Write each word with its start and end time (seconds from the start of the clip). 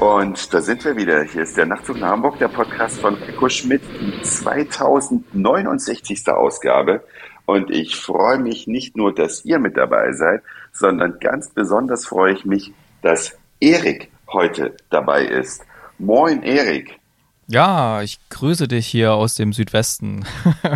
Und 0.00 0.52
da 0.54 0.60
sind 0.60 0.84
wir 0.84 0.96
wieder. 0.96 1.24
Hier 1.24 1.42
ist 1.42 1.56
der 1.56 1.66
Nachtzug 1.66 1.98
nach 1.98 2.10
Hamburg, 2.10 2.38
der 2.38 2.46
Podcast 2.46 3.00
von 3.00 3.14
Rico 3.14 3.48
Schmidt, 3.48 3.82
die 4.00 4.22
2069. 4.22 6.28
Ausgabe. 6.28 7.02
Und 7.46 7.72
ich 7.72 7.96
freue 7.96 8.38
mich 8.38 8.68
nicht 8.68 8.96
nur, 8.96 9.12
dass 9.12 9.44
ihr 9.44 9.58
mit 9.58 9.76
dabei 9.76 10.12
seid, 10.12 10.42
sondern 10.72 11.18
ganz 11.18 11.50
besonders 11.50 12.06
freue 12.06 12.34
ich 12.34 12.44
mich, 12.44 12.72
dass 13.02 13.36
Erik 13.58 14.12
heute 14.32 14.76
dabei 14.88 15.24
ist. 15.24 15.62
Moin, 15.98 16.44
Erik. 16.44 16.97
Ja, 17.50 18.02
ich 18.02 18.18
grüße 18.28 18.68
dich 18.68 18.86
hier 18.86 19.14
aus 19.14 19.34
dem 19.34 19.54
Südwesten. 19.54 20.26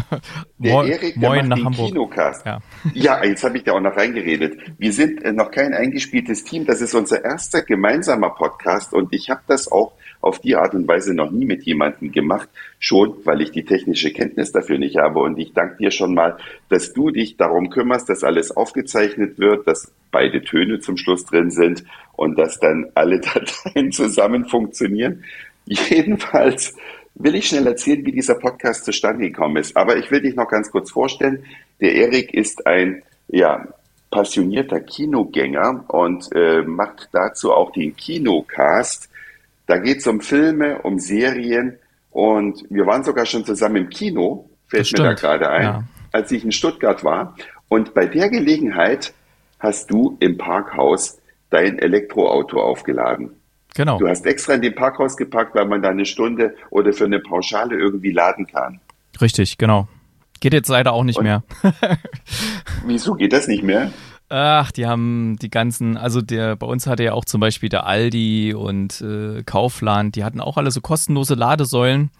Der 0.58 0.72
Mo 0.72 0.82
Erik, 0.84 1.20
der 1.20 1.28
Moin 1.28 1.48
nach 1.48 1.56
den 1.56 1.64
Hamburg. 1.66 1.88
Kinocast. 1.88 2.46
Ja, 2.46 2.60
ja 2.94 3.24
jetzt 3.24 3.44
habe 3.44 3.58
ich 3.58 3.64
da 3.64 3.72
auch 3.72 3.80
noch 3.80 3.94
reingeredet. 3.94 4.58
Wir 4.78 4.92
sind 4.92 5.22
äh, 5.22 5.32
noch 5.32 5.50
kein 5.50 5.74
eingespieltes 5.74 6.44
Team. 6.44 6.64
Das 6.64 6.80
ist 6.80 6.94
unser 6.94 7.24
erster 7.24 7.60
gemeinsamer 7.62 8.30
Podcast 8.30 8.94
und 8.94 9.12
ich 9.12 9.28
habe 9.28 9.42
das 9.48 9.70
auch 9.70 9.92
auf 10.22 10.38
die 10.38 10.56
Art 10.56 10.72
und 10.74 10.88
Weise 10.88 11.14
noch 11.14 11.30
nie 11.30 11.44
mit 11.44 11.64
jemandem 11.64 12.10
gemacht. 12.10 12.48
Schon, 12.78 13.16
weil 13.24 13.42
ich 13.42 13.50
die 13.50 13.64
technische 13.64 14.12
Kenntnis 14.12 14.52
dafür 14.52 14.78
nicht 14.78 14.96
habe. 14.96 15.18
Und 15.18 15.38
ich 15.38 15.52
danke 15.52 15.76
dir 15.76 15.90
schon 15.90 16.14
mal, 16.14 16.38
dass 16.70 16.94
du 16.94 17.10
dich 17.10 17.36
darum 17.36 17.68
kümmerst, 17.68 18.08
dass 18.08 18.24
alles 18.24 18.56
aufgezeichnet 18.56 19.38
wird, 19.38 19.66
dass 19.66 19.92
beide 20.10 20.42
Töne 20.42 20.80
zum 20.80 20.96
Schluss 20.96 21.26
drin 21.26 21.50
sind 21.50 21.84
und 22.12 22.38
dass 22.38 22.60
dann 22.60 22.86
alle 22.94 23.20
Dateien 23.74 23.92
zusammen 23.92 24.46
funktionieren. 24.46 25.24
Jedenfalls 25.90 26.74
will 27.14 27.34
ich 27.34 27.48
schnell 27.48 27.66
erzählen, 27.66 28.04
wie 28.04 28.12
dieser 28.12 28.34
Podcast 28.34 28.84
zustande 28.84 29.28
gekommen 29.28 29.56
ist. 29.56 29.76
Aber 29.76 29.96
ich 29.96 30.10
will 30.10 30.22
dich 30.22 30.34
noch 30.34 30.48
ganz 30.48 30.70
kurz 30.70 30.90
vorstellen. 30.90 31.44
Der 31.80 31.94
Erik 31.94 32.32
ist 32.34 32.66
ein 32.66 33.02
ja, 33.28 33.66
passionierter 34.10 34.80
Kinogänger 34.80 35.84
und 35.88 36.28
äh, 36.34 36.62
macht 36.62 37.08
dazu 37.12 37.52
auch 37.52 37.72
den 37.72 37.96
Kinocast. 37.96 39.08
Da 39.66 39.78
geht 39.78 39.98
es 39.98 40.06
um 40.06 40.20
Filme, 40.20 40.82
um 40.82 40.98
Serien 40.98 41.78
und 42.10 42.64
wir 42.68 42.86
waren 42.86 43.04
sogar 43.04 43.24
schon 43.24 43.44
zusammen 43.44 43.76
im 43.76 43.88
Kino, 43.88 44.48
fällt 44.68 44.92
mir 44.92 45.04
da 45.04 45.12
gerade 45.14 45.48
ein, 45.48 45.62
ja. 45.62 45.84
als 46.12 46.30
ich 46.30 46.44
in 46.44 46.52
Stuttgart 46.52 47.02
war. 47.04 47.36
Und 47.68 47.94
bei 47.94 48.06
der 48.06 48.28
Gelegenheit 48.28 49.14
hast 49.58 49.90
du 49.90 50.16
im 50.20 50.36
Parkhaus 50.36 51.18
dein 51.48 51.78
Elektroauto 51.78 52.60
aufgeladen. 52.60 53.30
Genau. 53.74 53.98
Du 53.98 54.08
hast 54.08 54.26
extra 54.26 54.54
in 54.54 54.62
den 54.62 54.74
Parkhaus 54.74 55.16
gepackt, 55.16 55.54
weil 55.54 55.66
man 55.66 55.82
da 55.82 55.90
eine 55.90 56.06
Stunde 56.06 56.54
oder 56.70 56.92
für 56.92 57.04
eine 57.04 57.20
Pauschale 57.20 57.76
irgendwie 57.76 58.12
laden 58.12 58.46
kann. 58.46 58.80
Richtig, 59.20 59.58
genau. 59.58 59.88
Geht 60.40 60.52
jetzt 60.52 60.68
leider 60.68 60.92
auch 60.92 61.04
nicht 61.04 61.18
Und 61.18 61.24
mehr. 61.24 61.42
wieso 62.86 63.14
geht 63.14 63.32
das 63.32 63.46
nicht 63.48 63.62
mehr? 63.62 63.92
Ach, 64.28 64.72
die 64.72 64.86
haben 64.86 65.36
die 65.40 65.50
ganzen, 65.50 65.96
also 65.96 66.22
der 66.22 66.56
bei 66.56 66.66
uns 66.66 66.86
hatte 66.86 67.04
ja 67.04 67.12
auch 67.12 67.26
zum 67.26 67.40
Beispiel 67.40 67.68
der 67.68 67.86
Aldi 67.86 68.54
und 68.54 69.00
äh, 69.02 69.42
Kaufland, 69.44 70.16
die 70.16 70.24
hatten 70.24 70.40
auch 70.40 70.56
alle 70.56 70.70
so 70.70 70.80
kostenlose 70.80 71.34
Ladesäulen 71.34 72.10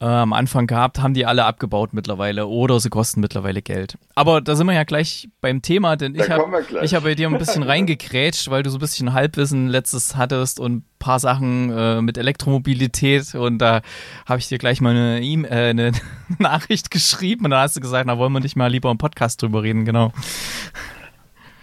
äh, 0.00 0.04
am 0.04 0.32
Anfang 0.32 0.66
gehabt, 0.66 1.00
haben 1.00 1.14
die 1.14 1.26
alle 1.26 1.44
abgebaut 1.44 1.92
mittlerweile 1.92 2.46
oder 2.46 2.78
sie 2.78 2.90
kosten 2.90 3.20
mittlerweile 3.20 3.62
Geld. 3.62 3.98
Aber 4.14 4.40
da 4.40 4.54
sind 4.54 4.66
wir 4.66 4.74
ja 4.74 4.84
gleich 4.84 5.28
beim 5.40 5.62
Thema, 5.62 5.96
denn 5.96 6.14
ich 6.14 6.30
habe 6.30 6.44
hab 6.44 7.02
bei 7.02 7.14
dir 7.14 7.28
ein 7.28 7.38
bisschen 7.38 7.62
reingekrätscht, 7.64 8.50
weil 8.50 8.62
du 8.62 8.70
so 8.70 8.76
ein 8.76 8.80
bisschen 8.80 9.12
Halbwissen 9.12 9.68
letztes 9.68 10.16
hattest 10.16 10.60
und 10.60 10.76
ein 10.76 10.84
paar 10.98 11.18
Sachen 11.18 11.70
äh, 11.70 12.00
mit 12.00 12.16
Elektromobilität 12.16 13.34
und 13.34 13.58
da 13.58 13.82
habe 14.26 14.38
ich 14.38 14.48
dir 14.48 14.58
gleich 14.58 14.80
mal 14.80 14.90
eine, 14.90 15.20
e 15.20 15.42
äh, 15.42 15.70
eine 15.70 15.92
Nachricht 16.38 16.90
geschrieben 16.90 17.46
und 17.46 17.50
da 17.50 17.62
hast 17.62 17.76
du 17.76 17.80
gesagt, 17.80 18.06
na 18.06 18.18
wollen 18.18 18.32
wir 18.32 18.40
nicht 18.40 18.56
mal 18.56 18.70
lieber 18.70 18.90
im 18.90 18.98
Podcast 18.98 19.42
drüber 19.42 19.62
reden, 19.62 19.84
genau. 19.84 20.12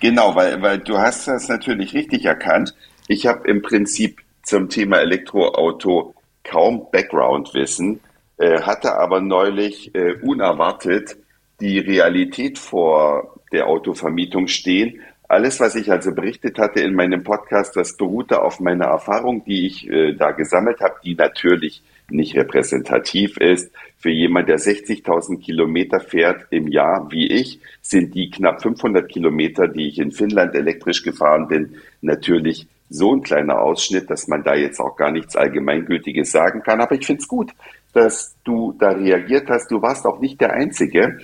Genau, 0.02 0.36
weil, 0.36 0.62
weil 0.62 0.80
du 0.80 0.98
hast 0.98 1.28
das 1.28 1.48
natürlich 1.48 1.94
richtig 1.94 2.26
erkannt. 2.26 2.76
Ich 3.08 3.28
habe 3.28 3.48
im 3.48 3.62
Prinzip 3.62 4.22
zum 4.44 4.70
Thema 4.70 4.98
Elektroauto 4.98 6.14
kaum 6.44 6.88
Background-Wissen 6.92 8.00
äh, 8.38 8.62
hatte 8.62 8.96
aber 8.96 9.22
neulich 9.22 9.94
äh, 9.96 10.16
unerwartet 10.22 11.18
die 11.60 11.80
Realität 11.80 12.60
vor 12.60 13.36
der 13.52 13.68
Autovermietung 13.68 14.48
stehen. 14.48 15.02
Alles, 15.28 15.60
was 15.60 15.76
ich 15.76 15.92
also 15.92 16.14
berichtet 16.14 16.60
hatte 16.60 16.82
in 16.82 16.94
meinem 16.94 17.24
Podcast, 17.24 17.76
das 17.76 17.98
beruhte 17.98 18.42
auf 18.42 18.60
meiner 18.60 18.86
Erfahrung, 18.86 19.44
die 19.46 19.66
ich 19.66 19.90
äh, 19.90 20.14
da 20.14 20.32
gesammelt 20.32 20.82
habe, 20.82 20.96
die 21.04 21.16
natürlich 21.16 21.82
nicht 22.10 22.36
repräsentativ 22.36 23.38
ist. 23.38 23.72
Für 23.98 24.12
jemand, 24.12 24.50
der 24.50 24.60
60.000 24.60 25.42
Kilometer 25.42 26.00
fährt 26.00 26.46
im 26.52 26.68
Jahr 26.68 27.12
wie 27.12 27.28
ich, 27.28 27.60
sind 27.82 28.14
die 28.14 28.30
knapp 28.30 28.62
500 28.62 29.10
Kilometer, 29.10 29.68
die 29.68 29.88
ich 29.88 29.98
in 29.98 30.12
Finnland 30.12 30.54
elektrisch 30.54 31.02
gefahren 31.02 31.48
bin, 31.48 31.78
natürlich 32.02 32.68
so 32.90 33.16
ein 33.16 33.24
kleiner 33.24 33.60
Ausschnitt, 33.62 34.10
dass 34.12 34.28
man 34.28 34.44
da 34.44 34.54
jetzt 34.54 34.80
auch 34.80 34.96
gar 34.96 35.12
nichts 35.12 35.36
Allgemeingültiges 35.36 36.32
sagen 36.32 36.62
kann. 36.62 36.82
Aber 36.82 36.94
ich 36.94 37.06
finde 37.06 37.22
es 37.22 37.28
gut, 37.28 37.52
dass 37.96 38.36
du 38.44 38.76
da 38.78 38.90
reagiert 38.90 39.50
hast. 39.50 39.72
Du 39.72 39.82
warst 39.82 40.06
auch 40.06 40.20
nicht 40.20 40.42
der 40.42 40.52
Einzige. 40.52 41.18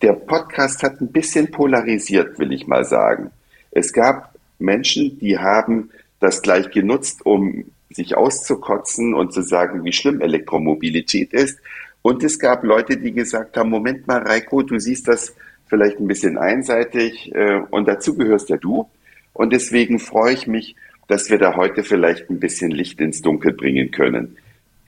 Der 0.00 0.14
Podcast 0.14 0.82
hat 0.82 0.98
ein 1.02 1.12
bisschen 1.12 1.50
polarisiert, 1.50 2.38
will 2.38 2.52
ich 2.52 2.66
mal 2.66 2.84
sagen. 2.84 3.30
Es 3.70 3.92
gab 3.92 4.34
Menschen, 4.58 5.18
die 5.18 5.38
haben 5.38 5.90
das 6.18 6.40
gleich 6.40 6.70
genutzt, 6.70 7.24
um 7.26 7.66
sich 7.90 8.16
auszukotzen 8.16 9.14
und 9.14 9.34
zu 9.34 9.42
sagen, 9.42 9.84
wie 9.84 9.92
schlimm 9.92 10.22
Elektromobilität 10.22 11.34
ist. 11.34 11.58
Und 12.00 12.24
es 12.24 12.38
gab 12.38 12.64
Leute, 12.64 12.96
die 12.96 13.12
gesagt 13.12 13.58
haben, 13.58 13.68
Moment 13.68 14.06
mal, 14.06 14.22
Reiko, 14.22 14.62
du 14.62 14.78
siehst 14.78 15.06
das 15.06 15.34
vielleicht 15.66 16.00
ein 16.00 16.06
bisschen 16.06 16.38
einseitig 16.38 17.30
äh, 17.34 17.60
und 17.70 17.86
dazu 17.86 18.16
gehörst 18.16 18.48
ja 18.48 18.56
du. 18.56 18.88
Und 19.34 19.52
deswegen 19.52 19.98
freue 19.98 20.32
ich 20.32 20.46
mich, 20.46 20.76
dass 21.08 21.28
wir 21.28 21.36
da 21.36 21.56
heute 21.56 21.82
vielleicht 21.82 22.30
ein 22.30 22.40
bisschen 22.40 22.70
Licht 22.70 23.00
ins 23.00 23.20
Dunkel 23.20 23.52
bringen 23.52 23.90
können. 23.90 24.38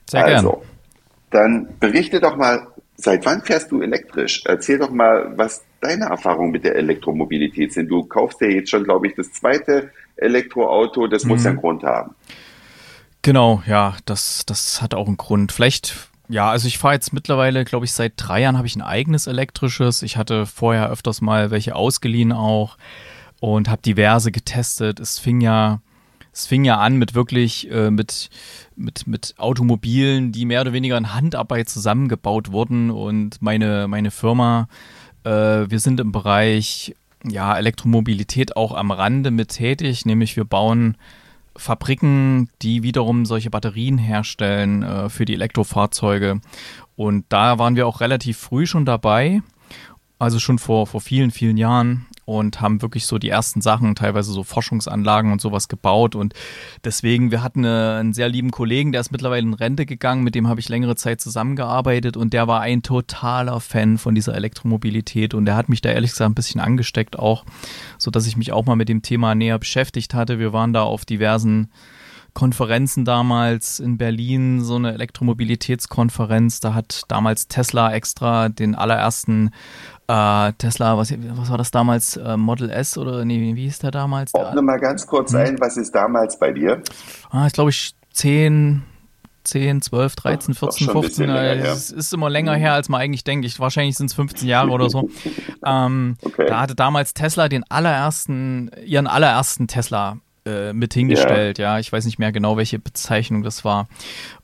Sehr 0.09 0.25
also, 0.25 0.51
gern. 0.53 0.72
Dann 1.33 1.67
berichte 1.79 2.19
doch 2.19 2.37
mal, 2.37 2.67
seit 2.95 3.25
wann 3.25 3.41
fährst 3.41 3.71
du 3.71 3.81
elektrisch? 3.81 4.43
Erzähl 4.45 4.77
doch 4.77 4.91
mal, 4.91 5.33
was 5.35 5.63
deine 5.81 6.05
Erfahrungen 6.05 6.51
mit 6.51 6.63
der 6.63 6.75
Elektromobilität 6.75 7.73
sind. 7.73 7.89
Du 7.89 8.03
kaufst 8.03 8.39
ja 8.41 8.47
jetzt 8.47 8.69
schon, 8.69 8.83
glaube 8.83 9.07
ich, 9.07 9.15
das 9.15 9.33
zweite 9.33 9.91
Elektroauto. 10.15 11.07
Das 11.07 11.23
mhm. 11.23 11.29
muss 11.31 11.43
ja 11.43 11.49
einen 11.49 11.59
Grund 11.59 11.83
haben. 11.83 12.15
Genau, 13.23 13.63
ja, 13.65 13.95
das, 14.05 14.45
das 14.45 14.81
hat 14.81 14.93
auch 14.93 15.07
einen 15.07 15.17
Grund. 15.17 15.51
Vielleicht 15.51 16.09
ja, 16.29 16.49
also 16.49 16.67
ich 16.67 16.77
fahre 16.77 16.93
jetzt 16.93 17.13
mittlerweile, 17.13 17.65
glaube 17.65 17.85
ich, 17.85 17.91
seit 17.91 18.13
drei 18.15 18.41
Jahren 18.41 18.57
habe 18.57 18.67
ich 18.67 18.75
ein 18.75 18.81
eigenes 18.81 19.27
elektrisches. 19.27 20.03
Ich 20.03 20.15
hatte 20.17 20.45
vorher 20.45 20.89
öfters 20.89 21.21
mal 21.21 21.51
welche 21.51 21.75
ausgeliehen 21.75 22.31
auch 22.31 22.77
und 23.39 23.69
habe 23.69 23.81
diverse 23.81 24.31
getestet. 24.31 24.99
Es 24.99 25.19
fing 25.19 25.41
ja 25.41 25.81
es 26.33 26.47
fing 26.47 26.65
ja 26.65 26.79
an 26.79 26.97
mit 26.97 27.13
wirklich 27.13 27.69
äh, 27.71 27.91
mit, 27.91 28.29
mit, 28.75 29.05
mit 29.05 29.35
Automobilen, 29.37 30.31
die 30.31 30.45
mehr 30.45 30.61
oder 30.61 30.73
weniger 30.73 30.97
in 30.97 31.13
Handarbeit 31.13 31.69
zusammengebaut 31.69 32.51
wurden. 32.51 32.89
Und 32.89 33.41
meine, 33.41 33.87
meine 33.87 34.09
Firma, 34.09 34.67
äh, 35.23 35.29
wir 35.29 35.79
sind 35.79 35.99
im 35.99 36.11
Bereich 36.11 36.95
ja, 37.23 37.55
Elektromobilität 37.55 38.57
auch 38.57 38.73
am 38.73 38.91
Rande 38.91 39.31
mit 39.31 39.49
tätig, 39.49 40.05
nämlich 40.05 40.35
wir 40.35 40.43
bauen 40.43 40.97
Fabriken, 41.55 42.49
die 42.63 42.81
wiederum 42.81 43.25
solche 43.25 43.51
Batterien 43.51 43.99
herstellen 43.99 44.81
äh, 44.81 45.09
für 45.09 45.25
die 45.25 45.35
Elektrofahrzeuge. 45.35 46.41
Und 46.95 47.25
da 47.29 47.59
waren 47.59 47.75
wir 47.75 47.87
auch 47.87 48.01
relativ 48.01 48.37
früh 48.37 48.65
schon 48.65 48.85
dabei, 48.85 49.41
also 50.17 50.39
schon 50.39 50.57
vor, 50.57 50.87
vor 50.87 50.99
vielen, 50.99 51.29
vielen 51.29 51.57
Jahren 51.57 52.07
und 52.25 52.61
haben 52.61 52.81
wirklich 52.81 53.05
so 53.05 53.17
die 53.17 53.29
ersten 53.29 53.61
Sachen, 53.61 53.95
teilweise 53.95 54.31
so 54.31 54.43
Forschungsanlagen 54.43 55.31
und 55.31 55.41
sowas 55.41 55.67
gebaut. 55.67 56.15
Und 56.15 56.33
deswegen, 56.83 57.31
wir 57.31 57.43
hatten 57.43 57.65
eine, 57.65 57.97
einen 57.99 58.13
sehr 58.13 58.29
lieben 58.29 58.51
Kollegen, 58.51 58.91
der 58.91 59.01
ist 59.01 59.11
mittlerweile 59.11 59.43
in 59.43 59.53
Rente 59.53 59.85
gegangen, 59.85 60.23
mit 60.23 60.35
dem 60.35 60.47
habe 60.47 60.59
ich 60.59 60.69
längere 60.69 60.95
Zeit 60.95 61.21
zusammengearbeitet 61.21 62.17
und 62.17 62.33
der 62.33 62.47
war 62.47 62.61
ein 62.61 62.83
totaler 62.83 63.59
Fan 63.59 63.97
von 63.97 64.15
dieser 64.15 64.35
Elektromobilität 64.35 65.33
und 65.33 65.45
der 65.45 65.55
hat 65.55 65.69
mich 65.69 65.81
da 65.81 65.89
ehrlich 65.89 66.11
gesagt 66.11 66.31
ein 66.31 66.35
bisschen 66.35 66.61
angesteckt 66.61 67.19
auch, 67.19 67.45
so 67.97 68.11
dass 68.11 68.27
ich 68.27 68.37
mich 68.37 68.51
auch 68.51 68.65
mal 68.65 68.75
mit 68.75 68.89
dem 68.89 69.01
Thema 69.01 69.35
näher 69.35 69.59
beschäftigt 69.59 70.13
hatte. 70.13 70.39
Wir 70.39 70.53
waren 70.53 70.73
da 70.73 70.83
auf 70.83 71.05
diversen 71.05 71.69
Konferenzen 72.33 73.05
damals 73.05 73.79
in 73.79 73.97
Berlin, 73.97 74.61
so 74.61 74.75
eine 74.75 74.93
Elektromobilitätskonferenz. 74.93 76.59
Da 76.59 76.73
hat 76.73 77.03
damals 77.07 77.47
Tesla 77.47 77.93
extra 77.93 78.49
den 78.49 78.75
allerersten 78.75 79.51
äh, 80.07 80.53
Tesla, 80.53 80.97
was, 80.97 81.13
was 81.13 81.49
war 81.49 81.57
das 81.57 81.71
damals? 81.71 82.17
Äh, 82.17 82.37
Model 82.37 82.69
S 82.69 82.97
oder 82.97 83.23
nee, 83.23 83.55
wie 83.55 83.63
hieß 83.63 83.79
der 83.79 83.91
damals? 83.91 84.33
Ordne 84.33 84.61
mal 84.61 84.79
ganz 84.79 85.07
kurz 85.07 85.33
hm. 85.33 85.39
ein, 85.39 85.59
was 85.59 85.77
ist 85.77 85.93
damals 85.93 86.39
bei 86.39 86.51
dir? 86.51 86.81
Ah, 87.29 87.47
ich 87.47 87.53
glaube 87.53 87.69
ich 87.69 87.93
10, 88.13 88.83
10, 89.43 89.81
12, 89.81 90.15
13, 90.15 90.53
14, 90.53 90.89
15. 90.89 91.29
Es 91.29 91.91
ist 91.91 92.13
immer 92.13 92.29
länger 92.29 92.55
her, 92.55 92.73
als 92.73 92.89
man 92.89 93.01
eigentlich 93.01 93.23
denkt. 93.23 93.45
Ich, 93.45 93.59
wahrscheinlich 93.59 93.97
sind 93.97 94.07
es 94.07 94.13
15 94.13 94.47
Jahre 94.47 94.71
oder 94.71 94.89
so. 94.89 95.09
ähm, 95.65 96.17
okay. 96.21 96.45
Da 96.47 96.61
hatte 96.61 96.75
damals 96.75 97.13
Tesla 97.13 97.49
den 97.49 97.63
allerersten, 97.69 98.71
ihren 98.85 99.07
allerersten 99.07 99.67
Tesla 99.67 100.17
äh, 100.45 100.73
mit 100.73 100.93
hingestellt, 100.93 101.57
ja. 101.57 101.73
ja. 101.73 101.79
Ich 101.79 101.91
weiß 101.91 102.05
nicht 102.05 102.19
mehr 102.19 102.31
genau, 102.31 102.57
welche 102.57 102.79
Bezeichnung 102.79 103.43
das 103.43 103.63
war. 103.63 103.87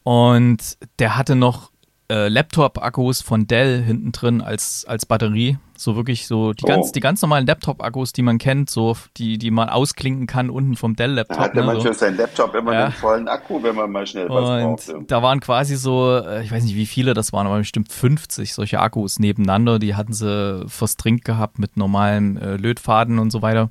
Und 0.03 0.77
der 0.99 1.17
hatte 1.17 1.35
noch 1.35 1.71
äh, 2.09 2.27
Laptop-Akkus 2.27 3.21
von 3.21 3.45
Dell 3.45 3.83
hinten 3.83 4.11
drin 4.11 4.41
als, 4.41 4.83
als 4.87 5.05
Batterie. 5.05 5.57
So 5.77 5.95
wirklich 5.95 6.27
so 6.27 6.53
die, 6.53 6.65
oh. 6.65 6.67
ganz, 6.67 6.91
die 6.91 6.99
ganz 6.99 7.21
normalen 7.21 7.45
Laptop-Akkus, 7.45 8.11
die 8.11 8.21
man 8.21 8.37
kennt, 8.37 8.69
so 8.69 8.97
die, 9.17 9.37
die 9.37 9.51
man 9.51 9.69
ausklinken 9.69 10.25
kann 10.25 10.49
unten 10.49 10.75
vom 10.75 10.95
Dell-Laptop. 10.95 11.37
Da 11.37 11.43
hatte 11.43 11.57
ne, 11.57 11.63
man 11.63 11.75
so. 11.75 11.83
für 11.83 11.93
seinen 11.93 12.17
Laptop 12.17 12.55
immer 12.55 12.73
ja. 12.73 12.85
einen 12.85 12.93
vollen 12.93 13.27
Akku, 13.27 13.61
wenn 13.63 13.75
man 13.75 13.91
mal 13.91 14.05
schnell 14.05 14.27
was 14.27 14.49
und 14.49 14.95
brauchte. 14.95 15.05
Da 15.07 15.21
waren 15.21 15.39
quasi 15.39 15.75
so, 15.75 16.17
äh, 16.17 16.43
ich 16.43 16.51
weiß 16.51 16.63
nicht 16.63 16.75
wie 16.75 16.87
viele 16.87 17.13
das 17.13 17.31
waren, 17.31 17.47
aber 17.47 17.59
bestimmt 17.59 17.91
50 17.91 18.53
solche 18.53 18.79
Akkus 18.79 19.19
nebeneinander. 19.19 19.79
Die 19.79 19.95
hatten 19.95 20.13
sie 20.13 20.65
fürs 20.67 20.97
Trink 20.97 21.23
gehabt 21.23 21.59
mit 21.59 21.77
normalen 21.77 22.37
äh, 22.37 22.57
Lötfaden 22.57 23.19
und 23.19 23.29
so 23.29 23.41
weiter. 23.41 23.69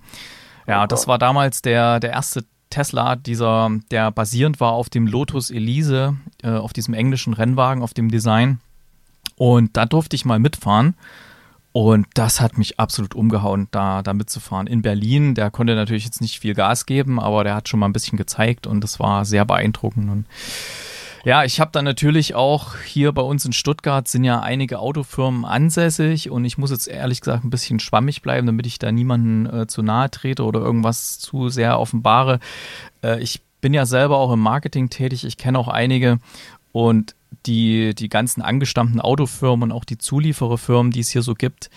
Ja, 0.69 0.87
das 0.87 1.09
war 1.09 1.19
damals 1.19 1.62
der, 1.62 1.99
der 1.99 2.11
erste 2.11 2.44
Tesla, 2.70 3.17
dieser, 3.17 3.70
der 3.91 4.11
basierend 4.11 4.61
war 4.61 4.73
auf 4.73 4.91
dem 4.91 5.06
Lotus 5.06 5.50
Elise, 5.50 6.17
äh, 6.43 6.50
auf 6.50 6.75
diesem 6.75 6.93
englischen 6.93 7.32
Rennwagen, 7.32 7.82
auf 7.82 7.94
dem 7.94 8.11
Design. 8.11 8.61
Und 9.37 9.76
da 9.76 9.87
durfte 9.87 10.15
ich 10.15 10.26
mal 10.26 10.38
mitfahren. 10.38 10.94
Und 11.73 12.06
das 12.15 12.41
hat 12.41 12.59
mich 12.59 12.81
absolut 12.81 13.15
umgehauen, 13.15 13.69
da, 13.70 14.03
da 14.03 14.12
mitzufahren. 14.12 14.67
In 14.67 14.82
Berlin, 14.82 15.35
der 15.35 15.50
konnte 15.50 15.75
natürlich 15.75 16.05
jetzt 16.05 16.20
nicht 16.20 16.41
viel 16.41 16.55
Gas 16.55 16.87
geben, 16.87 17.21
aber 17.21 17.44
der 17.44 17.55
hat 17.55 17.69
schon 17.69 17.81
mal 17.81 17.87
ein 17.87 17.93
bisschen 17.93 18.19
gezeigt 18.19 18.67
und 18.67 18.82
das 18.82 18.99
war 18.99 19.25
sehr 19.25 19.44
beeindruckend. 19.44 20.11
Und 20.11 20.25
ja, 21.25 21.44
ich 21.44 21.61
habe 21.61 21.70
dann 21.73 21.85
natürlich 21.85 22.35
auch 22.35 22.76
hier 22.76 23.12
bei 23.12 23.23
uns 23.23 23.44
in 23.44 23.53
Stuttgart 23.53 24.06
sind 24.09 24.25
ja 24.25 24.41
einige 24.41 24.79
Autofirmen 24.79 25.44
ansässig 25.44 26.31
und 26.31 26.44
ich 26.44 26.59
muss 26.59 26.70
jetzt 26.70 26.88
ehrlich 26.88 27.20
gesagt 27.20 27.44
ein 27.44 27.50
bisschen 27.50 27.81
schwammig 27.81 28.23
bleiben, 28.23 28.47
damit 28.47 28.67
ich 28.67 28.79
da 28.79 28.93
niemanden 28.93 29.47
äh, 29.47 29.67
zu 29.67 29.82
nahe 29.82 30.11
trete 30.11 30.44
oder 30.44 30.61
irgendwas 30.61 31.19
zu 31.19 31.49
sehr 31.49 31.79
offenbare. 31.79 32.41
Äh, 33.03 33.20
ich 33.20 33.43
bin 33.61 33.75
ja 33.75 33.87
selber 33.87 34.19
auch 34.19 34.32
im 34.32 34.41
Marketing 34.41 34.91
tätig, 34.91 35.25
ich 35.25 35.37
kenne 35.37 35.59
auch 35.59 35.69
einige 35.69 36.19
und 36.73 37.15
die, 37.47 37.94
die 37.94 38.09
ganzen 38.09 38.43
angestammten 38.43 39.00
Autofirmen 39.00 39.71
und 39.71 39.76
auch 39.76 39.85
die 39.85 39.99
Zuliefererfirmen, 39.99 40.93
die 40.93 41.00
es 41.00 41.11
hier 41.11 41.23
so 41.23 41.35
gibt, 41.35 41.71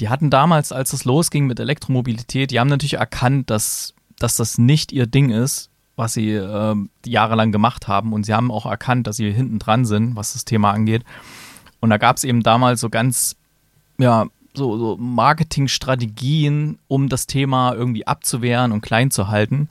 die 0.00 0.08
hatten 0.08 0.30
damals, 0.30 0.72
als 0.72 0.92
es 0.92 1.04
losging 1.04 1.46
mit 1.46 1.60
Elektromobilität, 1.60 2.50
die 2.50 2.60
haben 2.60 2.68
natürlich 2.68 2.94
erkannt, 2.94 3.50
dass, 3.50 3.94
dass 4.18 4.36
das 4.36 4.58
nicht 4.58 4.92
ihr 4.92 5.06
Ding 5.06 5.30
ist, 5.30 5.70
was 5.96 6.12
sie 6.14 6.30
äh, 6.32 6.76
jahrelang 7.04 7.52
gemacht 7.52 7.88
haben. 7.88 8.12
Und 8.12 8.24
sie 8.24 8.34
haben 8.34 8.50
auch 8.50 8.66
erkannt, 8.66 9.06
dass 9.06 9.16
sie 9.16 9.32
hinten 9.32 9.58
dran 9.58 9.84
sind, 9.84 10.14
was 10.14 10.34
das 10.34 10.44
Thema 10.44 10.70
angeht. 10.72 11.02
Und 11.80 11.90
da 11.90 11.96
gab 11.96 12.16
es 12.16 12.24
eben 12.24 12.42
damals 12.42 12.80
so 12.80 12.90
ganz, 12.90 13.36
ja, 13.98 14.26
so, 14.54 14.78
so 14.78 14.96
Marketingstrategien, 14.98 16.78
um 16.88 17.08
das 17.08 17.26
Thema 17.26 17.74
irgendwie 17.74 18.06
abzuwehren 18.06 18.72
und 18.72 18.80
klein 18.80 19.10
zu 19.10 19.28
halten. 19.28 19.68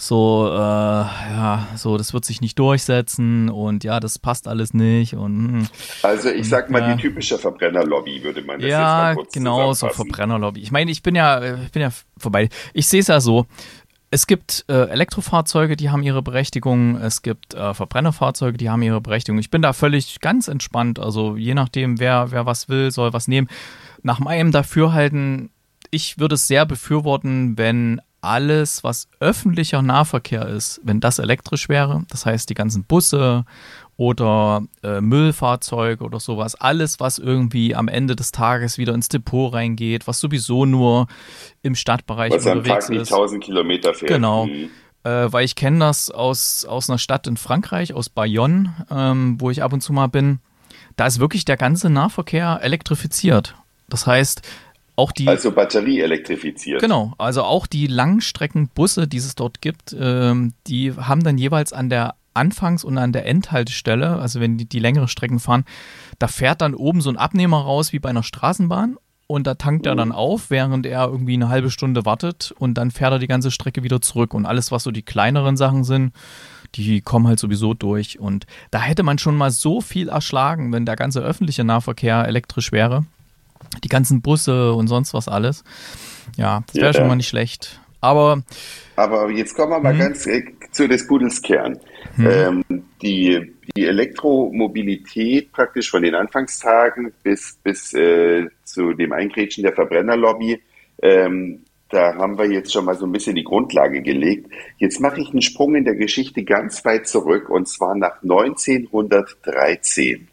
So, 0.00 0.48
äh, 0.52 0.56
ja, 0.56 1.66
so, 1.74 1.96
das 1.98 2.14
wird 2.14 2.24
sich 2.24 2.40
nicht 2.40 2.56
durchsetzen 2.56 3.48
und 3.48 3.82
ja, 3.82 3.98
das 3.98 4.20
passt 4.20 4.46
alles 4.46 4.72
nicht 4.72 5.14
und. 5.14 5.48
Hm. 5.48 5.68
Also 6.04 6.28
ich 6.28 6.48
sag 6.48 6.70
mal, 6.70 6.82
ja. 6.82 6.94
die 6.94 7.02
typische 7.02 7.36
Verbrennerlobby 7.36 8.22
würde 8.22 8.42
man 8.42 8.60
das 8.60 8.70
ja, 8.70 8.78
jetzt 8.78 8.80
mal 8.80 9.14
kurz 9.16 9.32
genau, 9.32 9.72
so 9.72 9.88
Verbrennerlobby. 9.88 10.60
Ich 10.60 10.70
meine, 10.70 10.92
ich 10.92 11.02
bin 11.02 11.16
ja, 11.16 11.56
ich 11.64 11.72
bin 11.72 11.82
ja 11.82 11.90
vorbei. 12.16 12.48
Ich 12.74 12.86
sehe 12.86 13.00
es 13.00 13.08
ja 13.08 13.20
so 13.20 13.46
es 14.10 14.26
gibt 14.26 14.64
äh, 14.68 14.88
Elektrofahrzeuge, 14.88 15.76
die 15.76 15.90
haben 15.90 16.02
ihre 16.02 16.22
Berechtigung. 16.22 16.96
Es 16.96 17.22
gibt 17.22 17.54
äh, 17.54 17.74
Verbrennerfahrzeuge, 17.74 18.56
die 18.56 18.70
haben 18.70 18.82
ihre 18.82 19.00
Berechtigung. 19.00 19.38
Ich 19.38 19.50
bin 19.50 19.60
da 19.60 19.72
völlig 19.72 20.20
ganz 20.20 20.48
entspannt. 20.48 20.98
Also 20.98 21.36
je 21.36 21.54
nachdem, 21.54 22.00
wer, 22.00 22.30
wer 22.30 22.46
was 22.46 22.68
will, 22.68 22.90
soll 22.90 23.12
was 23.12 23.28
nehmen. 23.28 23.48
Nach 24.02 24.18
meinem 24.18 24.50
Dafürhalten, 24.50 25.50
ich 25.90 26.18
würde 26.18 26.36
es 26.36 26.46
sehr 26.46 26.64
befürworten, 26.64 27.58
wenn 27.58 28.00
alles, 28.20 28.82
was 28.82 29.08
öffentlicher 29.20 29.82
Nahverkehr 29.82 30.46
ist, 30.48 30.80
wenn 30.82 31.00
das 31.00 31.18
elektrisch 31.18 31.68
wäre. 31.68 32.04
Das 32.08 32.26
heißt, 32.26 32.48
die 32.48 32.54
ganzen 32.54 32.84
Busse 32.84 33.44
oder 33.98 34.62
äh, 34.84 35.00
Müllfahrzeug 35.00 36.00
oder 36.02 36.20
sowas. 36.20 36.54
Alles, 36.54 37.00
was 37.00 37.18
irgendwie 37.18 37.74
am 37.74 37.88
Ende 37.88 38.14
des 38.14 38.30
Tages 38.30 38.78
wieder 38.78 38.94
ins 38.94 39.08
Depot 39.08 39.52
reingeht, 39.52 40.06
was 40.06 40.20
sowieso 40.20 40.64
nur 40.64 41.08
im 41.62 41.74
Stadtbereich 41.74 42.32
was 42.32 42.46
unterwegs 42.46 42.86
am 42.86 42.94
Tag 42.94 43.02
ist. 43.02 43.12
1000 43.12 43.44
Kilometer 43.44 43.94
fährt. 43.94 44.12
Genau. 44.12 44.46
Mhm. 44.46 44.70
Äh, 45.02 45.32
weil 45.32 45.44
ich 45.44 45.56
kenne 45.56 45.80
das 45.80 46.12
aus, 46.12 46.64
aus 46.64 46.88
einer 46.88 46.98
Stadt 46.98 47.26
in 47.26 47.36
Frankreich, 47.36 47.92
aus 47.92 48.08
Bayonne, 48.08 48.86
ähm, 48.88 49.36
wo 49.40 49.50
ich 49.50 49.64
ab 49.64 49.72
und 49.72 49.80
zu 49.80 49.92
mal 49.92 50.06
bin. 50.06 50.38
Da 50.96 51.06
ist 51.06 51.18
wirklich 51.18 51.44
der 51.44 51.56
ganze 51.56 51.90
Nahverkehr 51.90 52.60
elektrifiziert. 52.62 53.56
Das 53.88 54.06
heißt, 54.06 54.42
auch 54.94 55.10
die. 55.10 55.26
Also 55.26 55.50
Batterie 55.50 56.00
elektrifiziert. 56.00 56.80
Genau, 56.80 57.14
also 57.18 57.42
auch 57.42 57.66
die 57.66 57.88
Langstreckenbusse, 57.88 59.08
die 59.08 59.16
es 59.16 59.34
dort 59.34 59.60
gibt, 59.60 59.96
ähm, 59.98 60.54
die 60.68 60.92
haben 60.92 61.24
dann 61.24 61.36
jeweils 61.36 61.72
an 61.72 61.88
der 61.88 62.14
Anfangs- 62.38 62.84
und 62.84 62.96
an 62.98 63.12
der 63.12 63.26
Endhaltestelle, 63.26 64.16
also 64.16 64.40
wenn 64.40 64.56
die, 64.56 64.68
die 64.68 64.78
längere 64.78 65.08
Strecken 65.08 65.40
fahren, 65.40 65.64
da 66.18 66.28
fährt 66.28 66.60
dann 66.60 66.74
oben 66.74 67.00
so 67.00 67.10
ein 67.10 67.16
Abnehmer 67.16 67.58
raus 67.58 67.92
wie 67.92 67.98
bei 67.98 68.08
einer 68.08 68.22
Straßenbahn 68.22 68.96
und 69.26 69.46
da 69.46 69.54
tankt 69.54 69.84
er 69.84 69.94
dann 69.94 70.10
auf, 70.10 70.48
während 70.48 70.86
er 70.86 71.06
irgendwie 71.06 71.34
eine 71.34 71.50
halbe 71.50 71.70
Stunde 71.70 72.06
wartet 72.06 72.54
und 72.58 72.74
dann 72.74 72.90
fährt 72.90 73.12
er 73.12 73.18
die 73.18 73.26
ganze 73.26 73.50
Strecke 73.50 73.82
wieder 73.82 74.00
zurück 74.00 74.32
und 74.32 74.46
alles, 74.46 74.72
was 74.72 74.82
so 74.82 74.90
die 74.90 75.02
kleineren 75.02 75.56
Sachen 75.56 75.84
sind, 75.84 76.14
die 76.74 77.02
kommen 77.02 77.26
halt 77.26 77.38
sowieso 77.38 77.74
durch 77.74 78.18
und 78.18 78.46
da 78.70 78.80
hätte 78.80 79.02
man 79.02 79.18
schon 79.18 79.36
mal 79.36 79.50
so 79.50 79.80
viel 79.80 80.08
erschlagen, 80.08 80.72
wenn 80.72 80.86
der 80.86 80.96
ganze 80.96 81.20
öffentliche 81.20 81.62
Nahverkehr 81.64 82.26
elektrisch 82.26 82.72
wäre. 82.72 83.04
Die 83.84 83.88
ganzen 83.88 84.22
Busse 84.22 84.72
und 84.72 84.88
sonst 84.88 85.12
was 85.14 85.28
alles. 85.28 85.64
Ja, 86.36 86.62
das 86.66 86.76
wäre 86.76 86.86
ja, 86.86 86.92
schon 86.94 87.08
mal 87.08 87.16
nicht 87.16 87.28
schlecht. 87.28 87.80
Aber, 88.00 88.42
aber 88.96 89.30
jetzt 89.30 89.56
kommen 89.56 89.72
wir 89.72 89.80
mal 89.80 89.92
hm. 89.92 89.98
ganz 89.98 90.24
zu 90.78 90.86
des 90.86 91.08
Pudels 91.08 91.42
Kern. 91.42 91.80
Mhm. 92.16 92.26
Ähm, 92.26 92.64
die, 93.02 93.52
die 93.76 93.84
Elektromobilität 93.84 95.50
praktisch 95.50 95.90
von 95.90 96.02
den 96.02 96.14
Anfangstagen 96.14 97.12
bis, 97.24 97.58
bis 97.64 97.92
äh, 97.94 98.46
zu 98.62 98.92
dem 98.92 99.12
Eingrätschen 99.12 99.64
der 99.64 99.72
Verbrennerlobby, 99.72 100.62
ähm, 101.02 101.64
da 101.90 102.14
haben 102.14 102.38
wir 102.38 102.48
jetzt 102.48 102.72
schon 102.72 102.84
mal 102.84 102.94
so 102.94 103.06
ein 103.06 103.12
bisschen 103.12 103.34
die 103.34 103.42
Grundlage 103.42 104.02
gelegt. 104.02 104.52
Jetzt 104.76 105.00
mache 105.00 105.20
ich 105.20 105.30
einen 105.30 105.42
Sprung 105.42 105.74
in 105.74 105.84
der 105.84 105.96
Geschichte 105.96 106.44
ganz 106.44 106.84
weit 106.84 107.08
zurück 107.08 107.50
und 107.50 107.66
zwar 107.66 107.96
nach 107.96 108.22
1913. 108.22 110.28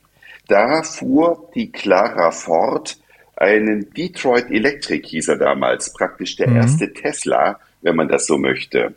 Da 0.48 0.84
fuhr 0.84 1.50
die 1.56 1.72
Clara 1.72 2.30
Ford 2.30 3.00
einen 3.36 3.92
Detroit 3.94 4.52
Electric, 4.52 5.08
hieß 5.08 5.30
er 5.30 5.38
damals, 5.38 5.92
praktisch 5.92 6.36
der 6.36 6.50
mhm. 6.50 6.58
erste 6.58 6.94
Tesla, 6.94 7.60
wenn 7.82 7.96
man 7.96 8.10
das 8.10 8.28
so 8.28 8.38
möchte. 8.38 8.94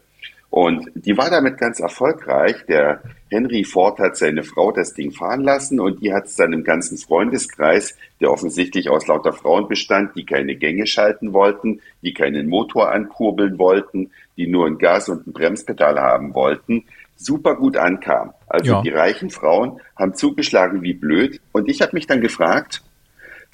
Und 0.50 0.90
die 0.94 1.16
war 1.16 1.30
damit 1.30 1.58
ganz 1.58 1.78
erfolgreich. 1.78 2.64
Der 2.66 3.02
Henry 3.30 3.64
Ford 3.64 3.98
hat 3.98 4.16
seine 4.16 4.42
Frau 4.42 4.72
das 4.72 4.94
Ding 4.94 5.12
fahren 5.12 5.42
lassen 5.42 5.78
und 5.78 6.02
die 6.02 6.12
hat 6.12 6.24
es 6.24 6.36
dann 6.36 6.54
im 6.54 6.64
ganzen 6.64 6.96
Freundeskreis, 6.96 7.96
der 8.20 8.30
offensichtlich 8.30 8.88
aus 8.88 9.06
lauter 9.06 9.34
Frauen 9.34 9.68
bestand, 9.68 10.16
die 10.16 10.24
keine 10.24 10.56
Gänge 10.56 10.86
schalten 10.86 11.34
wollten, 11.34 11.80
die 12.02 12.14
keinen 12.14 12.48
Motor 12.48 12.90
ankurbeln 12.90 13.58
wollten, 13.58 14.10
die 14.38 14.46
nur 14.46 14.66
ein 14.66 14.78
Gas 14.78 15.10
und 15.10 15.26
ein 15.26 15.32
Bremspedal 15.32 16.00
haben 16.00 16.34
wollten, 16.34 16.84
super 17.16 17.54
gut 17.54 17.76
ankam. 17.76 18.32
Also 18.46 18.72
ja. 18.72 18.82
die 18.82 18.90
reichen 18.90 19.28
Frauen 19.28 19.80
haben 19.96 20.14
zugeschlagen 20.14 20.82
wie 20.82 20.94
blöd. 20.94 21.40
Und 21.52 21.68
ich 21.68 21.82
habe 21.82 21.92
mich 21.94 22.06
dann 22.06 22.22
gefragt, 22.22 22.82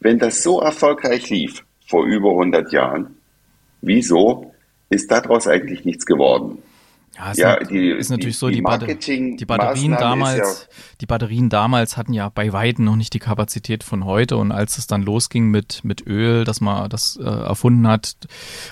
wenn 0.01 0.19
das 0.19 0.43
so 0.43 0.61
erfolgreich 0.61 1.29
lief 1.31 1.65
vor 1.89 2.05
über 2.05 2.31
100 2.31 2.73
Jahren, 2.73 3.17
wieso 3.81 4.53
ist 4.91 5.11
daraus 5.11 5.49
eigentlich 5.49 5.85
nichts 5.85 6.07
geworden? 6.07 6.63
Ja, 7.17 7.31
ist, 7.31 7.39
ja, 7.39 7.57
die, 7.61 7.91
ist 7.91 8.11
natürlich 8.11 8.35
die, 8.35 8.39
so, 8.39 8.49
die, 8.49 8.63
die, 8.97 9.37
die 9.37 9.45
Batterien 9.45 9.93
damals, 9.93 10.69
ja 10.69 10.75
die 11.01 11.07
Batterien 11.07 11.49
damals 11.49 11.97
hatten 11.97 12.13
ja 12.13 12.29
bei 12.29 12.53
weitem 12.53 12.85
noch 12.85 12.97
nicht 12.97 13.15
die 13.15 13.19
Kapazität 13.19 13.85
von 13.85 14.05
heute 14.05 14.37
und 14.37 14.53
als 14.53 14.79
es 14.79 14.87
dann 14.87 15.03
losging 15.03 15.51
mit, 15.51 15.85
mit 15.85 16.07
Öl, 16.07 16.45
dass 16.45 16.61
man 16.61 16.89
das 16.89 17.17
äh, 17.17 17.25
erfunden 17.25 17.87
hat 17.87 18.17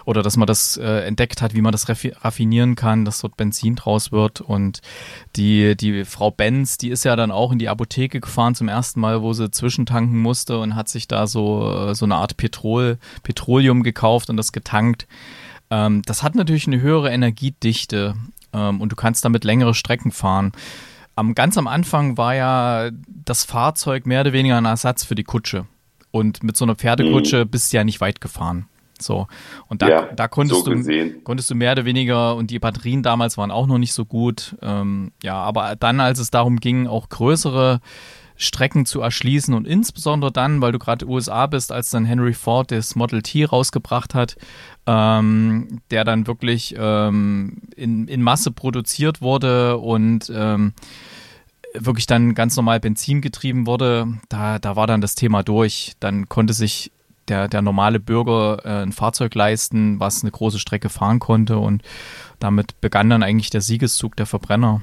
oder 0.05 0.23
dass 0.23 0.37
man 0.37 0.47
das 0.47 0.77
äh, 0.77 1.01
entdeckt 1.07 1.43
hat, 1.43 1.55
wie 1.55 1.61
man 1.61 1.73
das 1.73 1.89
raffinieren 1.89 2.75
kann, 2.75 3.05
dass 3.05 3.21
dort 3.21 3.37
Benzin 3.37 3.77
draus 3.77 4.13
wird 4.13 4.41
und 4.41 4.81
die, 5.37 5.77
die 5.77 6.05
Frau 6.05 6.31
Benz, 6.31 6.79
die 6.79 6.91
ist 6.91 7.05
ja 7.05 7.17
dann 7.17 7.31
auch 7.31 7.53
in 7.53 7.59
die 7.59 7.69
Apotheke 7.69 8.21
gefahren 8.21 8.55
zum 8.55 8.69
ersten 8.69 9.01
Mal, 9.01 9.23
wo 9.23 9.33
sie 9.33 9.51
zwischentanken 9.51 10.19
musste 10.19 10.59
und 10.59 10.75
hat 10.75 10.89
sich 10.89 11.07
da 11.07 11.27
so, 11.27 11.91
äh, 11.91 11.95
so 11.95 12.05
eine 12.05 12.17
Art 12.17 12.37
Petrol, 12.37 12.99
Petroleum 13.23 13.83
gekauft 13.83 14.31
und 14.31 14.37
das 14.37 14.53
getankt. 14.53 15.07
Ähm, 15.73 16.03
das 16.05 16.23
hat 16.23 16.35
natürlich 16.35 16.67
eine 16.67 16.83
höhere 16.83 17.11
Energiedichte 17.11 18.15
ähm, 18.53 18.81
und 18.83 18.93
du 18.93 18.97
kannst 18.97 19.25
damit 19.25 19.43
längere 19.43 19.73
Strecken 19.73 20.13
fahren. 20.13 20.53
Am, 21.17 21.35
ganz 21.35 21.57
am 21.57 21.67
Anfang 21.67 22.19
war 22.19 22.35
ja 22.35 22.91
das 23.07 23.45
Fahrzeug 23.45 24.07
mehr 24.07 24.21
oder 24.21 24.35
weniger 24.35 24.59
ein 24.59 24.67
Ersatz 24.67 25.03
für 25.03 25.15
die 25.15 25.25
Kutsche. 25.25 25.67
Und 26.11 26.43
mit 26.43 26.59
so 26.59 26.67
einer 26.67 26.75
Pferdekutsche 26.75 27.47
mhm. 27.47 27.49
bist 27.49 27.73
du 27.73 27.79
ja 27.79 27.85
nicht 27.85 28.03
weit 28.03 28.21
gefahren. 28.21 28.67
So. 29.01 29.27
Und 29.67 29.81
da, 29.81 29.89
ja, 29.89 30.03
da 30.15 30.29
konntest, 30.29 30.65
so 30.65 30.75
du, 30.75 31.21
konntest 31.25 31.51
du 31.51 31.55
mehr 31.55 31.73
oder 31.73 31.87
weniger, 31.87 32.37
und 32.37 32.51
die 32.51 32.59
Batterien 32.59 33.03
damals 33.03 33.39
waren 33.39 33.51
auch 33.51 33.67
noch 33.67 33.79
nicht 33.79 33.95
so 33.95 34.05
gut. 34.05 34.55
Ähm, 34.61 35.13
ja, 35.23 35.37
aber 35.37 35.75
dann, 35.77 36.01
als 36.01 36.19
es 36.19 36.31
darum 36.31 36.61
ging, 36.61 36.87
auch 36.87 37.09
größere 37.09 37.81
Strecken 38.37 38.87
zu 38.87 39.01
erschließen 39.01 39.55
und 39.55 39.67
insbesondere 39.67 40.33
dann, 40.33 40.61
weil 40.61 40.73
du 40.73 40.79
gerade 40.79 41.07
USA 41.09 41.47
bist, 41.47 41.73
als 41.73 41.91
dann 41.91 42.05
Henry 42.05 42.33
Ford 42.33 42.71
das 42.71 42.97
Model 42.97 43.23
T 43.23 43.45
rausgebracht 43.45 44.15
hat, 44.15 44.37
ähm, 44.87 45.81
der 45.91 46.05
dann 46.05 46.27
wirklich 46.27 46.75
ähm, 46.79 47.63
in, 47.77 48.09
in 48.09 48.23
Masse 48.23 48.51
produziert 48.51 49.21
wurde 49.21 49.79
und 49.79 50.33
ähm, 50.35 50.73
wirklich 51.75 52.07
dann 52.07 52.35
ganz 52.35 52.57
normal 52.57 52.81
Benzin 52.81 53.21
getrieben 53.21 53.67
wurde, 53.67 54.19
da, 54.29 54.59
da 54.59 54.77
war 54.77 54.87
dann 54.87 55.01
das 55.01 55.15
Thema 55.15 55.43
durch. 55.43 55.93
Dann 56.01 56.29
konnte 56.29 56.53
sich 56.53 56.93
der, 57.29 57.49
der 57.49 57.63
normale 57.63 58.01
Bürger 58.01 58.59
äh, 58.65 58.83
ein 58.83 58.93
Fahrzeug 58.93 59.35
leisten, 59.35 60.01
was 60.01 60.23
eine 60.23 60.31
große 60.31 60.59
Strecke 60.59 60.89
fahren 60.89 61.19
konnte 61.19 61.59
und 61.59 61.83
damit 62.39 62.81
begann 62.81 63.11
dann 63.11 63.23
eigentlich 63.23 63.51
der 63.51 63.61
Siegeszug 63.61 64.17
der 64.17 64.27
Verbrenner. 64.27 64.83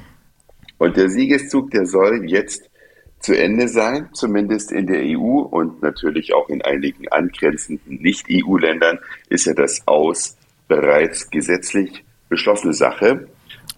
Und 0.77 0.95
der 0.95 1.09
Siegeszug, 1.09 1.71
der 1.71 1.85
soll 1.85 2.23
jetzt 2.25 2.69
zu 3.19 3.37
Ende 3.37 3.67
sein, 3.67 4.09
zumindest 4.13 4.71
in 4.71 4.87
der 4.87 5.01
EU 5.03 5.41
und 5.41 5.81
natürlich 5.81 6.33
auch 6.33 6.47
in 6.49 6.61
einigen 6.61 7.07
angrenzenden 7.09 7.95
Nicht-EU-Ländern 8.01 8.99
ist 9.29 9.45
ja 9.45 9.53
das 9.53 9.85
Aus 9.87 10.37
bereits 10.67 11.29
gesetzlich 11.29 12.03
beschlossene 12.29 12.73
Sache. 12.73 13.27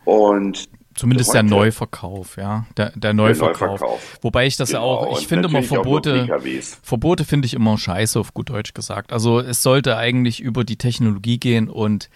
Und 0.06 0.70
Zumindest 0.94 1.34
der 1.34 1.44
Neuverkauf, 1.44 2.36
ja. 2.38 2.66
Der, 2.76 2.92
der 2.96 3.14
Neuverkauf. 3.14 3.58
der, 3.58 3.68
Neuverkauf. 3.70 4.20
Wobei 4.22 4.46
ich 4.46 4.58
das 4.58 4.70
genau. 4.70 5.04
ja 5.04 5.08
auch, 5.08 5.20
ich 5.20 5.26
finde 5.26 5.48
immer 5.48 5.64
Verbote, 5.64 6.28
Verbote 6.84 7.24
finde 7.24 7.46
ich 7.46 7.54
immer 7.54 7.78
scheiße, 7.78 8.20
auf 8.20 8.34
gut 8.34 8.50
Deutsch 8.50 8.74
gesagt. 8.74 9.14
Also 9.14 9.40
es 9.40 9.64
sollte 9.64 9.98
eigentlich 9.98 10.42
über 10.42 10.66
die 10.66 10.76
Technologie 10.76 11.40
gehen 11.40 11.70
und 11.70 12.10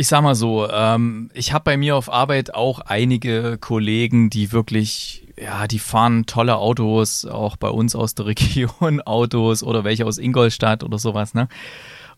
ich 0.00 0.06
sag 0.06 0.22
mal 0.22 0.36
so, 0.36 0.70
ähm, 0.70 1.28
ich 1.34 1.52
habe 1.52 1.64
bei 1.64 1.76
mir 1.76 1.96
auf 1.96 2.10
Arbeit 2.10 2.54
auch 2.54 2.78
einige 2.78 3.58
Kollegen, 3.58 4.30
die 4.30 4.52
wirklich, 4.52 5.26
ja, 5.36 5.66
die 5.66 5.80
fahren 5.80 6.24
tolle 6.24 6.56
Autos, 6.56 7.26
auch 7.26 7.56
bei 7.56 7.68
uns 7.68 7.96
aus 7.96 8.14
der 8.14 8.26
Region 8.26 9.00
Autos 9.00 9.64
oder 9.64 9.82
welche 9.82 10.06
aus 10.06 10.18
Ingolstadt 10.18 10.84
oder 10.84 10.98
sowas, 10.98 11.34
ne? 11.34 11.48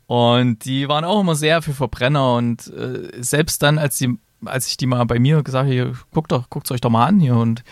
Und 0.07 0.65
die 0.67 0.89
waren 0.89 1.05
auch 1.05 1.21
immer 1.21 1.35
sehr 1.37 1.63
für 1.63 1.73
Verbrenner 1.73 2.35
und 2.35 2.67
äh, 2.67 3.11
selbst 3.23 3.63
dann, 3.63 3.79
als 3.79 3.97
die 3.97 4.19
als 4.45 4.67
ich 4.69 4.77
die 4.79 4.87
mal 4.87 5.05
bei 5.05 5.19
mir 5.19 5.43
gesagt 5.43 5.69
habe, 5.71 5.93
guckt 6.13 6.33
doch, 6.33 6.49
guckt 6.49 6.71
euch 6.71 6.81
doch 6.81 6.89
mal 6.91 7.07
an 7.07 7.21
hier 7.21 7.37
und 7.37 7.63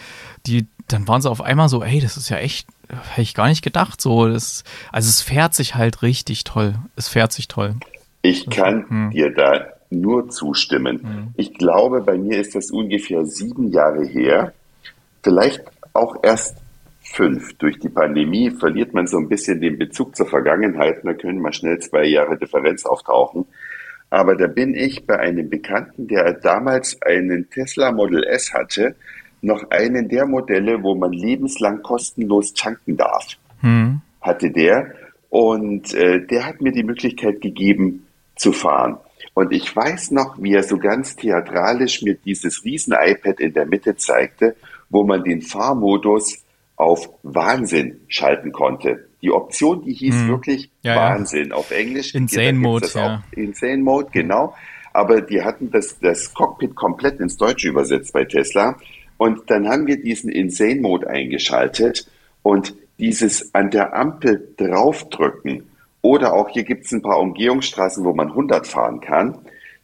die, 0.47 0.67
dann 0.87 1.09
waren 1.09 1.23
sie 1.23 1.31
auf 1.31 1.41
einmal 1.41 1.71
so, 1.71 1.83
ey, 1.83 1.99
das 1.99 2.19
ist 2.19 2.29
ja 2.29 2.37
echt, 2.37 2.69
hätte 2.88 3.23
ich 3.23 3.35
gar 3.35 3.49
nicht 3.49 3.62
gedacht, 3.62 4.03
so, 4.03 4.29
das, 4.29 4.65
also 4.93 5.09
es 5.09 5.23
fährt 5.23 5.55
sich 5.55 5.77
halt 5.77 6.03
richtig 6.03 6.45
toll, 6.45 6.75
es 6.95 7.09
fährt 7.09 7.33
sich 7.33 7.49
toll. 7.49 7.77
Ich 8.21 8.50
kann 8.50 8.85
hm. 8.88 9.11
dir 9.11 9.35
da 9.35 9.77
nur 9.90 10.28
zustimmen. 10.28 11.00
Hm. 11.02 11.28
Ich 11.37 11.54
glaube, 11.54 12.02
bei 12.02 12.18
mir 12.18 12.40
ist 12.40 12.54
das 12.54 12.71
ungefähr 12.71 13.25
sieben 13.25 13.68
Jahre 13.68 14.04
her, 14.04 14.52
vielleicht 15.23 15.62
auch 15.92 16.16
erst 16.23 16.57
fünf. 17.00 17.54
Durch 17.54 17.78
die 17.78 17.88
Pandemie 17.88 18.50
verliert 18.50 18.95
man 18.95 19.07
so 19.07 19.18
ein 19.18 19.28
bisschen 19.28 19.61
den 19.61 19.78
Bezug 19.78 20.14
zur 20.16 20.26
Vergangenheit, 20.26 21.00
da 21.04 21.14
können 21.14 21.40
mal 21.40 21.52
schnell 21.52 21.78
zwei 21.78 22.04
Jahre 22.04 22.38
Differenz 22.38 22.85
auftauchen. 22.85 23.47
Aber 24.11 24.37
da 24.37 24.47
bin 24.47 24.75
ich 24.75 25.07
bei 25.07 25.18
einem 25.18 25.50
Bekannten, 25.50 26.09
der 26.09 26.33
damals 26.33 27.00
einen 27.02 27.50
Tesla 27.50 27.92
Model 27.92 28.25
S 28.25 28.54
hatte, 28.54 28.95
noch 29.42 29.71
einen 29.71 30.09
der 30.09 30.26
Modelle, 30.26 30.83
wo 30.83 30.95
man 30.95 31.12
lebenslang 31.12 31.83
kostenlos 31.83 32.54
tanken 32.54 32.97
darf, 32.97 33.26
hm. 33.61 34.00
hatte 34.21 34.50
der. 34.50 34.95
Und 35.30 35.95
äh, 35.95 36.26
der 36.26 36.47
hat 36.47 36.61
mir 36.61 36.73
die 36.73 36.83
Möglichkeit 36.83 37.40
gegeben 37.40 38.07
zu 38.37 38.52
fahren. 38.52 38.97
Und 39.35 39.53
ich 39.53 39.75
weiß 39.75 40.11
noch, 40.11 40.37
wie 40.41 40.55
er 40.55 40.63
so 40.63 40.79
ganz 40.79 41.17
theatralisch 41.17 42.03
mir 42.03 42.15
dieses 42.15 42.65
riesen 42.65 42.95
iPad 42.99 43.41
in 43.41 43.53
der 43.53 43.67
Mitte 43.67 43.97
zeigte, 43.97 44.57
wo 44.89 45.05
man 45.05 45.23
den 45.25 45.43
Fahrmodus 45.43 46.45
auf 46.77 47.11
Wahnsinn 47.23 48.01
schalten 48.09 48.53
konnte. 48.53 49.09
Die 49.21 49.33
Option, 49.33 49.85
die 49.85 49.93
hieß 49.93 50.15
hm. 50.15 50.29
wirklich 50.29 50.71
ja, 50.83 50.97
Wahnsinn. 50.97 51.49
Ja. 51.49 51.57
Auf 51.57 51.71
Englisch. 51.73 52.15
Insane 52.15 52.59
Mode, 52.59 52.89
ja. 52.95 53.25
Insane 53.33 53.79
Mode, 53.79 54.09
genau. 54.13 54.55
Aber 54.93 55.21
die 55.21 55.43
hatten 55.43 55.71
das, 55.71 55.99
das 55.99 56.33
Cockpit 56.33 56.75
komplett 56.75 57.21
ins 57.21 57.37
Deutsche 57.37 57.69
übersetzt 57.69 58.13
bei 58.13 58.25
Tesla. 58.25 58.77
Und 59.17 59.51
dann 59.51 59.69
haben 59.69 59.87
wir 59.87 60.01
diesen 60.01 60.31
Insane 60.31 60.81
Mode 60.81 61.09
eingeschaltet 61.09 62.09
und 62.43 62.75
dieses 62.99 63.55
an 63.55 63.71
der 63.71 63.95
Ampel 63.95 64.55
draufdrücken 64.57 65.65
oder 66.02 66.33
auch 66.33 66.49
hier 66.49 66.64
gibt 66.64 66.87
es 66.87 66.93
ein 66.93 67.02
paar 67.02 67.19
Umgehungsstraßen, 67.19 68.05
wo 68.05 68.12
man 68.12 68.28
100 68.28 68.67
fahren 68.67 69.00
kann, 69.00 69.38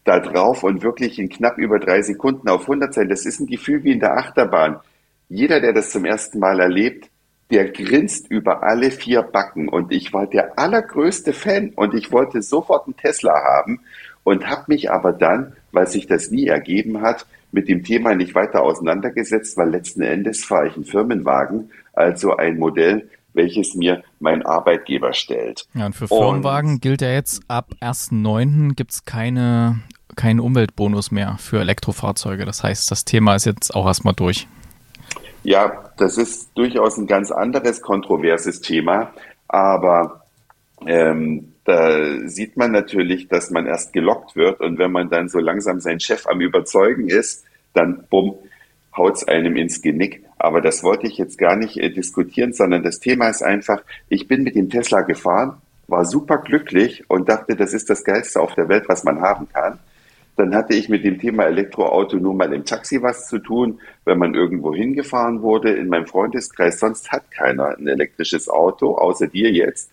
da 0.05 0.21
drauf 0.21 0.63
und 0.63 0.83
wirklich 0.83 1.19
in 1.19 1.29
knapp 1.29 1.59
über 1.59 1.79
drei 1.79 2.03
Sekunden 2.03 2.49
auf 2.49 2.63
100 2.63 2.95
sein. 2.95 3.09
Das 3.09 3.27
ist 3.27 3.41
ein 3.41 3.47
Gefühl 3.47 3.85
wie 3.85 3.93
in 3.93 4.01
der 4.01 4.17
Achterbahn. 4.17 4.81
Jeder, 5.29 5.61
der 5.61 5.73
das 5.73 5.91
zum 5.91 6.05
ersten 6.05 6.39
Mal 6.39 6.61
erlebt, 6.61 7.11
der 7.51 7.71
grinst 7.71 8.31
über 8.31 8.63
alle 8.63 8.91
vier 8.91 9.23
Backen 9.23 9.69
und 9.69 9.93
ich 9.93 10.13
war 10.13 10.27
der 10.27 10.59
allergrößte 10.59 11.33
Fan 11.33 11.71
und 11.75 11.95
ich 11.95 12.13
wollte 12.13 12.43
sofort 12.43 12.87
einen 12.87 12.97
Tesla 12.97 13.35
haben 13.35 13.81
und 14.23 14.49
habe 14.49 14.65
mich 14.69 14.91
aber 14.91 15.13
dann, 15.13 15.55
weil 15.73 15.87
sich 15.87 16.07
das 16.07 16.31
nie 16.31 16.47
ergeben 16.47 17.03
hat, 17.03 17.27
mit 17.53 17.69
dem 17.69 17.85
Thema 17.85 18.15
nicht 18.15 18.35
weiter 18.35 18.63
auseinandergesetzt, 18.63 19.57
weil 19.57 19.71
letzten 19.71 20.03
Endes 20.03 20.45
fahre 20.45 20.69
ich 20.69 20.75
einen 20.75 20.85
Firmenwagen, 20.85 21.71
also 21.93 22.37
ein 22.37 22.59
Modell, 22.59 23.09
welches 23.35 23.75
mir 23.75 24.03
mein 24.21 24.45
Arbeitgeber 24.45 25.13
stellt. 25.13 25.67
Ja, 25.75 25.87
und 25.87 25.95
für 25.95 26.09
Firmenwagen 26.09 26.75
und, 26.75 26.83
gilt 26.83 27.03
ja 27.03 27.11
jetzt 27.11 27.43
ab 27.49 27.71
1.9. 27.81 28.75
gibt 28.75 28.93
es 28.93 29.05
keine, 29.05 29.81
keinen 30.17 30.41
Umweltbonus 30.41 31.11
mehr 31.11 31.37
für 31.39 31.61
Elektrofahrzeuge. 31.61 32.45
Das 32.45 32.63
heißt, 32.63 32.91
das 32.91 33.05
Thema 33.05 33.35
ist 33.35 33.45
jetzt 33.45 33.75
auch 33.75 33.87
erstmal 33.87 34.15
durch. 34.15 34.47
Ja, 35.43 35.91
das 35.99 36.17
ist 36.17 36.51
durchaus 36.55 36.97
ein 36.97 37.07
ganz 37.07 37.31
anderes 37.31 37.83
kontroverses 37.83 38.63
Thema, 38.63 39.13
aber 39.47 40.25
ähm, 40.87 41.53
da 41.65 42.29
sieht 42.29 42.57
man 42.57 42.73
natürlich, 42.73 43.29
dass 43.29 43.51
man 43.51 43.67
erst 43.67 43.93
gelockt 43.93 44.37
wird 44.37 44.61
und 44.61 44.79
wenn 44.79 44.93
man 44.93 45.11
dann 45.11 45.29
so 45.29 45.39
langsam 45.39 45.81
seinen 45.81 46.01
Chef 46.01 46.27
am 46.27 46.41
Überzeugen 46.41 47.09
ist, 47.09 47.45
dann 47.75 48.05
bumm, 48.09 48.35
haut's 48.97 49.25
einem 49.25 49.57
ins 49.57 49.83
Genick. 49.83 50.25
Aber 50.45 50.61
das 50.61 50.83
wollte 50.83 51.07
ich 51.07 51.17
jetzt 51.17 51.39
gar 51.39 51.57
nicht 51.57 51.79
äh, 51.79 51.91
diskutieren, 51.91 52.53
sondern 52.53 52.83
das 52.83 53.01
Thema 53.01 53.29
ist 53.29 53.43
einfach, 53.43 53.83
ich 54.09 54.29
bin 54.29 54.43
mit 54.43 54.55
dem 54.55 54.69
Tesla 54.69 55.01
gefahren, 55.01 55.57
war 55.89 56.05
super 56.05 56.39
glücklich 56.39 57.05
und 57.09 57.29
dachte, 57.29 57.57
das 57.57 57.73
ist 57.73 57.89
das 57.89 58.05
Geilste 58.05 58.41
auf 58.41 58.55
der 58.55 58.69
Welt, 58.69 58.85
was 58.89 59.05
man 59.05 59.21
haben 59.21 59.49
kann. 59.53 59.79
Dann 60.37 60.55
hatte 60.55 60.75
ich 60.75 60.89
mit 60.89 61.05
dem 61.05 61.19
Thema 61.19 61.45
Elektroauto 61.45 62.17
nur 62.17 62.35
mal 62.35 62.53
im 62.53 62.65
Taxi 62.65 63.01
was 63.01 63.29
zu 63.29 63.39
tun, 63.39 63.81
wenn 64.05 64.19
man 64.19 64.35
irgendwo 64.35 64.75
hingefahren 64.75 65.43
wurde. 65.43 65.73
In 65.73 65.89
meinem 65.89 66.07
Freundeskreis 66.07 66.79
sonst 66.81 67.11
hat 67.11 67.31
keiner 67.31 67.77
ein 67.79 67.87
elektrisches 67.87 68.49
Auto, 68.49 68.97
außer 68.97 69.29
dir 69.29 69.51
jetzt. 69.51 69.91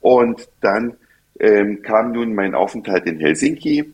Und 0.00 0.48
dann 0.60 0.96
ähm, 1.38 1.80
kam 1.82 2.12
nun 2.12 2.34
mein 2.34 2.54
Aufenthalt 2.54 3.06
in 3.06 3.20
Helsinki. 3.20 3.90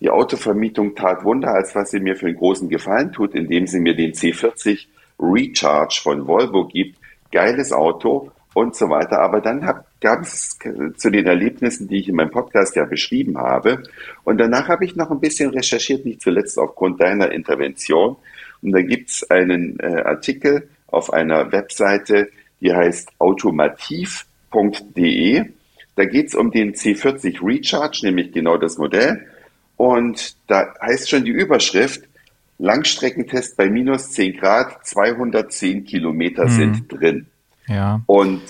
Die 0.00 0.10
Autovermietung 0.10 0.94
tat 0.94 1.24
Wunder, 1.24 1.52
als 1.54 1.74
was 1.74 1.90
sie 1.90 2.00
mir 2.00 2.14
für 2.14 2.26
einen 2.26 2.36
großen 2.36 2.68
Gefallen 2.68 3.12
tut, 3.12 3.34
indem 3.34 3.66
sie 3.66 3.80
mir 3.80 3.96
den 3.96 4.12
C40 4.12 4.86
Recharge 5.18 6.00
von 6.02 6.26
Volvo 6.26 6.66
gibt. 6.66 6.98
Geiles 7.30 7.72
Auto 7.72 8.30
und 8.54 8.74
so 8.74 8.88
weiter. 8.88 9.20
Aber 9.20 9.40
dann 9.40 9.60
gab 10.00 10.22
es 10.22 10.58
zu 10.96 11.10
den 11.10 11.26
Erlebnissen, 11.26 11.88
die 11.88 11.98
ich 11.98 12.08
in 12.08 12.16
meinem 12.16 12.30
Podcast 12.30 12.76
ja 12.76 12.84
beschrieben 12.84 13.38
habe. 13.38 13.82
Und 14.24 14.38
danach 14.38 14.68
habe 14.68 14.84
ich 14.84 14.96
noch 14.96 15.10
ein 15.10 15.20
bisschen 15.20 15.50
recherchiert, 15.50 16.04
nicht 16.04 16.22
zuletzt 16.22 16.58
aufgrund 16.58 17.00
deiner 17.00 17.30
Intervention. 17.30 18.16
Und 18.62 18.72
da 18.72 18.82
gibt 18.82 19.10
es 19.10 19.30
einen 19.30 19.78
äh, 19.80 20.02
Artikel 20.02 20.68
auf 20.88 21.12
einer 21.12 21.52
Webseite, 21.52 22.30
die 22.60 22.74
heißt 22.74 23.10
automativ.de. 23.18 25.44
Da 25.94 26.04
geht 26.04 26.28
es 26.28 26.34
um 26.34 26.50
den 26.50 26.74
C40 26.74 27.44
Recharge, 27.44 28.00
nämlich 28.04 28.32
genau 28.32 28.56
das 28.56 28.78
Modell. 28.78 29.26
Und 29.76 30.36
da 30.48 30.74
heißt 30.80 31.08
schon 31.08 31.24
die 31.24 31.30
Überschrift, 31.30 32.07
Langstreckentest 32.58 33.56
bei 33.56 33.70
minus 33.70 34.10
10 34.10 34.36
Grad, 34.36 34.86
210 34.86 35.84
Kilometer 35.84 36.44
hm. 36.44 36.50
sind 36.50 36.92
drin. 36.92 37.26
Ja. 37.66 38.00
Und 38.06 38.42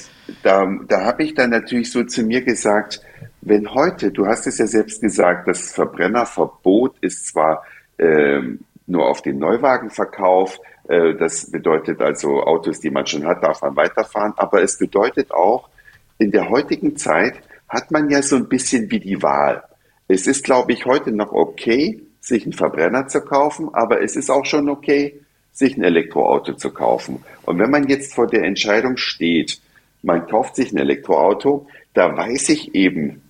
da, 0.42 0.66
da 0.86 1.04
habe 1.04 1.24
ich 1.24 1.34
dann 1.34 1.50
natürlich 1.50 1.90
so 1.90 2.04
zu 2.04 2.22
mir 2.22 2.42
gesagt, 2.42 3.00
wenn 3.40 3.74
heute, 3.74 4.10
du 4.10 4.26
hast 4.26 4.46
es 4.46 4.58
ja 4.58 4.66
selbst 4.66 5.00
gesagt, 5.00 5.48
das 5.48 5.72
Verbrennerverbot 5.72 6.96
ist 7.00 7.26
zwar 7.26 7.64
ähm, 7.98 8.60
nur 8.86 9.08
auf 9.08 9.22
den 9.22 9.38
Neuwagen 9.38 9.90
verkauft, 9.90 10.60
äh, 10.88 11.14
das 11.14 11.50
bedeutet 11.50 12.00
also 12.00 12.42
Autos, 12.42 12.80
die 12.80 12.90
man 12.90 13.06
schon 13.06 13.26
hat, 13.26 13.42
darf 13.42 13.62
man 13.62 13.76
weiterfahren, 13.76 14.32
aber 14.36 14.62
es 14.62 14.78
bedeutet 14.78 15.32
auch, 15.32 15.68
in 16.18 16.30
der 16.30 16.48
heutigen 16.48 16.96
Zeit 16.96 17.34
hat 17.68 17.90
man 17.90 18.10
ja 18.10 18.22
so 18.22 18.36
ein 18.36 18.48
bisschen 18.48 18.90
wie 18.90 19.00
die 19.00 19.22
Wahl. 19.22 19.62
Es 20.08 20.26
ist, 20.26 20.44
glaube 20.44 20.72
ich, 20.72 20.86
heute 20.86 21.12
noch 21.12 21.32
okay, 21.32 22.02
sich 22.20 22.44
einen 22.44 22.52
Verbrenner 22.52 23.08
zu 23.08 23.20
kaufen, 23.20 23.68
aber 23.72 24.02
es 24.02 24.16
ist 24.16 24.30
auch 24.30 24.44
schon 24.44 24.68
okay, 24.68 25.20
sich 25.52 25.76
ein 25.76 25.82
Elektroauto 25.82 26.54
zu 26.54 26.70
kaufen. 26.70 27.25
Und 27.44 27.58
wenn 27.58 27.70
man 27.70 27.88
jetzt 27.88 28.14
vor 28.14 28.26
der 28.26 28.44
Entscheidung 28.44 28.96
steht, 28.96 29.60
man 30.02 30.26
kauft 30.26 30.56
sich 30.56 30.72
ein 30.72 30.78
Elektroauto, 30.78 31.66
da 31.94 32.16
weiß 32.16 32.50
ich 32.50 32.75
eben 32.75 33.22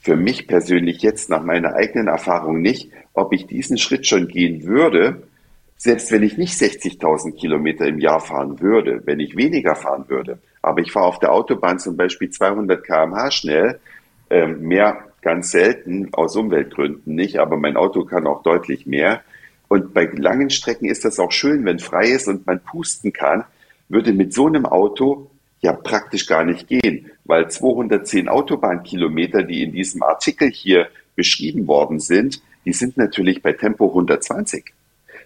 für 0.00 0.16
mich 0.16 0.46
persönlich 0.46 1.02
jetzt 1.02 1.30
nach 1.30 1.42
meiner 1.42 1.74
eigenen 1.74 2.08
Erfahrung 2.08 2.60
nicht, 2.60 2.90
ob 3.14 3.32
ich 3.32 3.46
diesen 3.46 3.78
Schritt 3.78 4.06
schon 4.06 4.28
gehen 4.28 4.64
würde, 4.64 5.22
selbst 5.76 6.10
wenn 6.10 6.22
ich 6.22 6.38
nicht 6.38 6.54
60.000 6.54 7.36
Kilometer 7.36 7.86
im 7.86 7.98
Jahr 7.98 8.20
fahren 8.20 8.60
würde, 8.60 9.02
wenn 9.04 9.20
ich 9.20 9.36
weniger 9.36 9.74
fahren 9.74 10.04
würde. 10.08 10.38
Aber 10.62 10.80
ich 10.80 10.92
fahre 10.92 11.06
auf 11.06 11.18
der 11.18 11.32
Autobahn 11.32 11.78
zum 11.78 11.96
Beispiel 11.96 12.30
200 12.30 12.82
km/h 12.84 13.30
schnell, 13.30 13.80
ähm, 14.30 14.60
mehr 14.62 15.04
ganz 15.26 15.50
selten 15.50 16.10
aus 16.12 16.36
Umweltgründen 16.36 17.16
nicht, 17.16 17.40
aber 17.40 17.56
mein 17.56 17.76
Auto 17.76 18.04
kann 18.04 18.28
auch 18.28 18.44
deutlich 18.44 18.86
mehr 18.86 19.22
Und 19.66 19.92
bei 19.92 20.04
langen 20.04 20.50
Strecken 20.50 20.86
ist 20.88 21.04
das 21.04 21.18
auch 21.18 21.32
schön, 21.32 21.64
wenn 21.64 21.80
frei 21.80 22.10
ist 22.10 22.28
und 22.28 22.46
man 22.46 22.60
pusten 22.60 23.12
kann, 23.12 23.42
würde 23.88 24.12
mit 24.12 24.32
so 24.32 24.46
einem 24.46 24.66
Auto 24.66 25.28
ja 25.62 25.72
praktisch 25.72 26.28
gar 26.28 26.44
nicht 26.44 26.68
gehen, 26.68 27.10
weil 27.24 27.50
210 27.50 28.28
Autobahnkilometer, 28.28 29.42
die 29.42 29.64
in 29.64 29.72
diesem 29.72 30.04
Artikel 30.04 30.48
hier 30.48 30.86
beschrieben 31.16 31.66
worden 31.66 31.98
sind, 31.98 32.40
die 32.64 32.72
sind 32.72 32.96
natürlich 32.96 33.42
bei 33.42 33.52
Tempo 33.52 33.88
120. 33.88 34.64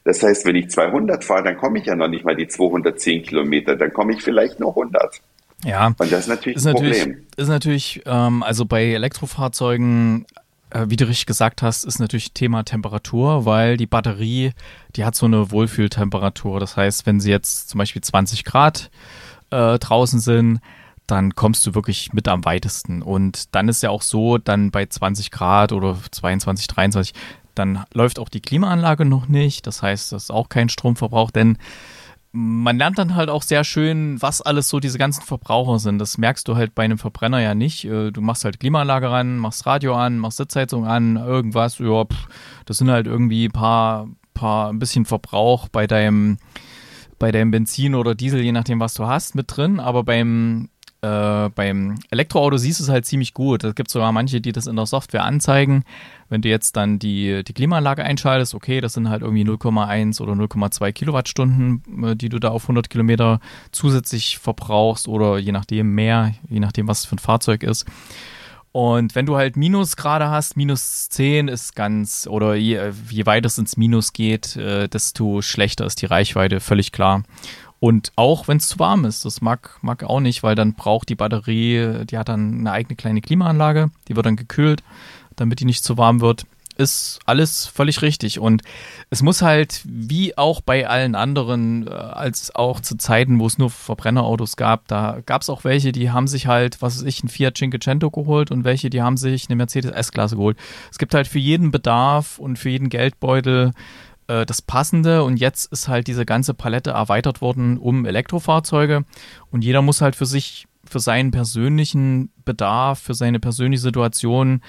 Das 0.04 0.22
heißt, 0.22 0.46
wenn 0.46 0.56
ich 0.56 0.70
200 0.70 1.22
fahre, 1.22 1.44
dann 1.44 1.58
komme 1.58 1.78
ich 1.78 1.84
ja 1.84 1.94
noch 1.94 2.08
nicht 2.08 2.24
mal 2.24 2.36
die 2.36 2.48
210 2.48 3.22
Kilometer, 3.24 3.76
dann 3.76 3.92
komme 3.92 4.14
ich 4.14 4.22
vielleicht 4.22 4.60
nur 4.60 4.70
100. 4.70 5.20
Ja, 5.64 5.88
und 5.88 6.00
das 6.00 6.20
ist 6.20 6.28
natürlich 6.28 6.56
ist 6.56 6.66
ein 6.66 6.72
natürlich, 6.74 6.98
Problem. 7.00 7.26
Ist 7.36 7.48
natürlich, 7.48 8.02
ähm, 8.06 8.42
also 8.42 8.64
bei 8.64 8.92
Elektrofahrzeugen, 8.92 10.26
äh, 10.70 10.86
wie 10.88 10.96
du 10.96 11.06
richtig 11.06 11.26
gesagt 11.26 11.62
hast, 11.62 11.84
ist 11.84 11.98
natürlich 11.98 12.32
Thema 12.32 12.62
Temperatur, 12.62 13.44
weil 13.44 13.76
die 13.76 13.86
Batterie, 13.86 14.52
die 14.96 15.04
hat 15.04 15.14
so 15.14 15.26
eine 15.26 15.50
Wohlfühltemperatur. 15.50 16.60
Das 16.60 16.76
heißt, 16.76 17.06
wenn 17.06 17.20
sie 17.20 17.30
jetzt 17.30 17.68
zum 17.68 17.78
Beispiel 17.78 18.02
20 18.02 18.44
Grad 18.44 18.90
äh, 19.50 19.78
draußen 19.78 20.20
sind, 20.20 20.60
dann 21.06 21.34
kommst 21.34 21.66
du 21.66 21.74
wirklich 21.74 22.12
mit 22.12 22.28
am 22.28 22.44
weitesten. 22.44 23.02
Und 23.02 23.54
dann 23.54 23.68
ist 23.68 23.82
ja 23.82 23.90
auch 23.90 24.02
so, 24.02 24.38
dann 24.38 24.70
bei 24.70 24.86
20 24.86 25.30
Grad 25.30 25.72
oder 25.72 25.98
22, 26.10 26.68
23, 26.68 27.14
dann 27.54 27.84
läuft 27.92 28.18
auch 28.18 28.28
die 28.28 28.40
Klimaanlage 28.40 29.04
noch 29.04 29.28
nicht. 29.28 29.66
Das 29.66 29.82
heißt, 29.82 30.12
das 30.12 30.24
ist 30.24 30.30
auch 30.30 30.48
kein 30.48 30.68
Stromverbrauch, 30.68 31.30
denn 31.30 31.58
man 32.32 32.78
lernt 32.78 32.98
dann 32.98 33.16
halt 33.16 33.28
auch 33.28 33.42
sehr 33.42 33.64
schön, 33.64 34.22
was 34.22 34.40
alles 34.40 34.68
so 34.68 34.78
diese 34.78 34.98
ganzen 34.98 35.22
Verbraucher 35.22 35.78
sind. 35.80 35.98
Das 35.98 36.16
merkst 36.16 36.46
du 36.46 36.56
halt 36.56 36.74
bei 36.74 36.84
einem 36.84 36.98
Verbrenner 36.98 37.40
ja 37.40 37.54
nicht. 37.54 37.84
Äh, 37.84 38.12
du 38.12 38.20
machst 38.20 38.44
halt 38.44 38.60
Klimaanlage 38.60 39.10
ran, 39.10 39.36
machst 39.38 39.66
Radio 39.66 39.96
an, 39.96 40.18
machst 40.18 40.38
Sitzheizung 40.38 40.86
an, 40.86 41.16
irgendwas. 41.16 41.78
Ja, 41.78 42.04
pff, 42.04 42.28
das 42.66 42.78
sind 42.78 42.90
halt 42.90 43.06
irgendwie 43.06 43.46
ein 43.46 43.52
paar, 43.52 44.08
paar, 44.32 44.70
ein 44.70 44.78
bisschen 44.78 45.06
Verbrauch 45.06 45.68
bei 45.68 45.88
deinem, 45.88 46.38
bei 47.18 47.32
deinem 47.32 47.50
Benzin 47.50 47.96
oder 47.96 48.14
Diesel, 48.14 48.42
je 48.42 48.52
nachdem, 48.52 48.78
was 48.78 48.94
du 48.94 49.06
hast, 49.06 49.34
mit 49.34 49.46
drin. 49.56 49.80
Aber 49.80 50.04
beim 50.04 50.68
äh, 51.02 51.48
beim 51.50 51.98
Elektroauto 52.10 52.56
siehst 52.56 52.80
du 52.80 52.84
es 52.84 52.90
halt 52.90 53.06
ziemlich 53.06 53.32
gut. 53.32 53.64
Es 53.64 53.74
gibt 53.74 53.90
sogar 53.90 54.12
manche, 54.12 54.40
die 54.40 54.52
das 54.52 54.66
in 54.66 54.76
der 54.76 54.86
Software 54.86 55.24
anzeigen. 55.24 55.84
Wenn 56.28 56.42
du 56.42 56.48
jetzt 56.48 56.76
dann 56.76 56.98
die, 56.98 57.42
die 57.42 57.52
Klimaanlage 57.52 58.04
einschaltest, 58.04 58.54
okay, 58.54 58.80
das 58.80 58.92
sind 58.92 59.08
halt 59.08 59.22
irgendwie 59.22 59.44
0,1 59.44 60.20
oder 60.20 60.32
0,2 60.32 60.92
Kilowattstunden, 60.92 62.04
äh, 62.04 62.16
die 62.16 62.28
du 62.28 62.38
da 62.38 62.48
auf 62.48 62.64
100 62.64 62.90
Kilometer 62.90 63.40
zusätzlich 63.72 64.38
verbrauchst 64.38 65.08
oder 65.08 65.38
je 65.38 65.52
nachdem 65.52 65.94
mehr, 65.94 66.34
je 66.48 66.60
nachdem, 66.60 66.86
was 66.86 67.00
es 67.00 67.06
für 67.06 67.16
ein 67.16 67.20
Fahrzeug 67.20 67.62
ist. 67.62 67.86
Und 68.72 69.16
wenn 69.16 69.26
du 69.26 69.36
halt 69.36 69.56
Minusgrade 69.56 70.30
hast, 70.30 70.56
minus 70.56 71.08
10 71.08 71.48
ist 71.48 71.74
ganz, 71.74 72.28
oder 72.30 72.54
je, 72.54 72.92
je 73.08 73.26
weiter 73.26 73.46
es 73.46 73.58
ins 73.58 73.76
Minus 73.76 74.12
geht, 74.12 74.54
äh, 74.56 74.88
desto 74.88 75.42
schlechter 75.42 75.86
ist 75.86 76.00
die 76.02 76.06
Reichweite, 76.06 76.60
völlig 76.60 76.92
klar. 76.92 77.24
Und 77.80 78.12
auch 78.14 78.46
wenn 78.46 78.58
es 78.58 78.68
zu 78.68 78.78
warm 78.78 79.06
ist, 79.06 79.24
das 79.24 79.40
mag, 79.40 79.78
mag 79.80 80.04
auch 80.04 80.20
nicht, 80.20 80.42
weil 80.42 80.54
dann 80.54 80.74
braucht 80.74 81.08
die 81.08 81.14
Batterie, 81.14 82.04
die 82.04 82.18
hat 82.18 82.28
dann 82.28 82.60
eine 82.60 82.72
eigene 82.72 82.94
kleine 82.94 83.22
Klimaanlage, 83.22 83.90
die 84.06 84.16
wird 84.16 84.26
dann 84.26 84.36
gekühlt, 84.36 84.82
damit 85.36 85.60
die 85.60 85.64
nicht 85.64 85.82
zu 85.82 85.96
warm 85.96 86.20
wird. 86.20 86.44
Ist 86.76 87.20
alles 87.26 87.66
völlig 87.66 88.00
richtig. 88.00 88.38
Und 88.38 88.62
es 89.10 89.22
muss 89.22 89.42
halt, 89.42 89.82
wie 89.84 90.36
auch 90.38 90.60
bei 90.60 90.88
allen 90.88 91.14
anderen, 91.14 91.86
äh, 91.86 91.90
als 91.90 92.54
auch 92.54 92.80
zu 92.80 92.96
Zeiten, 92.96 93.38
wo 93.38 93.46
es 93.46 93.58
nur 93.58 93.68
Verbrennerautos 93.68 94.56
gab, 94.56 94.88
da 94.88 95.18
gab 95.26 95.42
es 95.42 95.50
auch 95.50 95.64
welche, 95.64 95.92
die 95.92 96.10
haben 96.10 96.26
sich 96.26 96.46
halt, 96.46 96.80
was 96.80 96.96
weiß 96.96 97.06
ich, 97.06 97.22
ein 97.22 97.28
Fiat 97.28 97.58
Cinquecento 97.58 98.10
geholt 98.10 98.50
und 98.50 98.64
welche, 98.64 98.88
die 98.88 99.02
haben 99.02 99.18
sich 99.18 99.48
eine 99.48 99.56
Mercedes 99.56 99.90
S-Klasse 99.90 100.36
geholt. 100.36 100.56
Es 100.90 100.98
gibt 100.98 101.12
halt 101.12 101.28
für 101.28 101.38
jeden 101.38 101.70
Bedarf 101.70 102.38
und 102.38 102.58
für 102.58 102.70
jeden 102.70 102.88
Geldbeutel 102.88 103.72
äh, 104.30 104.46
das 104.46 104.62
Passende 104.62 105.24
und 105.24 105.38
jetzt 105.38 105.72
ist 105.72 105.88
halt 105.88 106.06
diese 106.06 106.24
ganze 106.24 106.54
Palette 106.54 106.90
erweitert 106.90 107.40
worden 107.40 107.78
um 107.78 108.06
Elektrofahrzeuge 108.06 109.04
und 109.50 109.64
jeder 109.64 109.82
muss 109.82 110.00
halt 110.00 110.14
für 110.14 110.26
sich, 110.26 110.66
für 110.84 111.00
seinen 111.00 111.32
persönlichen 111.32 112.30
Bedarf, 112.44 113.00
für 113.00 113.14
seine 113.14 113.40
persönliche 113.40 113.82
Situation 113.82 114.62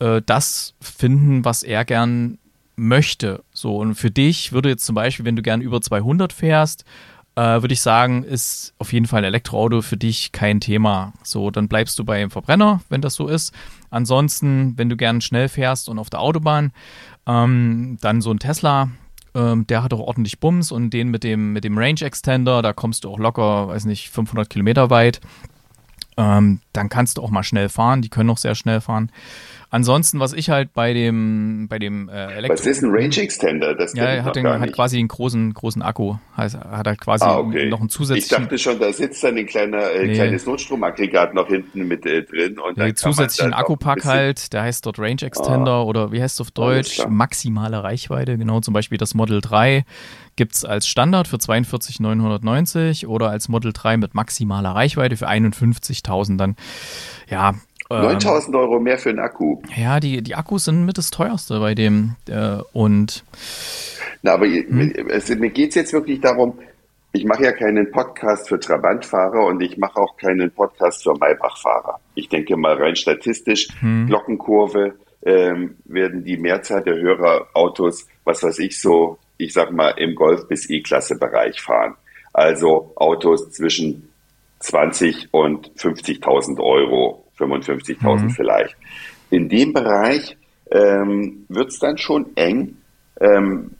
äh, 0.00 0.20
das 0.26 0.74
finden, 0.80 1.44
was 1.44 1.62
er 1.62 1.84
gern 1.84 2.38
möchte. 2.74 3.44
So 3.52 3.76
und 3.76 3.94
für 3.94 4.10
dich 4.10 4.52
würde 4.52 4.70
jetzt 4.70 4.84
zum 4.84 4.96
Beispiel, 4.96 5.24
wenn 5.24 5.36
du 5.36 5.42
gern 5.42 5.60
über 5.60 5.80
200 5.80 6.32
fährst, 6.32 6.84
äh, 7.36 7.62
würde 7.62 7.74
ich 7.74 7.82
sagen, 7.82 8.24
ist 8.24 8.74
auf 8.78 8.92
jeden 8.92 9.06
Fall 9.06 9.20
ein 9.20 9.24
Elektroauto 9.24 9.82
für 9.82 9.96
dich 9.96 10.32
kein 10.32 10.60
Thema. 10.60 11.12
So, 11.22 11.50
dann 11.50 11.68
bleibst 11.68 11.98
du 11.98 12.04
beim 12.04 12.30
Verbrenner, 12.30 12.80
wenn 12.88 13.02
das 13.02 13.14
so 13.14 13.28
ist. 13.28 13.52
Ansonsten, 13.90 14.74
wenn 14.76 14.88
du 14.88 14.96
gern 14.96 15.20
schnell 15.20 15.48
fährst 15.48 15.88
und 15.88 15.98
auf 15.98 16.10
der 16.10 16.20
Autobahn, 16.20 16.72
ähm, 17.26 17.98
dann 18.00 18.20
so 18.20 18.30
ein 18.30 18.38
Tesla, 18.38 18.90
ähm, 19.34 19.66
der 19.66 19.82
hat 19.82 19.92
auch 19.92 20.00
ordentlich 20.00 20.40
Bums 20.40 20.72
und 20.72 20.90
den 20.90 21.08
mit 21.08 21.24
dem, 21.24 21.52
mit 21.52 21.64
dem 21.64 21.76
Range 21.76 22.00
Extender, 22.00 22.62
da 22.62 22.72
kommst 22.72 23.04
du 23.04 23.10
auch 23.10 23.18
locker, 23.18 23.68
weiß 23.68 23.84
nicht, 23.84 24.10
500 24.10 24.48
Kilometer 24.48 24.90
weit. 24.90 25.20
Ähm, 26.16 26.60
dann 26.72 26.88
kannst 26.88 27.18
du 27.18 27.22
auch 27.22 27.30
mal 27.30 27.42
schnell 27.42 27.68
fahren, 27.68 28.00
die 28.00 28.08
können 28.08 28.30
auch 28.30 28.38
sehr 28.38 28.54
schnell 28.54 28.80
fahren. 28.80 29.10
Ansonsten, 29.76 30.20
was 30.20 30.32
ich 30.32 30.48
halt 30.48 30.72
bei 30.72 30.94
dem, 30.94 31.66
bei 31.68 31.78
dem 31.78 32.08
äh, 32.08 32.32
Elektro 32.32 32.54
Was 32.54 32.66
ist 32.66 32.82
ein 32.82 32.88
Range 32.90 33.14
Extender? 33.14 33.74
Das 33.74 33.92
ja, 33.92 34.04
er 34.04 34.24
hat, 34.24 34.34
den, 34.34 34.46
hat 34.46 34.72
quasi 34.72 34.96
einen 34.96 35.08
großen, 35.08 35.52
großen 35.52 35.82
Akku. 35.82 36.14
Heißt, 36.34 36.56
hat 36.56 36.86
halt 36.86 36.98
quasi 36.98 37.26
ah, 37.26 37.36
okay. 37.36 37.68
noch 37.68 37.80
einen 37.80 37.90
zusätzlichen. 37.90 38.44
Ich 38.44 38.48
dachte 38.48 38.56
schon, 38.56 38.78
da 38.78 38.90
sitzt 38.90 39.22
dann 39.22 39.36
ein 39.36 39.44
kleiner, 39.44 39.90
äh, 39.90 40.06
nee. 40.06 40.14
kleines 40.14 40.46
Notstromaggregat 40.46 41.34
noch 41.34 41.48
hinten 41.48 41.86
mit 41.86 42.06
äh, 42.06 42.22
drin. 42.22 42.58
Und 42.58 42.78
ja, 42.78 42.94
zusätzlichen 42.94 43.52
Akkupack 43.52 44.06
halt, 44.06 44.54
der 44.54 44.62
heißt 44.62 44.86
dort 44.86 44.98
Range 44.98 45.20
Extender 45.20 45.72
ah. 45.72 45.82
oder 45.82 46.10
wie 46.10 46.22
heißt 46.22 46.36
es 46.36 46.40
auf 46.40 46.50
Deutsch? 46.52 47.06
Maximale 47.06 47.84
Reichweite, 47.84 48.38
genau, 48.38 48.60
zum 48.60 48.72
Beispiel 48.72 48.96
das 48.96 49.12
Model 49.12 49.42
3 49.42 49.84
gibt 50.36 50.54
es 50.54 50.64
als 50.64 50.88
Standard 50.88 51.28
für 51.28 51.36
42.990 51.36 53.06
oder 53.06 53.28
als 53.28 53.50
Model 53.50 53.74
3 53.74 53.98
mit 53.98 54.14
maximaler 54.14 54.70
Reichweite 54.70 55.18
für 55.18 55.28
51.000 55.28 56.38
dann. 56.38 56.56
Ja, 57.28 57.54
9000 57.88 58.54
ähm, 58.54 58.60
Euro 58.60 58.80
mehr 58.80 58.98
für 58.98 59.10
einen 59.10 59.20
Akku. 59.20 59.60
Ja, 59.76 60.00
die, 60.00 60.22
die 60.22 60.34
Akkus 60.34 60.64
sind 60.64 60.84
mit 60.84 60.98
das 60.98 61.10
teuerste 61.10 61.60
bei 61.60 61.74
dem. 61.74 62.16
Äh, 62.28 62.58
und. 62.72 63.24
Na, 64.22 64.32
aber 64.32 64.46
hm? 64.46 65.08
es, 65.08 65.28
mir 65.28 65.50
geht 65.50 65.70
es 65.70 65.74
jetzt 65.76 65.92
wirklich 65.92 66.20
darum, 66.20 66.58
ich 67.12 67.24
mache 67.24 67.44
ja 67.44 67.52
keinen 67.52 67.90
Podcast 67.90 68.48
für 68.48 68.60
Trabantfahrer 68.60 69.44
und 69.46 69.62
ich 69.62 69.78
mache 69.78 69.98
auch 69.98 70.16
keinen 70.16 70.50
Podcast 70.50 71.02
für 71.02 71.14
Maybachfahrer. 71.14 71.98
Ich 72.14 72.28
denke 72.28 72.56
mal 72.56 72.74
rein 72.74 72.96
statistisch, 72.96 73.68
hm. 73.80 74.06
Glockenkurve 74.06 74.94
ähm, 75.22 75.76
werden 75.84 76.24
die 76.24 76.36
Mehrzahl 76.36 76.82
der 76.82 76.96
Hörerautos, 76.96 78.06
was 78.24 78.42
weiß 78.42 78.58
ich 78.58 78.80
so, 78.80 79.18
ich 79.38 79.52
sag 79.52 79.72
mal 79.72 79.90
im 79.90 80.14
Golf- 80.14 80.46
bis 80.48 80.68
E-Klasse-Bereich 80.68 81.60
fahren. 81.60 81.94
Also 82.32 82.92
Autos 82.96 83.50
zwischen 83.50 84.12
20 84.60 85.28
und 85.32 85.70
50.000 85.76 86.60
Euro 86.60 87.25
55.000 87.38 88.22
mhm. 88.22 88.30
vielleicht. 88.30 88.76
In 89.30 89.48
dem 89.48 89.72
Bereich 89.72 90.36
ähm, 90.70 91.44
wird 91.48 91.68
es 91.68 91.78
dann 91.78 91.98
schon 91.98 92.36
eng. 92.36 92.76
Ähm, 93.20 93.72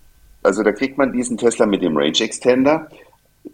also 0.43 0.63
da 0.63 0.73
kriegt 0.73 0.99
man 0.99 1.13
diesen 1.13 1.37
Tesla 1.37 1.67
mit 1.67 1.83
dem 1.83 1.97
Range 1.97 2.21
Extender. 2.21 2.89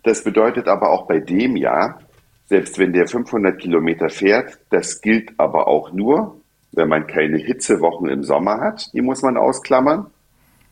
Das 0.02 0.24
bedeutet 0.24 0.68
aber 0.68 0.90
auch 0.90 1.06
bei 1.06 1.20
dem 1.20 1.56
ja, 1.56 1.98
selbst 2.46 2.78
wenn 2.78 2.92
der 2.92 3.06
500 3.06 3.58
Kilometer 3.58 4.08
fährt, 4.08 4.58
das 4.70 5.00
gilt 5.00 5.32
aber 5.38 5.68
auch 5.68 5.92
nur, 5.92 6.36
wenn 6.72 6.88
man 6.88 7.06
keine 7.06 7.38
Hitzewochen 7.38 8.08
im 8.08 8.24
Sommer 8.24 8.60
hat, 8.60 8.92
die 8.92 9.02
muss 9.02 9.22
man 9.22 9.36
ausklammern. 9.36 10.06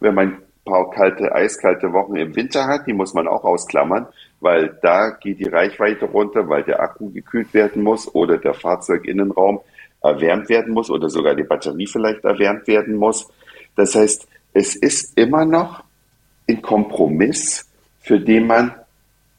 Wenn 0.01 0.15
man 0.15 0.29
ein 0.29 0.39
paar 0.65 0.91
kalte, 0.91 1.33
eiskalte 1.33 1.93
Wochen 1.93 2.17
im 2.17 2.35
Winter 2.35 2.67
hat, 2.67 2.87
die 2.87 2.93
muss 2.93 3.15
man 3.15 3.29
auch 3.29 3.45
ausklammern 3.45 4.07
weil 4.41 4.79
da 4.83 5.11
geht 5.11 5.39
die 5.39 5.49
Reichweite 5.49 6.07
runter, 6.07 6.49
weil 6.49 6.63
der 6.65 6.81
Akku 6.81 7.11
gekühlt 7.11 7.53
werden 7.55 7.83
muss 7.83 8.13
oder 8.15 8.39
der 8.39 8.55
Fahrzeuginnenraum 8.55 9.61
erwärmt 10.03 10.49
werden 10.49 10.73
muss 10.73 10.91
oder 10.91 11.11
sogar 11.11 11.35
die 11.35 11.45
Batterie 11.45 11.87
vielleicht 11.87 12.25
erwärmt 12.25 12.67
werden 12.67 12.97
muss. 12.97 13.29
Das 13.77 13.95
heißt, 13.95 14.27
es 14.53 14.75
ist 14.75 15.17
immer 15.19 15.45
noch 15.45 15.85
ein 16.49 16.63
Kompromiss, 16.63 17.67
für 18.01 18.19
den 18.19 18.47
man 18.47 18.75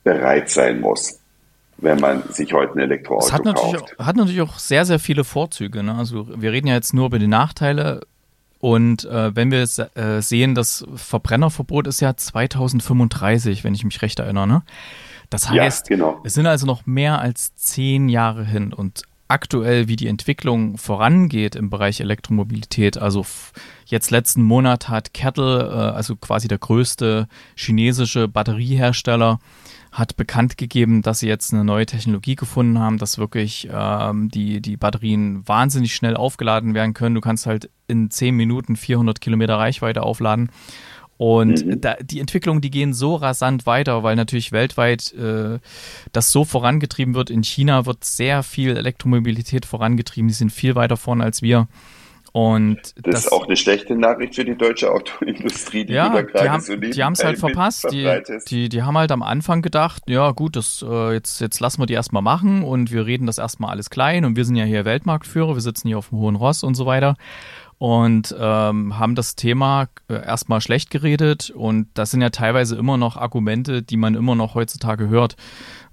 bereit 0.03 0.49
sein 0.49 0.79
muss, 0.79 1.19
wenn 1.77 1.99
man 1.99 2.23
sich 2.29 2.53
heute 2.53 2.73
ein 2.73 2.79
Elektroauto 2.79 3.25
das 3.25 3.33
hat 3.33 3.45
natürlich 3.45 3.73
kauft. 3.73 3.99
Auch, 3.99 4.05
hat 4.05 4.15
natürlich 4.15 4.41
auch 4.41 4.59
sehr, 4.59 4.85
sehr 4.85 4.99
viele 4.99 5.23
Vorzüge. 5.23 5.83
Ne? 5.83 5.95
Also 5.95 6.27
wir 6.39 6.51
reden 6.51 6.67
ja 6.67 6.75
jetzt 6.75 6.93
nur 6.93 7.07
über 7.07 7.19
die 7.19 7.27
Nachteile. 7.27 8.01
Und 8.61 9.05
äh, 9.05 9.35
wenn 9.35 9.49
wir 9.49 9.61
äh, 9.63 10.21
sehen, 10.21 10.53
das 10.53 10.85
Verbrennerverbot 10.95 11.87
ist 11.87 11.99
ja 11.99 12.15
2035, 12.15 13.63
wenn 13.63 13.73
ich 13.73 13.83
mich 13.83 14.03
recht 14.03 14.19
erinnere. 14.19 14.47
Ne? 14.47 14.61
Das 15.31 15.49
heißt, 15.49 15.89
ja, 15.89 15.95
genau. 15.95 16.21
es 16.23 16.35
sind 16.35 16.45
also 16.45 16.67
noch 16.67 16.85
mehr 16.85 17.19
als 17.19 17.55
zehn 17.55 18.07
Jahre 18.07 18.45
hin. 18.45 18.71
Und 18.71 19.01
aktuell, 19.29 19.87
wie 19.87 19.95
die 19.95 20.07
Entwicklung 20.07 20.77
vorangeht 20.77 21.55
im 21.55 21.71
Bereich 21.71 22.01
Elektromobilität, 22.01 22.99
also 22.99 23.25
jetzt 23.85 24.11
letzten 24.11 24.43
Monat 24.43 24.89
hat 24.89 25.13
Kettle, 25.15 25.67
äh, 25.67 25.95
also 25.95 26.15
quasi 26.15 26.47
der 26.47 26.59
größte 26.59 27.27
chinesische 27.55 28.27
Batteriehersteller, 28.27 29.39
hat 29.91 30.15
bekannt 30.15 30.57
gegeben, 30.57 31.01
dass 31.01 31.19
sie 31.19 31.27
jetzt 31.27 31.53
eine 31.53 31.65
neue 31.65 31.85
Technologie 31.85 32.35
gefunden 32.35 32.79
haben, 32.79 32.97
dass 32.97 33.17
wirklich 33.17 33.67
ähm, 33.71 34.29
die, 34.29 34.61
die 34.61 34.77
Batterien 34.77 35.45
wahnsinnig 35.47 35.93
schnell 35.93 36.15
aufgeladen 36.15 36.73
werden 36.73 36.93
können. 36.93 37.15
Du 37.15 37.21
kannst 37.21 37.45
halt 37.45 37.69
in 37.87 38.09
10 38.09 38.35
Minuten 38.35 38.77
400 38.77 39.19
Kilometer 39.19 39.55
Reichweite 39.57 40.03
aufladen. 40.03 40.49
Und 41.17 41.65
mhm. 41.65 41.81
da, 41.81 41.97
die 42.01 42.19
Entwicklungen, 42.19 42.61
die 42.61 42.71
gehen 42.71 42.93
so 42.93 43.15
rasant 43.15 43.65
weiter, 43.65 44.01
weil 44.01 44.15
natürlich 44.15 44.53
weltweit 44.53 45.13
äh, 45.13 45.59
das 46.13 46.31
so 46.31 46.45
vorangetrieben 46.45 47.13
wird. 47.13 47.29
In 47.29 47.43
China 47.43 47.85
wird 47.85 48.05
sehr 48.05 48.43
viel 48.43 48.77
Elektromobilität 48.77 49.65
vorangetrieben. 49.65 50.29
Die 50.29 50.33
sind 50.33 50.51
viel 50.51 50.73
weiter 50.73 50.97
vorne 50.97 51.23
als 51.23 51.41
wir. 51.41 51.67
Und 52.33 52.77
das, 52.77 52.93
das, 53.03 53.25
ist 53.25 53.31
auch 53.31 53.45
eine 53.45 53.57
schlechte 53.57 53.93
Nachricht 53.95 54.35
für 54.35 54.45
die 54.45 54.55
deutsche 54.55 54.89
Autoindustrie, 54.89 55.83
die 55.83 55.93
ja, 55.93 56.09
da 56.09 56.21
gerade 56.21 56.43
die 56.43 56.49
haben, 56.49 56.61
so 56.61 56.75
Die 56.77 57.03
haben 57.03 57.13
es 57.13 57.23
halt 57.23 57.37
verpasst. 57.37 57.91
Die, 57.91 58.07
die, 58.47 58.69
die 58.69 58.83
haben 58.83 58.97
halt 58.97 59.11
am 59.11 59.21
Anfang 59.21 59.61
gedacht, 59.61 60.03
ja 60.07 60.31
gut, 60.31 60.55
das, 60.55 60.85
äh, 60.87 61.13
jetzt, 61.13 61.41
jetzt 61.41 61.59
lassen 61.59 61.81
wir 61.81 61.87
die 61.87 61.93
erstmal 61.93 62.21
machen 62.21 62.63
und 62.63 62.91
wir 62.91 63.05
reden 63.05 63.25
das 63.25 63.37
erstmal 63.37 63.71
alles 63.71 63.89
klein 63.89 64.23
und 64.23 64.37
wir 64.37 64.45
sind 64.45 64.55
ja 64.55 64.63
hier 64.63 64.85
Weltmarktführer, 64.85 65.55
wir 65.55 65.61
sitzen 65.61 65.89
hier 65.89 65.97
auf 65.97 66.09
dem 66.09 66.19
hohen 66.19 66.35
Ross 66.35 66.63
und 66.63 66.75
so 66.75 66.85
weiter 66.85 67.17
und 67.81 68.35
ähm, 68.39 68.99
haben 68.99 69.15
das 69.15 69.35
Thema 69.35 69.87
äh, 70.07 70.13
erstmal 70.13 70.61
schlecht 70.61 70.91
geredet 70.91 71.49
und 71.49 71.87
das 71.95 72.11
sind 72.11 72.21
ja 72.21 72.29
teilweise 72.29 72.75
immer 72.75 72.95
noch 72.95 73.17
Argumente, 73.17 73.81
die 73.81 73.97
man 73.97 74.13
immer 74.13 74.35
noch 74.35 74.53
heutzutage 74.53 75.09
hört. 75.09 75.35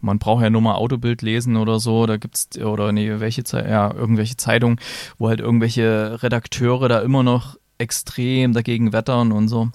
Man 0.02 0.18
braucht 0.18 0.42
ja 0.42 0.50
nur 0.50 0.60
mal 0.60 0.74
Autobild 0.74 1.22
lesen 1.22 1.56
oder 1.56 1.78
so, 1.80 2.04
da 2.04 2.18
gibt's 2.18 2.58
oder 2.58 2.92
nee, 2.92 3.20
welche 3.20 3.42
ja, 3.54 3.90
irgendwelche 3.90 4.36
Zeitungen, 4.36 4.78
wo 5.16 5.30
halt 5.30 5.40
irgendwelche 5.40 6.22
Redakteure 6.22 6.90
da 6.90 6.98
immer 7.00 7.22
noch 7.22 7.56
extrem 7.78 8.52
dagegen 8.52 8.92
wettern 8.92 9.32
und 9.32 9.48
so. 9.48 9.70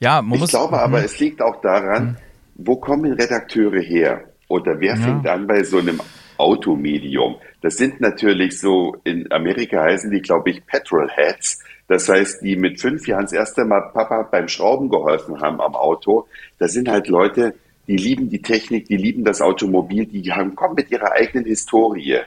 Ja, 0.00 0.20
man 0.20 0.34
ich 0.34 0.40
muss, 0.40 0.50
glaube 0.50 0.82
aber, 0.82 0.98
hm. 0.98 1.06
es 1.06 1.18
liegt 1.18 1.40
auch 1.40 1.62
daran, 1.62 2.08
hm. 2.08 2.16
wo 2.56 2.76
kommen 2.76 3.10
Redakteure 3.10 3.80
her? 3.80 4.20
Oder 4.48 4.80
wer 4.80 4.96
ja. 4.96 5.00
fängt 5.00 5.26
an 5.26 5.46
bei 5.46 5.64
so 5.64 5.78
einem 5.78 5.98
Automedium? 6.36 7.36
Das 7.62 7.76
sind 7.76 8.00
natürlich 8.00 8.60
so, 8.60 8.96
in 9.04 9.30
Amerika 9.32 9.82
heißen 9.82 10.10
die, 10.10 10.20
glaube 10.20 10.50
ich, 10.50 10.66
Petrolheads. 10.66 11.60
Das 11.88 12.08
heißt, 12.08 12.42
die 12.42 12.56
mit 12.56 12.80
fünf 12.80 13.06
Jahren 13.06 13.22
das 13.22 13.32
erste 13.32 13.64
Mal 13.64 13.92
Papa 13.92 14.22
beim 14.22 14.48
Schrauben 14.48 14.88
geholfen 14.88 15.40
haben 15.40 15.60
am 15.60 15.74
Auto. 15.74 16.26
Das 16.58 16.72
sind 16.72 16.88
halt 16.88 17.08
Leute, 17.08 17.54
die 17.86 17.96
lieben 17.96 18.28
die 18.28 18.42
Technik, 18.42 18.86
die 18.86 18.96
lieben 18.96 19.24
das 19.24 19.40
Automobil, 19.40 20.06
die 20.06 20.32
haben, 20.32 20.54
kommen 20.54 20.74
mit 20.74 20.90
ihrer 20.90 21.12
eigenen 21.12 21.46
Historie. 21.46 22.18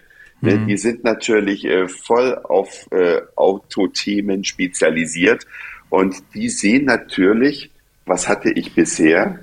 Ne, 0.42 0.56
mhm. 0.56 0.68
Die 0.68 0.78
sind 0.78 1.04
natürlich 1.04 1.66
äh, 1.66 1.88
voll 1.88 2.36
auf 2.44 2.88
äh, 2.92 3.22
Autothemen 3.36 4.44
spezialisiert 4.44 5.46
und 5.90 6.16
die 6.34 6.50
sehen 6.50 6.86
natürlich, 6.86 7.72
was 8.06 8.28
hatte 8.28 8.52
ich 8.52 8.74
bisher, 8.76 9.40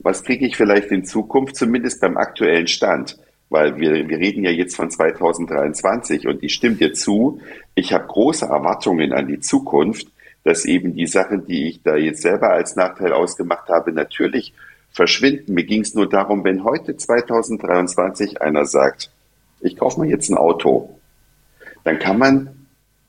was 0.00 0.24
kriege 0.24 0.46
ich 0.46 0.56
vielleicht 0.56 0.90
in 0.92 1.04
Zukunft, 1.04 1.56
zumindest 1.56 2.00
beim 2.00 2.16
aktuellen 2.16 2.66
Stand 2.66 3.18
weil 3.48 3.78
wir, 3.78 4.08
wir 4.08 4.18
reden 4.18 4.44
ja 4.44 4.50
jetzt 4.50 4.76
von 4.76 4.90
2023 4.90 6.26
und 6.26 6.42
ich 6.42 6.54
stimme 6.54 6.76
dir 6.76 6.92
zu, 6.92 7.40
ich 7.74 7.92
habe 7.92 8.06
große 8.06 8.46
Erwartungen 8.46 9.12
an 9.12 9.28
die 9.28 9.40
Zukunft, 9.40 10.08
dass 10.44 10.64
eben 10.64 10.94
die 10.94 11.06
Sachen, 11.06 11.46
die 11.46 11.68
ich 11.68 11.82
da 11.82 11.96
jetzt 11.96 12.22
selber 12.22 12.50
als 12.50 12.76
Nachteil 12.76 13.12
ausgemacht 13.12 13.68
habe, 13.68 13.92
natürlich 13.92 14.52
verschwinden. 14.90 15.54
Mir 15.54 15.64
ging 15.64 15.82
es 15.82 15.94
nur 15.94 16.08
darum, 16.08 16.44
wenn 16.44 16.64
heute 16.64 16.96
2023 16.96 18.40
einer 18.42 18.64
sagt, 18.64 19.10
ich 19.60 19.76
kaufe 19.76 20.00
mir 20.00 20.08
jetzt 20.08 20.30
ein 20.30 20.36
Auto, 20.36 20.98
dann 21.84 21.98
kann 21.98 22.18
man 22.18 22.65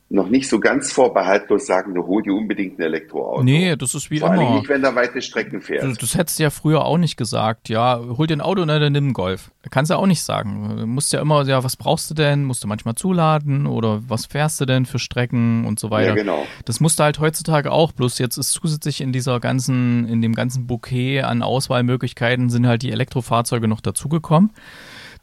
noch 0.10 0.30
nicht 0.30 0.48
so 0.48 0.62
ganz 0.62 0.94
vorbehaltlos 0.94 1.66
sagen, 1.66 1.94
du 1.94 2.06
hol 2.06 2.24
dir 2.24 2.34
unbedingt 2.34 2.80
ein 2.80 2.84
Elektroauto. 2.84 3.44
Nee, 3.44 3.76
das 3.76 3.94
ist 3.94 4.10
wie 4.10 4.20
Vor 4.20 4.30
immer. 4.30 4.38
Vor 4.38 4.46
allem 4.48 4.60
nicht, 4.60 4.70
wenn 4.70 4.84
er 4.84 4.96
weite 4.96 5.22
Strecken 5.22 5.60
fährt. 5.60 5.84
Das, 5.84 5.98
das 5.98 6.16
hättest 6.16 6.40
du 6.40 6.44
ja 6.44 6.50
früher 6.50 6.86
auch 6.86 6.98
nicht 6.98 7.18
gesagt. 7.18 7.68
Ja, 7.68 8.00
hol 8.00 8.26
dir 8.26 8.38
ein 8.38 8.42
Auto 8.42 8.62
und 8.62 8.70
dann 8.70 8.94
nimm 8.94 9.06
einen 9.06 9.14
Golf. 9.14 9.52
Kannst 9.70 9.92
du 9.92 9.96
ja 9.96 10.00
auch 10.00 10.06
nicht 10.06 10.24
sagen. 10.24 10.78
Du 10.78 10.88
musst 10.88 11.12
ja 11.12 11.20
immer, 11.20 11.44
ja, 11.46 11.62
was 11.66 11.76
brauchst 11.76 12.10
du 12.10 12.14
denn? 12.14 12.46
Musst 12.46 12.64
du 12.64 12.70
manchmal 12.70 12.96
zuladen 12.96 13.68
oder 13.68 14.02
was 14.08 14.28
fährst 14.28 14.62
du 14.62 14.66
denn 14.66 14.86
für 14.86 14.98
Strecken 14.98 15.66
und 15.66 15.78
so 15.78 15.92
weiter. 15.92 16.10
Ja, 16.10 16.16
genau. 16.16 16.46
Das 16.64 16.80
musst 16.80 17.00
du 17.00 17.04
halt 17.04 17.20
heutzutage 17.20 17.74
auch. 17.74 17.92
Bloß 17.92 18.18
jetzt 18.20 18.38
ist 18.38 18.52
zusätzlich 18.52 19.02
in 19.02 19.12
dieser 19.12 19.42
ganzen, 19.42 20.08
in 20.08 20.22
dem 20.22 20.36
ganzen 20.36 20.68
Bouquet 20.68 21.24
an 21.24 21.44
Auswahlmöglichkeiten 21.44 22.50
sind 22.50 22.66
halt 22.66 22.82
die 22.82 22.92
Elektrofahrzeuge 22.92 23.68
noch 23.68 23.82
dazugekommen. 23.82 24.52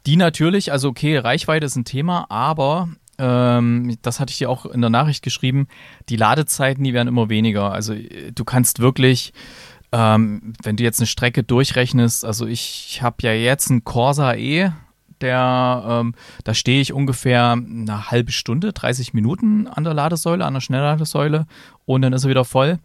Die 0.05 0.15
natürlich, 0.15 0.71
also 0.71 0.89
okay, 0.89 1.17
Reichweite 1.17 1.65
ist 1.65 1.75
ein 1.75 1.85
Thema, 1.85 2.27
aber 2.29 2.89
ähm, 3.17 3.97
das 4.01 4.19
hatte 4.19 4.31
ich 4.31 4.37
dir 4.37 4.49
auch 4.49 4.65
in 4.65 4.81
der 4.81 4.89
Nachricht 4.89 5.23
geschrieben, 5.23 5.67
die 6.09 6.15
Ladezeiten, 6.15 6.83
die 6.83 6.93
werden 6.93 7.07
immer 7.07 7.29
weniger. 7.29 7.71
Also 7.71 7.95
du 8.33 8.43
kannst 8.43 8.79
wirklich, 8.79 9.33
ähm, 9.91 10.53
wenn 10.63 10.75
du 10.75 10.83
jetzt 10.83 10.99
eine 10.99 11.07
Strecke 11.07 11.43
durchrechnest, 11.43 12.25
also 12.25 12.45
ich 12.45 12.99
habe 13.01 13.17
ja 13.21 13.33
jetzt 13.33 13.69
einen 13.69 13.83
Corsa 13.83 14.33
E, 14.33 14.71
der, 15.21 15.83
ähm, 15.87 16.15
da 16.43 16.53
stehe 16.53 16.81
ich 16.81 16.93
ungefähr 16.93 17.53
eine 17.53 18.11
halbe 18.11 18.31
Stunde, 18.31 18.73
30 18.73 19.13
Minuten 19.13 19.67
an 19.67 19.83
der 19.83 19.93
Ladesäule, 19.93 20.45
an 20.45 20.53
der 20.53 20.61
Schnellladesäule 20.61 21.47
und 21.85 22.01
dann 22.01 22.13
ist 22.13 22.25
er 22.25 22.29
wieder 22.29 22.45
voll. 22.45 22.79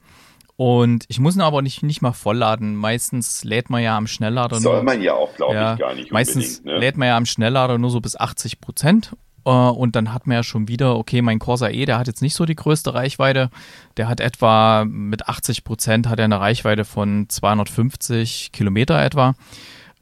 Und 0.57 1.07
ich 1.09 1.19
muss 1.19 1.37
ihn 1.37 1.41
aber 1.41 1.63
nicht, 1.63 1.83
nicht 1.83 2.03
mal 2.03 2.13
vollladen. 2.13 2.77
Meistens 2.77 3.45
lädt 3.45 3.71
man 3.71 3.83
ja 3.83 3.97
am 3.97 4.07
Schnelllader 4.07 4.57
Soll 4.57 4.73
nur. 4.73 4.75
Soll 4.75 4.85
man 4.85 5.01
ja 5.01 5.15
auch, 5.15 5.35
glaube 5.35 5.55
ja, 5.55 5.73
ich, 5.73 5.79
gar 5.79 5.95
nicht. 5.95 6.13
Meistens 6.13 6.63
ne? 6.63 6.77
lädt 6.77 6.99
man 6.99 7.09
ja 7.09 7.17
am 7.17 7.25
Schnelllader 7.25 7.79
nur 7.79 7.89
so 7.89 8.03
bis 8.03 8.15
80 8.15 8.61
Prozent. 8.61 9.17
Äh, 9.45 9.51
und 9.51 9.97
dann 9.97 10.13
hat 10.13 10.27
man 10.27 10.37
ja 10.37 10.43
schon 10.43 10.69
wieder, 10.69 10.97
okay, 10.97 11.23
mein 11.23 11.39
Corsa 11.39 11.69
E, 11.69 11.85
der 11.85 11.99
hat 11.99 12.07
jetzt 12.07 12.23
nicht 12.23 12.35
so 12.35 12.45
die 12.45 12.57
größte 12.57 12.95
Reichweite. 12.95 13.51
Der 13.97 14.09
hat 14.09 14.21
etwa 14.21 14.85
mit 14.87 15.29
80 15.29 15.65
Prozent 15.65 16.09
hat 16.09 16.19
er 16.19 16.25
eine 16.27 16.41
Reichweite 16.41 16.85
von 16.85 17.29
250 17.29 18.53
Kilometer 18.53 19.03
etwa. 19.03 19.35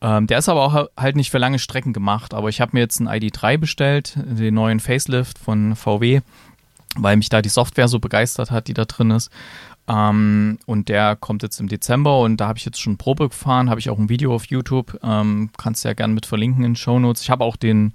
Ähm, 0.01 0.27
der 0.27 0.39
ist 0.39 0.49
aber 0.49 0.63
auch 0.63 0.89
halt 0.97 1.17
nicht 1.17 1.31
für 1.31 1.39
lange 1.39 1.59
Strecken 1.59 1.93
gemacht. 1.93 2.35
Aber 2.35 2.49
ich 2.49 2.61
habe 2.61 2.73
mir 2.75 2.81
jetzt 2.81 3.01
einen 3.01 3.09
ID3 3.09 3.59
bestellt, 3.59 4.15
den 4.17 4.55
neuen 4.55 4.81
Facelift 4.81 5.39
von 5.39 5.75
VW, 5.75 6.21
weil 6.97 7.17
mich 7.17 7.29
da 7.29 7.43
die 7.43 7.49
Software 7.49 7.89
so 7.89 7.99
begeistert 7.99 8.51
hat, 8.51 8.69
die 8.69 8.75
da 8.75 8.85
drin 8.85 9.11
ist. 9.11 9.31
Ähm, 9.89 10.59
und 10.67 10.89
der 10.89 11.17
kommt 11.17 11.43
jetzt 11.43 11.61
im 11.61 11.69
Dezember 11.69 12.21
und 12.21 12.37
da 12.37 12.49
habe 12.49 12.59
ich 12.59 12.65
jetzt 12.67 12.81
schon 12.81 12.99
Probe 12.99 13.31
gefahren, 13.31 13.71
habe 13.71 13.81
ich 13.81 13.89
auch 13.89 13.99
ein 13.99 14.11
Video 14.11 14.35
auf 14.35 14.45
YouTube. 14.47 14.99
Ähm, 15.03 15.51
kannst 15.57 15.85
ja 15.85 15.95
gerne 15.95 16.15
mit 16.15 16.27
verlinken 16.27 16.63
in 16.65 16.77
Show 16.77 16.99
Notes. 16.99 17.23
Ich 17.23 17.31
habe 17.31 17.45
auch 17.45 17.57
den 17.57 17.95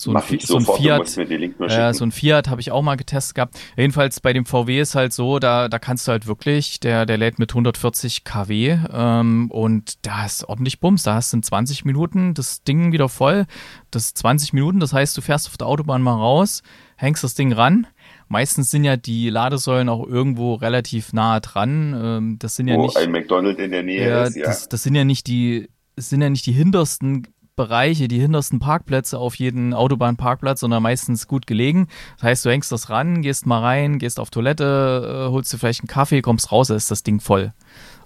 so 0.00 0.12
ein, 0.14 0.22
so 0.40 0.56
ein 0.56 0.64
Fiat, 0.64 1.18
äh, 1.18 1.92
so 1.92 2.04
ein 2.04 2.12
Fiat 2.12 2.48
habe 2.48 2.60
ich 2.60 2.70
auch 2.70 2.82
mal 2.82 2.96
getestet 2.96 3.34
gehabt. 3.34 3.58
Jedenfalls 3.76 4.20
bei 4.20 4.32
dem 4.32 4.46
VW 4.46 4.80
ist 4.80 4.94
halt 4.94 5.12
so, 5.12 5.38
da, 5.38 5.68
da 5.68 5.78
kannst 5.78 6.06
du 6.06 6.12
halt 6.12 6.26
wirklich, 6.26 6.78
der, 6.78 7.04
der 7.04 7.16
lädt 7.16 7.38
mit 7.38 7.50
140 7.50 8.22
kW 8.22 8.78
ähm, 8.92 9.50
und 9.50 10.06
da 10.06 10.24
ist 10.24 10.44
ordentlich 10.48 10.78
Bums. 10.78 11.02
Da 11.02 11.14
hast 11.14 11.32
du 11.32 11.38
in 11.38 11.42
20 11.42 11.84
Minuten 11.84 12.34
das 12.34 12.62
Ding 12.62 12.92
wieder 12.92 13.08
voll. 13.08 13.46
Das 13.90 14.04
ist 14.04 14.18
20 14.18 14.52
Minuten, 14.52 14.78
das 14.78 14.92
heißt, 14.92 15.16
du 15.16 15.20
fährst 15.20 15.48
auf 15.48 15.56
der 15.56 15.66
Autobahn 15.66 16.02
mal 16.02 16.14
raus, 16.14 16.62
hängst 16.96 17.24
das 17.24 17.34
Ding 17.34 17.52
ran. 17.52 17.86
Meistens 18.28 18.70
sind 18.70 18.84
ja 18.84 18.96
die 18.96 19.30
Ladesäulen 19.30 19.88
auch 19.88 20.06
irgendwo 20.06 20.54
relativ 20.54 21.12
nahe 21.12 21.40
dran. 21.40 21.98
Ähm, 22.00 22.36
das 22.38 22.56
sind 22.56 22.68
ja 22.68 22.76
Wo 22.76 22.82
nicht. 22.82 22.96
ein 22.96 23.10
McDonald's 23.10 23.60
in 23.60 23.70
der 23.70 23.82
Nähe 23.82 24.08
ja, 24.08 24.24
ist, 24.24 24.36
ja. 24.36 24.44
Das, 24.44 24.68
das 24.68 24.82
sind 24.82 24.94
ja 24.94 25.04
nicht 25.04 25.26
die, 25.26 25.68
sind 25.96 26.20
ja 26.22 26.30
nicht 26.30 26.46
die 26.46 26.52
hintersten 26.52 27.26
Bereiche, 27.58 28.08
die 28.08 28.20
hintersten 28.20 28.60
Parkplätze 28.60 29.18
auf 29.18 29.34
jeden 29.34 29.74
Autobahnparkplatz, 29.74 30.60
sondern 30.60 30.82
meistens 30.82 31.26
gut 31.26 31.46
gelegen. 31.46 31.88
Das 32.16 32.22
heißt, 32.22 32.44
du 32.46 32.50
hängst 32.50 32.72
das 32.72 32.88
ran, 32.88 33.20
gehst 33.20 33.44
mal 33.44 33.60
rein, 33.60 33.98
gehst 33.98 34.18
auf 34.18 34.30
Toilette, 34.30 35.26
äh, 35.26 35.30
holst 35.30 35.52
dir 35.52 35.58
vielleicht 35.58 35.80
einen 35.80 35.88
Kaffee, 35.88 36.22
kommst 36.22 36.50
raus, 36.50 36.70
ist 36.70 36.90
das 36.90 37.02
Ding 37.02 37.20
voll. 37.20 37.52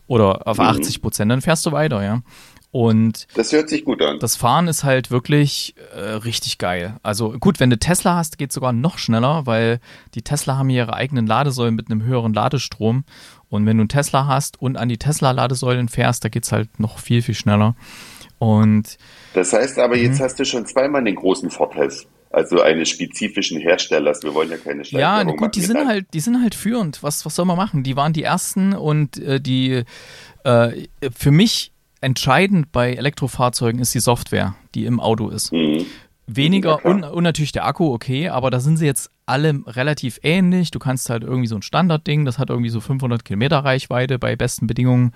Oder 0.09 0.49
auf 0.49 0.59
mhm. 0.59 0.65
80 0.65 1.01
Prozent, 1.03 1.31
dann 1.31 1.43
fährst 1.43 1.65
du 1.67 1.71
weiter, 1.71 2.03
ja. 2.03 2.23
Und 2.73 3.29
das 3.35 3.53
hört 3.53 3.69
sich 3.69 3.85
gut 3.85 4.01
an. 4.01 4.19
Das 4.19 4.35
Fahren 4.35 4.67
ist 4.67 4.83
halt 4.83 5.11
wirklich 5.11 5.75
äh, 5.95 6.01
richtig 6.01 6.57
geil. 6.57 6.97
Also 7.03 7.33
gut, 7.33 7.61
wenn 7.61 7.69
du 7.69 7.79
Tesla 7.79 8.17
hast, 8.17 8.39
geht 8.39 8.51
sogar 8.51 8.73
noch 8.73 8.97
schneller, 8.97 9.45
weil 9.45 9.79
die 10.15 10.23
Tesla 10.23 10.57
haben 10.57 10.71
ihre 10.71 10.95
eigenen 10.95 11.27
Ladesäulen 11.27 11.75
mit 11.75 11.91
einem 11.91 12.03
höheren 12.03 12.33
Ladestrom. 12.33 13.05
Und 13.51 13.67
wenn 13.67 13.77
du 13.77 13.83
einen 13.83 13.89
Tesla 13.91 14.27
hast 14.27 14.61
und 14.63 14.79
an 14.79 14.89
die 14.89 14.97
Tesla-Ladesäulen 14.97 15.91
fährst, 15.91 16.25
da 16.25 16.31
geht 16.31 16.45
es 16.45 16.53
halt 16.53 16.81
noch 16.81 16.99
viel, 16.99 17.21
viel 17.21 17.35
schneller. 17.35 17.77
Und 18.43 18.97
das 19.35 19.53
heißt 19.53 19.79
aber, 19.79 19.97
jetzt 19.97 20.19
mhm. 20.19 20.25
hast 20.25 20.41
du 20.41 20.45
schon 20.45 20.67
zweimal 20.67 21.05
den 21.05 21.15
großen 21.15 21.49
Vorteil, 21.49 21.93
also 22.31 22.61
eines 22.61 22.89
spezifischen 22.89 23.61
Herstellers. 23.61 24.25
Wir 24.25 24.35
wollen 24.35 24.51
ja 24.51 24.57
keine 24.57 24.83
Ja, 24.83 25.23
gut, 25.23 25.55
die 25.55 25.61
sind 25.61 25.87
halt, 25.87 26.07
die 26.13 26.19
sind 26.19 26.43
halt 26.43 26.57
führend. 26.57 27.05
Was, 27.05 27.25
was 27.25 27.37
soll 27.37 27.45
man 27.45 27.57
machen? 27.57 27.85
Die 27.85 27.95
waren 27.95 28.13
die 28.13 28.25
ersten 28.25 28.73
und 28.73 29.17
äh, 29.19 29.41
die 29.41 29.85
äh, 30.43 30.71
für 31.17 31.31
mich 31.31 31.71
entscheidend 32.01 32.73
bei 32.73 32.95
Elektrofahrzeugen 32.95 33.81
ist 33.81 33.95
die 33.95 34.01
Software, 34.01 34.57
die 34.75 34.87
im 34.87 34.99
Auto 34.99 35.29
ist. 35.29 35.53
Mhm. 35.53 35.87
Weniger 36.37 36.85
und, 36.85 37.05
und, 37.05 37.23
natürlich 37.23 37.53
der 37.53 37.67
Akku, 37.67 37.93
okay, 37.93 38.29
aber 38.29 38.51
da 38.51 38.61
sind 38.61 38.77
sie 38.77 38.87
jetzt 38.87 39.11
alle 39.27 39.63
relativ 39.67 40.19
ähnlich. 40.23 40.71
Du 40.71 40.79
kannst 40.79 41.11
halt 41.11 41.23
irgendwie 41.23 41.47
so 41.47 41.57
ein 41.57 41.63
Standardding, 41.63 42.25
das 42.25 42.39
hat 42.39 42.51
irgendwie 42.51 42.71
so 42.71 42.81
500 42.81 43.25
Kilometer 43.25 43.59
Reichweite 43.59 44.19
bei 44.19 44.37
besten 44.37 44.67
Bedingungen 44.67 45.13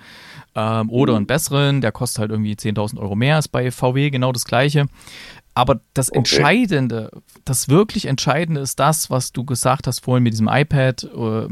ähm, 0.55 0.89
oder 0.89 1.13
mhm. 1.13 1.17
einen 1.17 1.27
besseren, 1.27 1.81
der 1.81 1.91
kostet 1.91 2.21
halt 2.21 2.31
irgendwie 2.31 2.53
10.000 2.53 2.99
Euro 2.99 3.15
mehr, 3.15 3.39
ist 3.39 3.49
bei 3.49 3.69
VW 3.71 4.09
genau 4.09 4.31
das 4.31 4.45
gleiche. 4.45 4.87
Aber 5.53 5.81
das 5.93 6.09
okay. 6.09 6.19
Entscheidende, 6.19 7.11
das 7.43 7.67
wirklich 7.67 8.05
Entscheidende 8.05 8.61
ist 8.61 8.79
das, 8.79 9.09
was 9.09 9.31
du 9.31 9.43
gesagt 9.43 9.87
hast 9.87 10.03
vorhin 10.03 10.23
mit 10.23 10.33
diesem 10.33 10.47
iPad, 10.47 11.03
äh, 11.03 11.47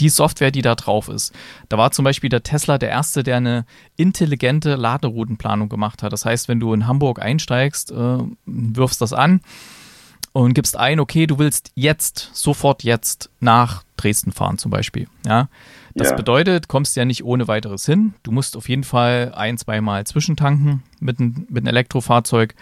die 0.00 0.08
Software, 0.08 0.50
die 0.50 0.62
da 0.62 0.74
drauf 0.74 1.08
ist. 1.08 1.32
Da 1.68 1.78
war 1.78 1.92
zum 1.92 2.04
Beispiel 2.04 2.30
der 2.30 2.42
Tesla 2.42 2.78
der 2.78 2.88
erste, 2.88 3.22
der 3.22 3.36
eine 3.36 3.66
intelligente 3.96 4.74
Laderoutenplanung 4.74 5.68
gemacht 5.68 6.02
hat. 6.02 6.12
Das 6.12 6.24
heißt, 6.24 6.48
wenn 6.48 6.60
du 6.60 6.72
in 6.72 6.86
Hamburg 6.86 7.20
einsteigst, 7.20 7.92
äh, 7.92 8.18
wirfst 8.46 9.00
das 9.00 9.12
an 9.12 9.40
und 10.32 10.54
gibst 10.54 10.76
ein, 10.76 11.00
okay, 11.00 11.26
du 11.26 11.38
willst 11.38 11.72
jetzt, 11.74 12.30
sofort 12.32 12.82
jetzt 12.82 13.30
nach 13.40 13.84
Dresden 13.96 14.32
fahren 14.32 14.58
zum 14.58 14.70
Beispiel. 14.70 15.06
Ja, 15.26 15.48
das 15.94 16.10
ja. 16.10 16.16
bedeutet, 16.16 16.68
kommst 16.68 16.96
ja 16.96 17.04
nicht 17.04 17.24
ohne 17.24 17.48
weiteres 17.48 17.84
hin. 17.84 18.14
Du 18.22 18.30
musst 18.30 18.56
auf 18.56 18.68
jeden 18.68 18.84
Fall 18.84 19.32
ein, 19.34 19.58
zweimal 19.58 20.04
zwischentanken 20.06 20.82
mit, 21.00 21.18
ein, 21.18 21.46
mit 21.48 21.58
einem 21.58 21.68
Elektrofahrzeug. 21.68 22.54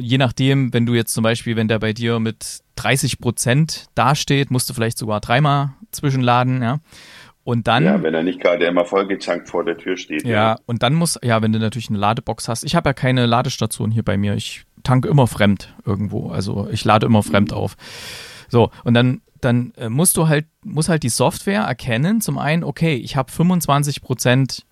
Je 0.00 0.18
nachdem, 0.18 0.72
wenn 0.72 0.86
du 0.86 0.94
jetzt 0.94 1.12
zum 1.14 1.22
Beispiel, 1.22 1.56
wenn 1.56 1.68
der 1.68 1.78
bei 1.78 1.92
dir 1.92 2.18
mit 2.18 2.60
30 2.76 3.20
Prozent 3.20 3.86
dasteht, 3.94 4.50
musst 4.50 4.68
du 4.68 4.74
vielleicht 4.74 4.98
sogar 4.98 5.20
dreimal 5.20 5.70
zwischenladen, 5.90 6.62
ja. 6.62 6.80
Und 7.44 7.66
dann. 7.66 7.84
Ja, 7.84 8.02
wenn 8.02 8.14
er 8.14 8.22
nicht 8.22 8.40
gerade 8.40 8.64
immer 8.66 8.84
vollgetankt 8.84 9.48
vor 9.48 9.64
der 9.64 9.76
Tür 9.76 9.96
steht. 9.96 10.24
Ja, 10.24 10.30
ja, 10.30 10.56
und 10.66 10.82
dann 10.82 10.94
muss, 10.94 11.18
ja, 11.22 11.42
wenn 11.42 11.52
du 11.52 11.58
natürlich 11.58 11.88
eine 11.88 11.98
Ladebox 11.98 12.48
hast. 12.48 12.62
Ich 12.62 12.76
habe 12.76 12.90
ja 12.90 12.92
keine 12.92 13.26
Ladestation 13.26 13.90
hier 13.90 14.04
bei 14.04 14.16
mir. 14.16 14.34
Ich 14.34 14.64
tanke 14.84 15.08
immer 15.08 15.26
fremd 15.26 15.74
irgendwo. 15.84 16.30
Also 16.30 16.68
ich 16.70 16.84
lade 16.84 17.06
immer 17.06 17.22
fremd 17.22 17.50
mhm. 17.50 17.56
auf. 17.56 17.76
So, 18.48 18.70
und 18.84 18.94
dann, 18.94 19.22
dann 19.40 19.72
äh, 19.76 19.88
musst 19.88 20.16
du 20.16 20.28
halt, 20.28 20.46
muss 20.64 20.88
halt 20.88 21.02
die 21.02 21.08
Software 21.08 21.62
erkennen, 21.62 22.20
zum 22.20 22.38
einen, 22.38 22.62
okay, 22.62 22.94
ich 22.94 23.16
habe 23.16 23.32
25 23.32 24.02
Prozent 24.02 24.64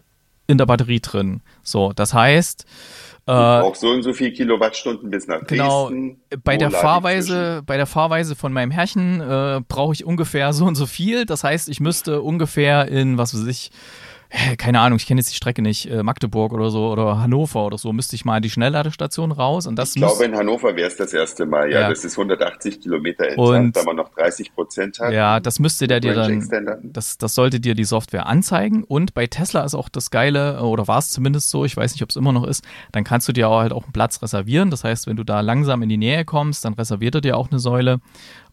in 0.46 0.58
der 0.58 0.66
Batterie 0.66 1.00
drin. 1.00 1.42
So, 1.62 1.92
das 1.92 2.12
heißt, 2.12 2.66
äh, 3.26 3.32
auch 3.32 3.74
so 3.74 3.88
und 3.90 4.02
so 4.02 4.12
viel 4.12 4.32
Kilowattstunden 4.32 5.10
bis 5.10 5.26
nach 5.26 5.46
genau, 5.46 5.88
Dresden. 5.88 6.20
Bei 6.42 6.56
der 6.56 6.70
Fahrweise, 6.70 7.62
bei 7.64 7.76
der 7.76 7.86
Fahrweise 7.86 8.34
von 8.34 8.52
meinem 8.52 8.70
Herrchen 8.70 9.20
äh, 9.20 9.60
brauche 9.66 9.92
ich 9.92 10.04
ungefähr 10.04 10.52
so 10.52 10.64
und 10.64 10.74
so 10.74 10.86
viel. 10.86 11.26
Das 11.26 11.44
heißt, 11.44 11.68
ich 11.68 11.80
müsste 11.80 12.22
ungefähr 12.22 12.88
in, 12.88 13.18
was 13.18 13.34
weiß 13.34 13.46
ich, 13.46 13.70
keine 14.58 14.80
Ahnung, 14.80 14.96
ich 14.96 15.06
kenne 15.06 15.20
jetzt 15.20 15.30
die 15.30 15.36
Strecke 15.36 15.62
nicht, 15.62 15.90
äh, 15.90 16.02
Magdeburg 16.02 16.52
oder 16.52 16.70
so 16.70 16.90
oder 16.90 17.20
Hannover 17.20 17.66
oder 17.66 17.78
so, 17.78 17.92
müsste 17.92 18.16
ich 18.16 18.24
mal 18.24 18.40
die 18.40 18.50
Schnellladestation 18.50 19.32
raus. 19.32 19.66
Und 19.66 19.76
das 19.76 19.96
ich 19.96 20.02
glaube, 20.02 20.24
in 20.24 20.36
Hannover 20.36 20.76
wäre 20.76 20.88
es 20.88 20.96
das 20.96 21.12
erste 21.12 21.46
Mal, 21.46 21.70
ja, 21.70 21.80
ja. 21.80 21.88
Das 21.88 22.04
ist 22.04 22.16
180 22.16 22.80
Kilometer 22.80 23.26
entfernt, 23.26 23.76
da 23.76 23.82
man 23.82 23.96
noch 23.96 24.10
30 24.10 24.54
Prozent 24.54 24.98
hat. 25.00 25.12
Ja, 25.12 25.40
das 25.40 25.58
müsste 25.58 25.86
der 25.86 26.00
dir 26.00 26.14
dann, 26.14 26.48
das, 26.82 27.18
das 27.18 27.34
sollte 27.34 27.60
dir 27.60 27.74
die 27.74 27.84
Software 27.84 28.26
anzeigen. 28.26 28.84
Und 28.84 29.14
bei 29.14 29.26
Tesla 29.26 29.64
ist 29.64 29.74
auch 29.74 29.88
das 29.88 30.10
Geile, 30.10 30.62
oder 30.62 30.86
war 30.86 30.98
es 30.98 31.10
zumindest 31.10 31.50
so, 31.50 31.64
ich 31.64 31.76
weiß 31.76 31.92
nicht, 31.92 32.02
ob 32.02 32.10
es 32.10 32.16
immer 32.16 32.32
noch 32.32 32.44
ist, 32.44 32.64
dann 32.92 33.04
kannst 33.04 33.28
du 33.28 33.32
dir 33.32 33.48
auch 33.48 33.60
halt 33.60 33.72
auch 33.72 33.84
einen 33.84 33.92
Platz 33.92 34.22
reservieren. 34.22 34.70
Das 34.70 34.84
heißt, 34.84 35.06
wenn 35.06 35.16
du 35.16 35.24
da 35.24 35.40
langsam 35.40 35.82
in 35.82 35.88
die 35.88 35.96
Nähe 35.96 36.24
kommst, 36.24 36.64
dann 36.64 36.74
reserviert 36.74 37.16
er 37.16 37.20
dir 37.20 37.36
auch 37.36 37.50
eine 37.50 37.58
Säule. 37.58 38.00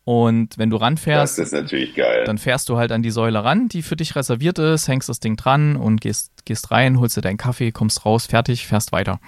Und 0.07 0.57
wenn 0.57 0.69
du 0.69 0.77
ranfährst, 0.77 1.37
das 1.37 1.47
ist 1.47 1.51
natürlich 1.51 1.93
geil. 1.93 2.23
dann 2.23 2.37
fährst 2.37 2.69
du 2.69 2.77
halt 2.77 2.93
an 2.93 3.01
die 3.03 3.11
Säule 3.11 3.43
ran, 3.43 3.67
die 3.67 3.81
für 3.81 3.97
dich 3.97 4.15
reserviert 4.15 4.57
ist, 4.57 4.87
hängst 4.87 5.09
das 5.09 5.19
Ding 5.19 5.35
dran 5.35 5.75
und 5.75 5.99
gehst, 5.99 6.45
gehst 6.45 6.71
rein, 6.71 7.01
holst 7.01 7.17
dir 7.17 7.21
deinen 7.21 7.35
Kaffee, 7.35 7.73
kommst 7.73 8.05
raus, 8.05 8.25
fertig, 8.25 8.67
fährst 8.67 8.93
weiter. 8.93 9.19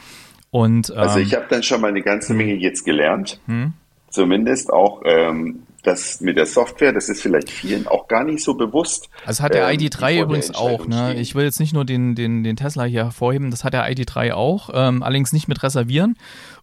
Und, 0.52 0.90
ähm, 0.92 0.98
also 1.00 1.20
ich 1.20 1.36
habe 1.36 1.48
dann 1.50 1.64
schon 1.64 1.82
mal 1.82 1.90
eine 1.90 2.02
ganze 2.02 2.34
Menge 2.34 2.54
jetzt 2.54 2.86
gelernt. 2.86 3.42
Hm? 3.48 3.74
Zumindest 4.10 4.72
auch 4.72 5.02
ähm, 5.04 5.64
das 5.84 6.22
mit 6.22 6.38
der 6.38 6.46
Software, 6.46 6.94
das 6.94 7.10
ist 7.10 7.22
vielleicht 7.22 7.50
vielen 7.50 7.86
auch 7.86 8.08
gar 8.08 8.24
nicht 8.24 8.42
so 8.42 8.54
bewusst. 8.54 9.10
Also 9.26 9.44
hat 9.44 9.54
der 9.54 9.70
ähm, 9.70 9.78
ID3 9.78 10.22
übrigens 10.22 10.56
auch, 10.56 10.88
ne? 10.88 11.14
Ich 11.16 11.36
will 11.36 11.44
jetzt 11.44 11.60
nicht 11.60 11.74
nur 11.74 11.84
den, 11.84 12.16
den, 12.16 12.46
den 12.46 12.56
Tesla 12.56 12.86
hier 12.86 13.04
hervorheben, 13.04 13.52
das 13.52 13.66
hat 13.66 13.74
der 13.74 13.86
ID3 13.92 14.32
auch, 14.32 14.70
ähm, 14.74 15.04
allerdings 15.04 15.34
nicht 15.34 15.50
mit 15.50 15.62
reservieren. 15.62 16.16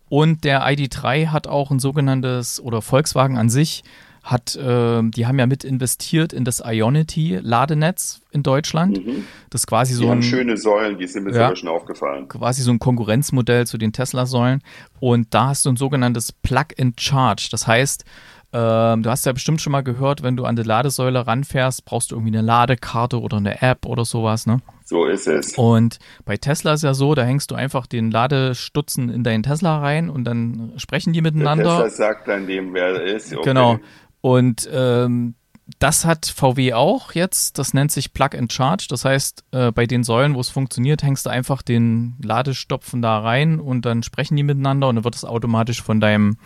Und 0.09 0.45
der 0.45 0.63
ID3 0.63 1.27
hat 1.27 1.49
auch 1.49 1.71
ein 1.71 1.81
sogenanntes, 1.81 2.61
oder 2.61 2.81
Volkswagen 2.81 3.37
an 3.37 3.51
sich, 3.51 3.85
hat, 4.27 4.57
äh, 4.57 5.03
die 5.05 5.27
haben 5.27 5.39
ja 5.39 5.47
mit 5.47 5.63
investiert 5.63 6.33
in 6.33 6.45
das 6.45 6.61
Ionity-Ladenetz 6.65 8.23
in 8.33 8.43
Deutschland. 8.43 9.07
Mhm. 9.07 9.25
Das 9.51 9.63
ist 9.63 9.67
quasi 9.69 9.93
die 9.93 9.99
so 10.05 10.11
ein. 10.11 10.23
schöne 10.23 10.57
Säulen, 10.57 10.99
die 10.99 11.07
sind 11.07 11.25
mir 11.25 11.33
ja, 11.33 11.55
schon 11.55 11.69
aufgefallen. 11.69 12.29
Quasi 12.29 12.63
so 12.63 12.73
ein 12.73 12.81
Konkurrenzmodell 12.81 13.67
zu 13.69 13.79
den 13.79 13.93
Tesla-Säulen. 13.93 14.63
Und 14.99 15.33
da 15.33 15.49
hast 15.49 15.65
du 15.65 15.71
ein 15.71 15.77
sogenanntes 15.77 16.33
Plug-and-Charge. 16.33 17.49
Das 17.53 17.69
heißt, 17.69 18.05
äh, 18.53 18.59
du 18.59 19.05
hast 19.07 19.27
ja 19.27 19.33
bestimmt 19.33 19.61
schon 19.61 19.71
mal 19.71 19.83
gehört, 19.83 20.25
wenn 20.25 20.37
du 20.37 20.45
an 20.45 20.57
die 20.57 20.63
Ladesäule 20.63 21.27
ranfährst, 21.27 21.85
brauchst 21.85 22.11
du 22.11 22.17
irgendwie 22.17 22.37
eine 22.37 22.45
Ladekarte 22.45 23.21
oder 23.21 23.37
eine 23.37 23.63
App 23.63 23.87
oder 23.87 24.05
sowas, 24.05 24.47
ne? 24.47 24.61
So 24.85 25.07
ist 25.07 25.27
es. 25.27 25.59
Und 25.59 25.99
bei 26.25 26.37
Tesla 26.37 26.75
ist 26.75 26.85
ja 26.85 26.95
so, 26.95 27.17
da 27.17 27.25
hängst 27.25 27.51
du 27.51 27.57
einfach 27.57 27.89
den 27.89 28.13
Ladestutzen 28.13 29.09
in 29.09 29.25
deinen 29.25 29.43
Tesla 29.43 29.81
rein 29.81 30.09
und 30.09 30.23
dann 30.25 30.75
sprechen 30.77 31.13
die 31.13 31.23
miteinander. 31.23 31.79
Der 31.79 31.85
Tesla 31.85 31.91
sagt 31.91 32.29
dann 32.29 32.47
dem, 32.47 32.73
wer 32.73 32.87
er 32.87 33.03
ist. 33.03 33.33
Okay. 33.33 33.43
Genau. 33.45 33.81
Und 34.27 34.69
ähm, 34.73 35.37
das 35.79 36.05
hat 36.05 36.27
VW 36.27 36.73
auch 36.73 37.13
jetzt, 37.13 37.61
das 37.61 37.75
nennt 37.75 37.93
sich 37.93 38.13
Plug 38.13 38.31
and 38.37 38.53
Charge. 38.53 38.87
Das 38.91 39.05
heißt, 39.05 39.45
äh, 39.53 39.71
bei 39.71 39.87
den 39.87 40.03
Säulen, 40.03 40.35
wo 40.35 40.41
es 40.41 40.49
funktioniert, 40.49 41.05
hängst 41.05 41.27
du 41.27 41.31
einfach 41.31 41.63
den 41.63 42.17
Ladestopfen 42.21 43.03
da 43.03 43.21
rein 43.21 43.61
und 43.61 43.87
dann 43.87 44.03
sprechen 44.03 44.35
die 44.35 44.43
miteinander 44.43 44.89
und 44.89 44.97
dann 44.97 45.05
wird 45.05 45.15
es 45.15 45.25
automatisch 45.25 45.81
von 45.81 46.01
deinem, 46.01 46.39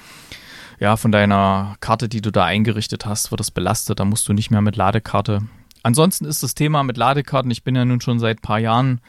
ja, 0.79 0.99
von 0.99 1.11
deiner 1.11 1.77
Karte, 1.81 2.11
die 2.11 2.21
du 2.21 2.31
da 2.31 2.45
eingerichtet 2.45 3.07
hast, 3.07 3.31
wird 3.31 3.40
es 3.40 3.51
belastet. 3.51 3.99
Da 3.99 4.05
musst 4.05 4.29
du 4.29 4.35
nicht 4.35 4.51
mehr 4.51 4.61
mit 4.61 4.77
Ladekarte. 4.77 5.40
Ansonsten 5.83 6.27
ist 6.27 6.43
das 6.43 6.55
Thema 6.55 6.83
mit 6.83 6.99
Ladekarten, 6.99 7.51
ich 7.51 7.64
bin 7.64 7.77
ja 7.77 7.87
nun 7.87 8.03
schon 8.03 8.19
seit 8.19 8.40
ein 8.40 8.43
paar 8.43 8.59
Jahren 8.59 9.01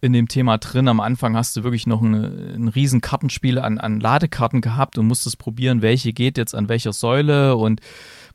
in 0.00 0.12
dem 0.12 0.28
Thema 0.28 0.58
drin. 0.58 0.88
Am 0.88 1.00
Anfang 1.00 1.36
hast 1.36 1.56
du 1.56 1.64
wirklich 1.64 1.86
noch 1.86 2.00
ein, 2.00 2.14
ein 2.14 2.68
riesen 2.68 3.00
Kartenspiel 3.00 3.58
an, 3.58 3.78
an 3.78 4.00
Ladekarten 4.00 4.60
gehabt 4.60 4.98
und 4.98 5.06
musstest 5.06 5.38
probieren, 5.38 5.82
welche 5.82 6.12
geht 6.12 6.38
jetzt 6.38 6.54
an 6.54 6.68
welcher 6.68 6.92
Säule 6.92 7.56
und 7.56 7.80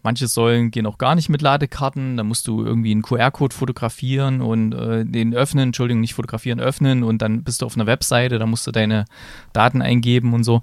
manche 0.04 0.28
Säulen 0.28 0.72
gehen 0.72 0.86
auch 0.86 0.98
gar 0.98 1.16
nicht 1.16 1.30
mit 1.30 1.42
Ladekarten. 1.42 2.18
Da 2.18 2.24
musst 2.24 2.48
du 2.48 2.64
irgendwie 2.64 2.92
einen 2.92 3.02
QR-Code 3.02 3.56
fotografieren 3.56 4.42
und 4.42 4.74
äh, 4.74 5.04
den 5.06 5.34
öffnen, 5.34 5.70
Entschuldigung, 5.70 6.02
nicht 6.02 6.14
fotografieren, 6.14 6.60
öffnen 6.60 7.04
und 7.04 7.22
dann 7.22 7.44
bist 7.44 7.62
du 7.62 7.66
auf 7.66 7.76
einer 7.76 7.88
Webseite, 7.88 8.38
da 8.38 8.46
musst 8.46 8.68
du 8.68 8.72
deine 8.72 9.06
Daten 9.52 9.82
eingeben 9.82 10.34
und 10.34 10.44
so. 10.44 10.62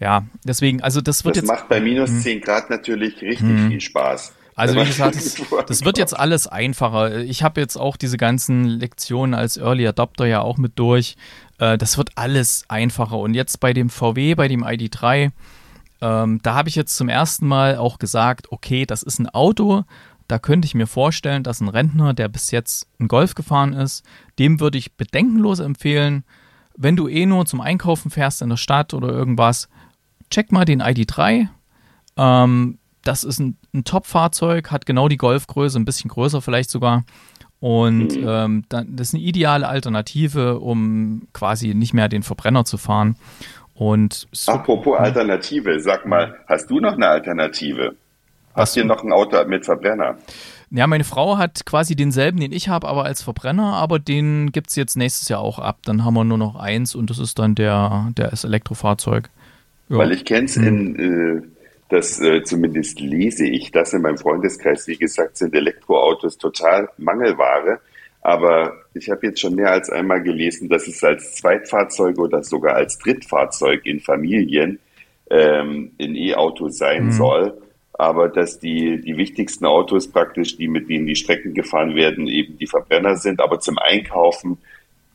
Ja, 0.00 0.24
deswegen, 0.44 0.82
also 0.82 1.00
das 1.00 1.24
wird 1.24 1.36
das 1.36 1.42
jetzt. 1.42 1.50
Das 1.50 1.60
macht 1.60 1.68
bei 1.68 1.80
minus 1.80 2.22
10 2.22 2.38
hm. 2.38 2.44
Grad 2.44 2.70
natürlich 2.70 3.22
richtig 3.22 3.48
hm. 3.48 3.68
viel 3.68 3.80
Spaß. 3.80 4.34
Also 4.54 4.74
wie 4.74 4.84
gesagt, 4.84 5.16
das, 5.16 5.36
das 5.66 5.84
wird 5.84 5.98
jetzt 5.98 6.18
alles 6.18 6.46
einfacher. 6.46 7.18
Ich 7.20 7.42
habe 7.42 7.60
jetzt 7.60 7.76
auch 7.76 7.96
diese 7.96 8.16
ganzen 8.16 8.64
Lektionen 8.64 9.34
als 9.34 9.56
Early 9.56 9.86
Adopter 9.86 10.26
ja 10.26 10.40
auch 10.40 10.58
mit 10.58 10.78
durch. 10.78 11.16
Äh, 11.58 11.78
das 11.78 11.98
wird 11.98 12.10
alles 12.16 12.64
einfacher. 12.68 13.18
Und 13.18 13.34
jetzt 13.34 13.60
bei 13.60 13.72
dem 13.72 13.88
VW, 13.88 14.34
bei 14.34 14.48
dem 14.48 14.64
ID3, 14.64 15.30
ähm, 16.00 16.40
da 16.42 16.54
habe 16.54 16.68
ich 16.68 16.74
jetzt 16.74 16.96
zum 16.96 17.08
ersten 17.08 17.46
Mal 17.46 17.76
auch 17.76 17.98
gesagt, 17.98 18.50
okay, 18.50 18.84
das 18.86 19.02
ist 19.02 19.20
ein 19.20 19.28
Auto, 19.28 19.84
da 20.28 20.38
könnte 20.38 20.66
ich 20.66 20.74
mir 20.74 20.86
vorstellen, 20.86 21.42
dass 21.42 21.60
ein 21.60 21.68
Rentner, 21.68 22.14
der 22.14 22.28
bis 22.28 22.50
jetzt 22.50 22.88
einen 22.98 23.08
Golf 23.08 23.34
gefahren 23.34 23.72
ist, 23.72 24.04
dem 24.38 24.60
würde 24.60 24.78
ich 24.78 24.96
bedenkenlos 24.96 25.60
empfehlen, 25.60 26.24
wenn 26.76 26.96
du 26.96 27.06
eh 27.06 27.26
nur 27.26 27.46
zum 27.46 27.60
Einkaufen 27.60 28.10
fährst 28.10 28.42
in 28.42 28.48
der 28.48 28.56
Stadt 28.56 28.94
oder 28.94 29.08
irgendwas, 29.08 29.68
check 30.30 30.50
mal 30.50 30.64
den 30.64 30.82
ID3. 30.82 31.48
Ähm, 32.16 32.78
das 33.02 33.24
ist 33.24 33.40
ein, 33.40 33.58
ein 33.74 33.84
Top-Fahrzeug, 33.84 34.70
hat 34.70 34.86
genau 34.86 35.08
die 35.08 35.16
Golfgröße, 35.16 35.78
ein 35.78 35.84
bisschen 35.84 36.10
größer 36.10 36.42
vielleicht 36.42 36.70
sogar. 36.70 37.04
Und 37.60 38.16
mhm. 38.16 38.26
ähm, 38.26 38.64
das 38.68 39.08
ist 39.08 39.14
eine 39.14 39.22
ideale 39.22 39.68
Alternative, 39.68 40.58
um 40.58 41.28
quasi 41.32 41.74
nicht 41.74 41.94
mehr 41.94 42.08
den 42.08 42.22
Verbrenner 42.24 42.64
zu 42.64 42.76
fahren. 42.76 43.16
Und 43.74 44.26
so, 44.32 44.52
Apropos 44.52 44.98
Alternative, 44.98 45.80
sag 45.80 46.04
mal, 46.04 46.34
hast 46.46 46.70
du 46.70 46.80
noch 46.80 46.94
eine 46.94 47.08
Alternative? 47.08 47.94
Hast 48.54 48.76
du 48.76 48.84
noch 48.84 49.02
ein 49.02 49.12
Auto 49.12 49.42
mit 49.46 49.64
Verbrenner? 49.64 50.18
Ja, 50.70 50.86
meine 50.86 51.04
Frau 51.04 51.38
hat 51.38 51.64
quasi 51.64 51.96
denselben, 51.96 52.40
den 52.40 52.52
ich 52.52 52.68
habe, 52.68 52.88
aber 52.88 53.04
als 53.04 53.22
Verbrenner, 53.22 53.74
aber 53.74 53.98
den 53.98 54.52
gibt 54.52 54.70
es 54.70 54.76
jetzt 54.76 54.96
nächstes 54.96 55.28
Jahr 55.28 55.40
auch 55.40 55.58
ab. 55.58 55.78
Dann 55.84 56.04
haben 56.04 56.14
wir 56.14 56.24
nur 56.24 56.38
noch 56.38 56.56
eins 56.56 56.94
und 56.94 57.10
das 57.10 57.18
ist 57.18 57.38
dann 57.38 57.54
der, 57.54 58.10
der 58.16 58.32
ist 58.32 58.44
Elektrofahrzeug. 58.44 59.30
Ja. 59.88 59.98
Weil 59.98 60.12
ich 60.12 60.24
kenne 60.24 60.46
es 60.46 60.56
in 60.56 60.98
äh, 60.98 61.42
das 61.92 62.18
äh, 62.20 62.42
zumindest 62.42 63.00
lese 63.00 63.46
ich 63.46 63.70
das 63.70 63.92
in 63.92 64.00
meinem 64.00 64.16
Freundeskreis. 64.16 64.86
Wie 64.86 64.96
gesagt, 64.96 65.36
sind 65.36 65.54
Elektroautos 65.54 66.38
total 66.38 66.88
Mangelware. 66.96 67.80
Aber 68.22 68.72
ich 68.94 69.10
habe 69.10 69.26
jetzt 69.26 69.40
schon 69.40 69.56
mehr 69.56 69.72
als 69.72 69.90
einmal 69.90 70.22
gelesen, 70.22 70.70
dass 70.70 70.88
es 70.88 71.04
als 71.04 71.34
Zweitfahrzeug 71.34 72.18
oder 72.18 72.42
sogar 72.42 72.76
als 72.76 72.96
Drittfahrzeug 72.98 73.84
in 73.84 74.00
Familien 74.00 74.78
ähm, 75.28 75.90
ein 76.00 76.16
E-Auto 76.16 76.68
sein 76.68 77.06
mhm. 77.06 77.12
soll. 77.12 77.62
Aber 77.92 78.30
dass 78.30 78.58
die, 78.58 78.98
die 79.00 79.18
wichtigsten 79.18 79.66
Autos 79.66 80.08
praktisch, 80.08 80.56
die 80.56 80.68
mit 80.68 80.88
denen 80.88 81.06
die 81.06 81.16
Strecken 81.16 81.52
gefahren 81.52 81.94
werden, 81.94 82.26
eben 82.26 82.56
die 82.56 82.66
Verbrenner 82.66 83.16
sind. 83.16 83.40
Aber 83.42 83.60
zum 83.60 83.76
Einkaufen 83.76 84.56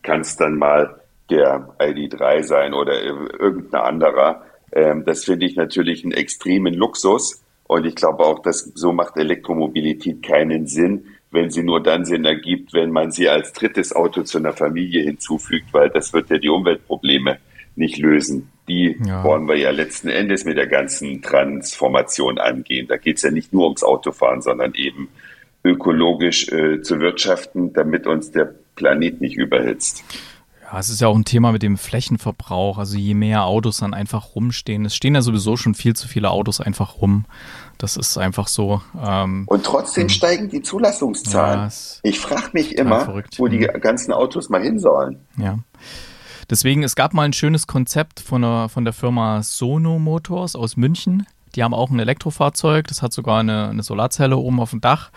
kann 0.03 0.21
es 0.21 0.37
dann 0.37 0.55
mal 0.57 1.01
der 1.31 1.73
ID3 1.79 2.43
sein 2.43 2.73
oder 2.75 3.01
irgendein 3.01 3.81
anderer. 3.81 4.43
Ähm, 4.71 5.03
das 5.05 5.25
finde 5.25 5.45
ich 5.45 5.55
natürlich 5.55 6.03
einen 6.03 6.13
extremen 6.13 6.73
Luxus. 6.73 7.43
Und 7.67 7.85
ich 7.85 7.95
glaube 7.95 8.23
auch, 8.23 8.39
dass 8.39 8.71
so 8.75 8.93
macht 8.93 9.17
Elektromobilität 9.17 10.23
keinen 10.23 10.67
Sinn, 10.67 11.05
wenn 11.31 11.51
sie 11.51 11.63
nur 11.63 11.83
dann 11.83 12.05
Sinn 12.05 12.23
ergibt, 12.25 12.73
wenn 12.73 12.91
man 12.91 13.11
sie 13.11 13.27
als 13.27 13.51
drittes 13.51 13.93
Auto 13.93 14.23
zu 14.23 14.37
einer 14.37 14.53
Familie 14.53 15.03
hinzufügt, 15.03 15.73
weil 15.73 15.89
das 15.89 16.13
wird 16.13 16.29
ja 16.29 16.37
die 16.37 16.49
Umweltprobleme 16.49 17.37
nicht 17.75 17.97
lösen. 17.97 18.49
Die 18.69 18.97
ja. 19.05 19.23
wollen 19.23 19.47
wir 19.47 19.57
ja 19.57 19.71
letzten 19.71 20.09
Endes 20.09 20.45
mit 20.45 20.57
der 20.57 20.67
ganzen 20.67 21.21
Transformation 21.21 22.37
angehen. 22.37 22.87
Da 22.87 22.97
geht 22.97 23.17
es 23.17 23.23
ja 23.23 23.31
nicht 23.31 23.53
nur 23.53 23.65
ums 23.65 23.83
Autofahren, 23.83 24.41
sondern 24.41 24.73
eben 24.73 25.09
ökologisch 25.63 26.49
äh, 26.49 26.81
zu 26.81 26.99
wirtschaften, 26.99 27.73
damit 27.73 28.07
uns 28.07 28.31
der 28.31 28.53
Planet 28.75 29.21
nicht 29.21 29.37
überhitzt. 29.37 30.03
Ja, 30.69 30.79
es 30.79 30.89
ist 30.89 30.99
ja 30.99 31.07
auch 31.07 31.15
ein 31.15 31.23
Thema 31.23 31.53
mit 31.53 31.63
dem 31.63 31.77
Flächenverbrauch. 31.77 32.77
Also 32.77 32.97
je 32.97 33.13
mehr 33.13 33.45
Autos 33.45 33.77
dann 33.77 33.93
einfach 33.93 34.35
rumstehen. 34.35 34.83
Es 34.85 34.95
stehen 34.95 35.15
ja 35.15 35.21
sowieso 35.21 35.55
schon 35.55 35.75
viel 35.75 35.95
zu 35.95 36.07
viele 36.07 36.29
Autos 36.29 36.59
einfach 36.59 37.01
rum. 37.01 37.25
Das 37.77 37.95
ist 37.95 38.17
einfach 38.17 38.47
so. 38.47 38.81
Ähm, 39.01 39.43
Und 39.47 39.63
trotzdem 39.63 40.03
hm. 40.03 40.09
steigen 40.09 40.49
die 40.49 40.61
Zulassungszahlen. 40.61 41.69
Ja, 41.69 41.69
ich 42.03 42.19
frage 42.19 42.49
mich 42.51 42.77
immer, 42.77 43.05
verrückt. 43.05 43.39
wo 43.39 43.47
die 43.47 43.59
ganzen 43.59 44.11
Autos 44.11 44.49
mal 44.49 44.61
hin 44.61 44.79
sollen. 44.79 45.25
Ja. 45.37 45.59
Deswegen, 46.49 46.83
es 46.83 46.95
gab 46.95 47.13
mal 47.13 47.23
ein 47.23 47.33
schönes 47.33 47.67
Konzept 47.67 48.19
von 48.19 48.41
der, 48.41 48.69
von 48.69 48.83
der 48.83 48.93
Firma 48.93 49.43
Sono 49.43 49.99
Motors 49.99 50.55
aus 50.55 50.75
München. 50.75 51.27
Die 51.55 51.63
haben 51.63 51.73
auch 51.73 51.89
ein 51.89 51.99
Elektrofahrzeug, 51.99 52.87
das 52.87 53.01
hat 53.01 53.13
sogar 53.13 53.39
eine, 53.39 53.69
eine 53.69 53.83
Solarzelle 53.83 54.37
oben 54.37 54.59
auf 54.59 54.71
dem 54.71 54.81
Dach. 54.81 55.11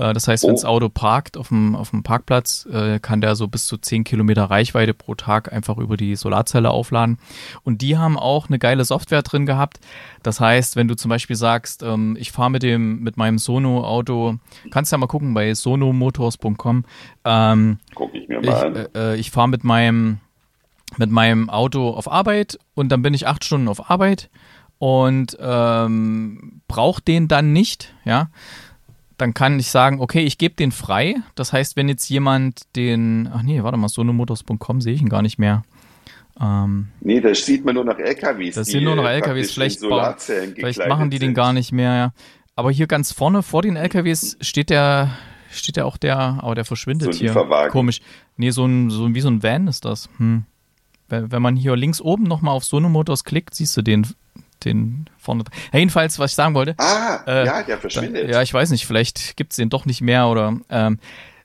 Äh, 0.00 0.14
das 0.14 0.26
heißt, 0.26 0.44
oh. 0.44 0.48
wenn 0.48 0.54
das 0.54 0.64
Auto 0.64 0.88
parkt 0.88 1.36
auf 1.36 1.48
dem, 1.48 1.76
auf 1.76 1.90
dem 1.90 2.02
Parkplatz, 2.02 2.66
äh, 2.72 2.98
kann 2.98 3.20
der 3.20 3.36
so 3.36 3.48
bis 3.48 3.66
zu 3.66 3.76
10 3.76 4.04
Kilometer 4.04 4.44
Reichweite 4.44 4.94
pro 4.94 5.14
Tag 5.14 5.52
einfach 5.52 5.76
über 5.76 5.96
die 5.96 6.16
Solarzelle 6.16 6.70
aufladen. 6.70 7.18
Und 7.62 7.82
die 7.82 7.98
haben 7.98 8.18
auch 8.18 8.48
eine 8.48 8.58
geile 8.58 8.84
Software 8.84 9.22
drin 9.22 9.44
gehabt. 9.44 9.78
Das 10.22 10.40
heißt, 10.40 10.76
wenn 10.76 10.88
du 10.88 10.96
zum 10.96 11.10
Beispiel 11.10 11.36
sagst, 11.36 11.82
ähm, 11.82 12.16
ich 12.18 12.32
fahre 12.32 12.50
mit 12.50 12.62
dem, 12.62 13.00
mit 13.00 13.16
meinem 13.18 13.38
Sono-Auto, 13.38 14.36
kannst 14.70 14.90
ja 14.90 14.98
mal 14.98 15.06
gucken 15.06 15.34
bei 15.34 15.52
sonomotors.com. 15.54 16.84
Ähm, 17.24 17.78
Guck 17.94 18.14
ich 18.14 18.26
mir 18.28 18.40
mal 18.40 18.44
ich, 18.44 18.54
an. 18.54 18.88
Äh, 18.94 19.16
ich 19.16 19.30
fahre 19.30 19.48
mit 19.48 19.64
meinem, 19.64 20.18
mit 20.96 21.10
meinem 21.10 21.50
Auto 21.50 21.90
auf 21.90 22.10
Arbeit 22.10 22.58
und 22.74 22.90
dann 22.90 23.02
bin 23.02 23.12
ich 23.12 23.26
acht 23.26 23.44
Stunden 23.44 23.68
auf 23.68 23.90
Arbeit 23.90 24.30
und 24.78 25.36
ähm, 25.38 26.62
braucht 26.66 27.06
den 27.06 27.28
dann 27.28 27.52
nicht, 27.52 27.94
ja, 28.06 28.30
dann 29.20 29.34
kann 29.34 29.58
ich 29.58 29.70
sagen, 29.70 30.00
okay, 30.00 30.20
ich 30.20 30.38
gebe 30.38 30.54
den 30.54 30.72
frei. 30.72 31.16
Das 31.34 31.52
heißt, 31.52 31.76
wenn 31.76 31.88
jetzt 31.88 32.08
jemand 32.08 32.62
den, 32.76 33.28
ach 33.32 33.42
nee, 33.42 33.62
warte 33.62 33.76
mal, 33.76 33.88
sonomotors.com 33.88 34.80
sehe 34.80 34.94
ich 34.94 35.02
ihn 35.02 35.08
gar 35.08 35.22
nicht 35.22 35.38
mehr. 35.38 35.62
Ähm, 36.40 36.88
nee, 37.00 37.20
da 37.20 37.34
sieht 37.34 37.64
man 37.64 37.74
nur 37.74 37.84
noch 37.84 37.98
LKWs. 37.98 38.54
Das 38.54 38.68
sind 38.68 38.84
nur 38.84 38.96
noch 38.96 39.06
LKWs, 39.06 39.52
vielleicht, 39.52 39.80
vielleicht 39.80 40.88
machen 40.88 41.10
die 41.10 41.18
den 41.18 41.34
gar 41.34 41.52
nicht 41.52 41.72
mehr. 41.72 41.94
Ja. 41.94 42.12
Aber 42.56 42.70
hier 42.70 42.86
ganz 42.86 43.12
vorne 43.12 43.42
vor 43.42 43.62
den 43.62 43.76
LKWs 43.76 44.38
steht 44.40 44.70
der, 44.70 45.10
steht 45.50 45.76
ja 45.76 45.84
auch 45.84 45.98
der, 45.98 46.18
aber 46.18 46.54
der 46.54 46.64
verschwindet 46.64 47.14
so 47.14 47.20
hier. 47.20 47.34
Komisch. 47.70 48.00
Nee, 48.36 48.50
so 48.50 48.64
ein, 48.64 48.88
so 48.88 49.14
wie 49.14 49.20
so 49.20 49.28
ein 49.28 49.42
Van 49.42 49.68
ist 49.68 49.84
das. 49.84 50.08
Hm. 50.16 50.44
Wenn 51.08 51.42
man 51.42 51.56
hier 51.56 51.76
links 51.76 52.00
oben 52.00 52.22
nochmal 52.22 52.54
auf 52.54 52.64
Sonomotors 52.64 53.24
klickt, 53.24 53.54
siehst 53.54 53.76
du 53.76 53.82
den 53.82 54.06
den 54.64 55.08
vorne. 55.18 55.44
Ja, 55.72 55.78
jedenfalls, 55.78 56.18
was 56.18 56.32
ich 56.32 56.34
sagen 56.34 56.54
wollte. 56.54 56.74
Ah, 56.78 57.20
äh, 57.26 57.46
ja, 57.46 57.62
der 57.62 57.78
verschwindet. 57.78 58.28
Da, 58.28 58.32
ja, 58.32 58.42
ich 58.42 58.52
weiß 58.52 58.70
nicht, 58.70 58.86
vielleicht 58.86 59.36
gibt 59.36 59.52
es 59.52 59.56
den 59.56 59.70
doch 59.70 59.86
nicht 59.86 60.00
mehr 60.00 60.28
oder. 60.28 60.56
Ähm, 60.68 60.98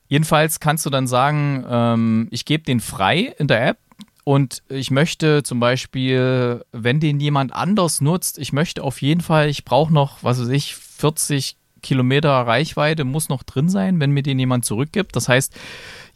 jedenfalls 0.08 0.60
kannst 0.60 0.86
du 0.86 0.90
dann 0.90 1.08
sagen, 1.08 1.66
ähm, 1.70 2.28
ich 2.32 2.46
gebe 2.46 2.64
den 2.64 2.80
frei 2.80 3.34
in 3.38 3.48
der 3.48 3.68
App 3.68 3.78
und 4.24 4.64
ich 4.70 4.90
möchte 4.90 5.44
zum 5.44 5.60
Beispiel, 5.60 6.66
wenn 6.72 7.00
den 7.00 7.20
jemand 7.20 7.54
anders 7.54 8.02
nutzt, 8.02 8.40
ich 8.40 8.54
möchte 8.54 8.84
auf 8.84 9.02
jeden 9.02 9.22
Fall, 9.22 9.50
ich 9.50 9.66
brauche 9.66 9.94
noch, 9.94 10.24
was 10.24 10.42
weiß 10.42 10.50
ich, 10.50 10.76
40 10.76 11.58
Kilometer 11.84 12.32
Reichweite 12.32 13.04
muss 13.04 13.30
noch 13.30 13.44
drin 13.44 13.70
sein, 13.70 14.00
wenn 14.00 14.10
mir 14.10 14.24
den 14.24 14.40
jemand 14.40 14.66
zurückgibt. 14.66 15.16
Das 15.16 15.30
heißt, 15.30 15.54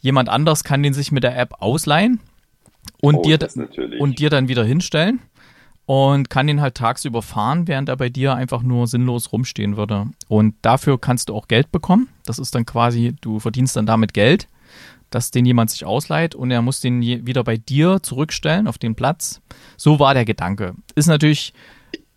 jemand 0.02 0.28
anders 0.28 0.64
kann 0.64 0.82
den 0.82 0.96
sich 0.96 1.12
mit 1.12 1.24
der 1.24 1.38
App 1.38 1.62
ausleihen 1.62 2.20
und, 3.00 3.18
oh, 3.18 3.22
dir, 3.22 3.38
und 4.00 4.18
dir 4.18 4.32
dann 4.32 4.48
wieder 4.48 4.64
hinstellen 4.64 5.20
und 5.90 6.30
kann 6.30 6.46
den 6.46 6.62
halt 6.62 6.76
tagsüber 6.76 7.24
fahren, 7.24 7.68
während 7.68 7.90
er 7.90 7.98
bei 7.98 8.10
dir 8.10 8.36
einfach 8.36 8.62
nur 8.62 8.86
sinnlos 8.86 9.32
rumstehen 9.32 9.76
würde. 9.76 10.06
Und 10.28 10.54
dafür 10.62 11.02
kannst 11.02 11.30
du 11.30 11.36
auch 11.36 11.48
Geld 11.48 11.72
bekommen. 11.72 12.10
Das 12.28 12.38
ist 12.38 12.54
dann 12.54 12.64
quasi, 12.64 13.16
du 13.22 13.40
verdienst 13.40 13.76
dann 13.76 13.88
damit 13.88 14.14
Geld, 14.14 14.48
dass 15.10 15.32
den 15.32 15.48
jemand 15.48 15.72
sich 15.72 15.86
ausleiht 15.86 16.36
und 16.36 16.52
er 16.52 16.62
muss 16.62 16.80
den 16.80 17.02
wieder 17.02 17.44
bei 17.44 17.58
dir 17.58 18.04
zurückstellen 18.04 18.68
auf 18.68 18.78
den 18.78 18.94
Platz. 18.94 19.42
So 19.78 20.00
war 20.00 20.14
der 20.14 20.26
Gedanke. 20.26 20.76
Ist 20.94 21.08
natürlich 21.08 21.56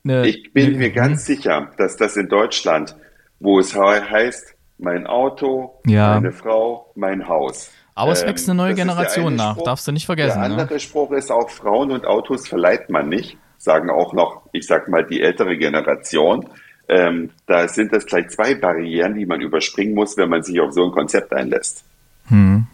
eine, 0.05 0.27
Ich 0.27 0.53
bin 0.53 0.67
eine, 0.67 0.77
mir 0.77 0.91
ganz 0.91 1.25
sicher, 1.25 1.71
dass 1.79 1.97
das 1.97 2.19
in 2.19 2.29
Deutschland, 2.29 2.95
wo 3.41 3.59
es 3.59 3.75
heißt, 3.75 4.55
mein 4.77 5.07
Auto, 5.07 5.81
ja. 5.87 6.13
meine 6.13 6.33
Frau, 6.33 6.93
mein 6.95 7.27
Haus. 7.27 7.71
Aber 7.95 8.13
es 8.13 8.23
wächst 8.23 8.51
eine 8.51 8.57
neue 8.57 8.75
Generation 8.75 9.35
nach, 9.35 9.53
Spruch, 9.53 9.65
darfst 9.65 9.89
du 9.89 9.93
nicht 9.93 10.05
vergessen. 10.05 10.41
Der 10.41 10.51
andere 10.51 10.75
ne? 10.75 10.81
Spruch 10.81 11.13
ist 11.13 11.33
auch, 11.33 11.49
Frauen 11.49 11.91
und 11.91 12.05
Autos 12.05 12.47
verleiht 12.47 12.91
man 12.91 13.09
nicht 13.09 13.39
sagen 13.63 13.91
auch 13.91 14.13
noch, 14.13 14.43
ich 14.53 14.67
sag 14.67 14.89
mal, 14.89 15.05
die 15.05 15.21
ältere 15.21 15.57
Generation. 15.57 16.49
Ähm, 16.89 17.31
da 17.47 17.69
sind 17.69 17.93
das 17.93 18.07
gleich 18.07 18.29
zwei 18.29 18.57
Barrieren, 18.57 19.15
die 19.15 19.25
man 19.25 19.41
überspringen 19.41 19.95
muss, 19.95 20.17
wenn 20.17 20.29
man 20.29 20.43
sich 20.43 20.61
auf 20.61 20.73
so 20.73 20.85
ein 20.85 20.91
Konzept 20.91 21.33
einlässt. 21.33 21.85
Hm. 22.27 22.67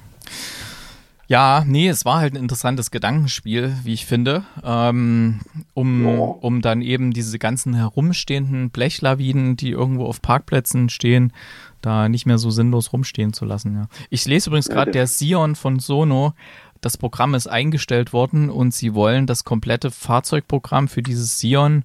Ja, 1.27 1.63
nee, 1.67 1.89
es 1.89 2.07
war 2.07 2.21
halt 2.21 2.33
ein 2.33 2.43
interessantes 2.43 2.91
Gedankenspiel, 2.91 3.75
wie 3.85 3.93
ich 3.93 4.07
finde, 4.07 4.45
ähm, 4.65 5.41
um, 5.75 6.07
ja. 6.07 6.17
um 6.17 6.63
dann 6.63 6.81
eben 6.81 7.13
diese 7.13 7.39
ganzen 7.39 7.75
herumstehenden 7.75 8.71
Blechlawinen, 8.71 9.55
die 9.55 9.73
irgendwo 9.73 10.07
auf 10.07 10.23
Parkplätzen 10.23 10.89
stehen, 10.89 11.35
da 11.83 12.09
nicht 12.09 12.25
mehr 12.25 12.39
so 12.39 12.49
sinnlos 12.49 12.95
rumstehen 12.95 13.35
zu 13.35 13.45
lassen. 13.45 13.75
Ja. 13.75 13.89
Ich 14.09 14.25
lese 14.25 14.49
übrigens 14.49 14.71
gerade, 14.71 14.89
ja, 14.89 14.93
der 14.93 15.07
Sion 15.07 15.55
von 15.55 15.81
Sono 15.81 16.33
das 16.81 16.97
Programm 16.97 17.35
ist 17.35 17.47
eingestellt 17.47 18.13
worden 18.13 18.51
und 18.51 18.75
sie 18.75 18.95
wollen 18.95 19.27
das 19.27 19.45
komplette 19.45 19.91
Fahrzeugprogramm 19.91 20.89
für 20.89 21.03
dieses 21.03 21.39
Sion 21.41 21.85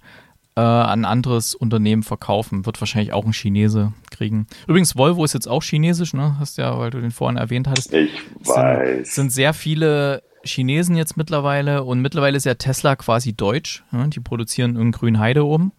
äh, 0.55 0.61
an 0.61 1.01
ein 1.01 1.05
anderes 1.05 1.55
Unternehmen 1.55 2.03
verkaufen. 2.03 2.65
Wird 2.65 2.79
wahrscheinlich 2.79 3.13
auch 3.13 3.25
ein 3.25 3.33
Chinese 3.33 3.93
kriegen. 4.11 4.47
Übrigens, 4.67 4.95
Volvo 4.95 5.23
ist 5.23 5.33
jetzt 5.33 5.47
auch 5.47 5.63
chinesisch, 5.63 6.13
ne? 6.13 6.37
Hast 6.39 6.57
ja, 6.57 6.77
weil 6.77 6.91
du 6.91 7.01
den 7.01 7.11
vorhin 7.11 7.37
erwähnt 7.37 7.67
hattest. 7.67 7.93
Ich 7.93 8.11
weiß. 8.45 8.97
Sind, 8.97 9.07
sind 9.07 9.29
sehr 9.31 9.53
viele 9.53 10.21
Chinesen 10.43 10.95
jetzt 10.95 11.17
mittlerweile 11.17 11.83
und 11.83 12.01
mittlerweile 12.01 12.37
ist 12.37 12.45
ja 12.45 12.55
Tesla 12.55 12.95
quasi 12.95 13.33
deutsch. 13.33 13.83
Ne? 13.91 14.09
Die 14.09 14.19
produzieren 14.19 14.75
in 14.75 14.91
Grünheide 14.91 15.45
oben. 15.45 15.71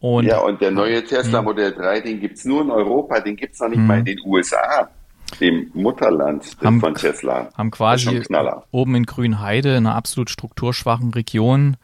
Und, 0.00 0.24
ja, 0.24 0.40
und 0.40 0.62
der 0.62 0.70
neue 0.70 1.04
Tesla 1.04 1.42
Modell 1.42 1.72
3, 1.72 2.00
den 2.00 2.20
gibt 2.20 2.38
es 2.38 2.46
nur 2.46 2.62
in 2.62 2.70
Europa, 2.70 3.20
den 3.20 3.36
gibt 3.36 3.52
es 3.52 3.60
noch 3.60 3.68
nicht 3.68 3.80
mal 3.80 3.98
in 3.98 4.06
den 4.06 4.18
USA 4.24 4.88
dem 5.38 5.70
Mutterland 5.74 6.56
haben, 6.62 6.80
von 6.80 6.94
Tesla. 6.94 7.48
Haben 7.56 7.70
quasi 7.70 8.22
oben 8.70 8.94
in 8.94 9.06
Grünheide, 9.06 9.70
in 9.70 9.86
einer 9.86 9.94
absolut 9.94 10.30
strukturschwachen 10.30 11.10
Region, 11.10 11.76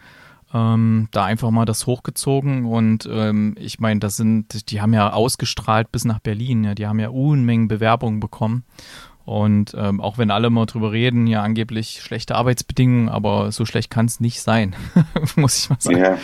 ähm, 0.55 1.09
da 1.13 1.25
einfach 1.25 1.51
mal 1.51 1.65
das 1.65 1.87
hochgezogen 1.87 2.65
und 2.65 3.09
ähm, 3.11 3.57
ich 3.59 3.79
meine, 3.79 4.01
das 4.01 4.17
sind, 4.17 4.71
die 4.71 4.81
haben 4.81 4.95
ja 4.95 5.13
ausgestrahlt 5.13 5.93
bis 5.93 6.05
nach 6.05 6.21
Berlin, 6.21 6.65
ja, 6.65 6.75
die 6.75 6.87
haben 6.87 7.01
ja 7.01 7.09
Unmengen 7.09 7.69
Bewerbungen 7.69 8.21
bekommen. 8.21 8.65
Und 9.25 9.75
ähm, 9.77 10.01
auch 10.01 10.19
wenn 10.19 10.31
alle 10.31 10.51
mal 10.51 10.67
drüber 10.67 10.93
reden, 10.93 11.27
ja 11.27 11.43
angeblich 11.43 12.01
schlechte 12.01 12.37
Arbeitsbedingungen, 12.37 13.09
aber 13.09 13.51
so 13.51 13.67
schlecht 13.67 13.91
kann 13.91 14.07
es 14.07 14.21
nicht 14.21 14.41
sein, 14.41 14.77
muss 15.37 15.59
ich 15.59 15.71
mal 15.71 15.81
sagen. 15.81 15.99
Ja. 15.99 16.19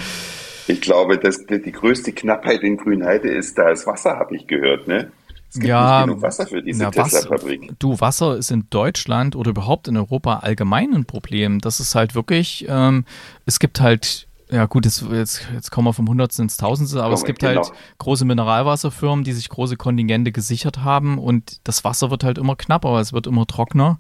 Ich 0.69 0.81
glaube, 0.81 1.19
dass 1.19 1.45
die 1.45 1.73
größte 1.73 2.13
Knappheit 2.13 2.63
in 2.63 2.77
Grünheide 2.77 3.29
ist 3.29 3.59
da 3.59 3.71
das 3.71 3.87
Wasser, 3.89 4.19
habe 4.19 4.37
ich 4.37 4.47
gehört, 4.47 4.87
ne? 4.87 5.11
Es 5.53 5.59
gibt 5.59 5.69
ja, 5.69 5.99
nicht 5.99 6.07
genug 6.07 6.23
Wasser 6.23 6.47
für 6.47 6.63
diese 6.63 6.91
Tesla-Fabrik. 6.91 7.75
Du, 7.79 8.01
Wasser 8.01 8.39
ist 8.39 8.51
in 8.51 8.69
Deutschland 8.71 9.37
oder 9.37 9.51
überhaupt 9.51 9.87
in 9.87 9.99
Europa 9.99 10.39
allgemein 10.39 10.95
ein 10.95 11.05
Problem. 11.05 11.59
Das 11.61 11.79
ist 11.79 11.95
halt 11.95 12.15
wirklich, 12.15 12.65
ähm, 12.71 13.05
es 13.45 13.59
gibt 13.59 13.79
halt 13.79 14.29
ja 14.51 14.65
gut, 14.67 14.87
jetzt, 14.87 15.03
jetzt, 15.11 15.47
jetzt 15.53 15.71
kommen 15.71 15.87
wir 15.87 15.93
vom 15.93 16.09
Hundertsten 16.09 16.45
ins 16.45 16.57
Tausendste, 16.57 17.01
aber 17.01 17.11
Komm, 17.11 17.15
es 17.15 17.25
gibt 17.25 17.41
genau. 17.41 17.63
halt 17.63 17.73
große 17.99 18.25
Mineralwasserfirmen, 18.25 19.25
die 19.25 19.33
sich 19.33 19.49
große 19.51 19.77
Kontingente 19.77 20.33
gesichert 20.33 20.79
haben 20.79 21.19
und 21.19 21.61
das 21.65 21.85
Wasser 21.85 22.11
wird 22.11 22.25
halt 22.25 22.39
immer 22.39 22.57
knapper, 22.57 22.99
es 22.99 23.13
wird 23.13 23.27
immer 23.27 23.47
trockener 23.47 23.99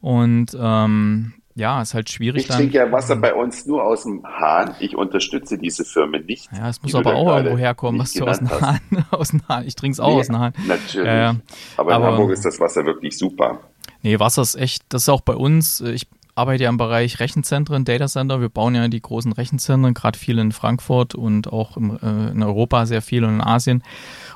und 0.00 0.56
ähm, 0.58 1.34
ja, 1.54 1.82
ist 1.82 1.94
halt 1.94 2.10
schwierig. 2.10 2.42
Ich 2.42 2.48
trinke 2.48 2.78
ja 2.78 2.90
Wasser 2.90 3.16
bei 3.16 3.34
uns 3.34 3.66
nur 3.66 3.84
aus 3.84 4.04
dem 4.04 4.24
Hahn. 4.24 4.74
Ich 4.80 4.96
unterstütze 4.96 5.58
diese 5.58 5.84
Firmen 5.84 6.24
nicht. 6.26 6.48
Ja, 6.52 6.68
es 6.68 6.82
muss 6.82 6.94
aber 6.94 7.14
auch 7.14 7.36
irgendwo 7.36 7.58
herkommen, 7.58 8.00
was 8.00 8.12
du 8.12 8.26
aus 8.26 8.38
dem 8.38 8.50
Hahn, 8.50 8.80
aus 9.10 9.30
dem 9.30 9.46
Hahn. 9.48 9.66
Ich 9.66 9.74
trinke 9.74 9.92
es 9.92 10.00
auch 10.00 10.14
nee, 10.14 10.20
aus 10.20 10.26
dem 10.28 10.38
Hahn. 10.38 10.54
Natürlich. 10.66 11.06
Ja, 11.06 11.36
aber, 11.76 11.94
aber 11.94 12.06
in 12.06 12.12
Hamburg 12.12 12.30
ist 12.32 12.44
das 12.44 12.58
Wasser 12.60 12.84
wirklich 12.86 13.16
super. 13.18 13.60
Nee, 14.02 14.18
Wasser 14.18 14.42
ist 14.42 14.54
echt, 14.54 14.84
das 14.88 15.02
ist 15.02 15.08
auch 15.08 15.20
bei 15.20 15.34
uns. 15.34 15.80
Ich 15.80 16.06
arbeite 16.34 16.64
ja 16.64 16.70
im 16.70 16.78
Bereich 16.78 17.20
Rechenzentren, 17.20 17.84
Datacenter. 17.84 18.40
Wir 18.40 18.48
bauen 18.48 18.74
ja 18.74 18.88
die 18.88 19.02
großen 19.02 19.32
Rechenzentren, 19.32 19.94
gerade 19.94 20.18
viel 20.18 20.38
in 20.38 20.52
Frankfurt 20.52 21.14
und 21.14 21.52
auch 21.52 21.76
im, 21.76 21.98
äh, 22.02 22.30
in 22.30 22.42
Europa 22.42 22.86
sehr 22.86 23.02
viel 23.02 23.24
und 23.24 23.34
in 23.34 23.40
Asien. 23.40 23.82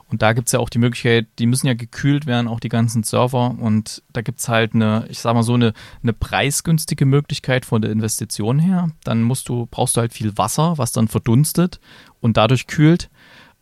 Und 0.08 0.22
da 0.22 0.34
gibt 0.34 0.48
es 0.48 0.52
ja 0.52 0.60
auch 0.60 0.68
die 0.68 0.78
Möglichkeit, 0.78 1.26
die 1.38 1.46
müssen 1.46 1.66
ja 1.66 1.74
gekühlt 1.74 2.26
werden, 2.26 2.48
auch 2.48 2.60
die 2.60 2.68
ganzen 2.68 3.02
Server. 3.02 3.56
Und 3.58 4.02
da 4.12 4.20
gibt 4.20 4.40
es 4.40 4.48
halt 4.48 4.74
eine, 4.74 5.06
ich 5.08 5.20
sag 5.20 5.34
mal 5.34 5.42
so, 5.42 5.54
eine, 5.54 5.72
eine 6.02 6.12
preisgünstige 6.12 7.06
Möglichkeit 7.06 7.64
von 7.64 7.80
der 7.80 7.90
Investition 7.90 8.58
her. 8.58 8.88
Dann 9.02 9.22
musst 9.22 9.48
du, 9.48 9.66
brauchst 9.70 9.96
du 9.96 10.00
halt 10.02 10.12
viel 10.12 10.36
Wasser, 10.36 10.76
was 10.76 10.92
dann 10.92 11.08
verdunstet 11.08 11.80
und 12.20 12.36
dadurch 12.36 12.66
kühlt. 12.66 13.08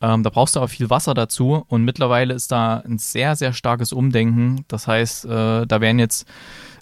Ähm, 0.00 0.22
da 0.22 0.30
brauchst 0.30 0.56
du 0.56 0.60
aber 0.60 0.68
viel 0.68 0.90
Wasser 0.90 1.14
dazu. 1.14 1.64
Und 1.68 1.84
mittlerweile 1.84 2.34
ist 2.34 2.52
da 2.52 2.78
ein 2.78 2.98
sehr, 2.98 3.36
sehr 3.36 3.52
starkes 3.52 3.92
Umdenken. 3.92 4.64
Das 4.68 4.86
heißt, 4.86 5.24
äh, 5.24 5.66
da 5.66 5.80
werden 5.80 5.98
jetzt 5.98 6.26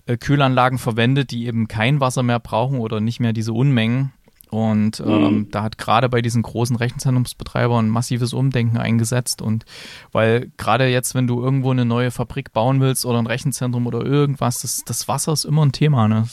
äh, 0.07 0.17
Kühlanlagen 0.17 0.79
verwendet, 0.79 1.31
die 1.31 1.47
eben 1.47 1.69
kein 1.69 2.01
Wasser 2.01 2.23
mehr 2.23 2.41
brauchen 2.41 2.81
oder 2.81 3.01
nicht 3.01 3.21
mehr 3.21 3.33
diese 3.33 3.53
Unmengen 3.53 4.13
Und 4.53 5.01
ähm, 5.01 5.07
mhm. 5.07 5.51
da 5.51 5.63
hat 5.63 5.79
gerade 5.79 6.11
bei 6.11 6.21
diesen 6.21 6.43
großen 6.43 6.77
Rechenzentrumsbetreibern 6.77 7.87
ein 7.87 7.89
massives 7.89 8.35
Umdenken 8.35 8.77
eingesetzt. 8.77 9.41
Und 9.41 9.65
weil 10.13 10.53
gerade 10.59 10.89
jetzt, 10.89 11.15
wenn 11.15 11.27
du 11.27 11.43
irgendwo 11.43 11.71
eine 11.71 11.87
neue 11.87 12.11
Fabrik 12.11 12.53
bauen 12.53 12.81
willst 12.81 13.07
oder 13.07 13.19
ein 13.19 13.27
Rechenzentrum 13.27 13.87
oder 13.87 14.05
irgendwas, 14.05 14.61
das, 14.61 14.83
das 14.85 15.09
Wasser 15.09 15.33
ist 15.33 15.47
immer 15.47 15.65
ein 15.65 15.73
Thema. 15.73 16.07
Ne? 16.07 16.29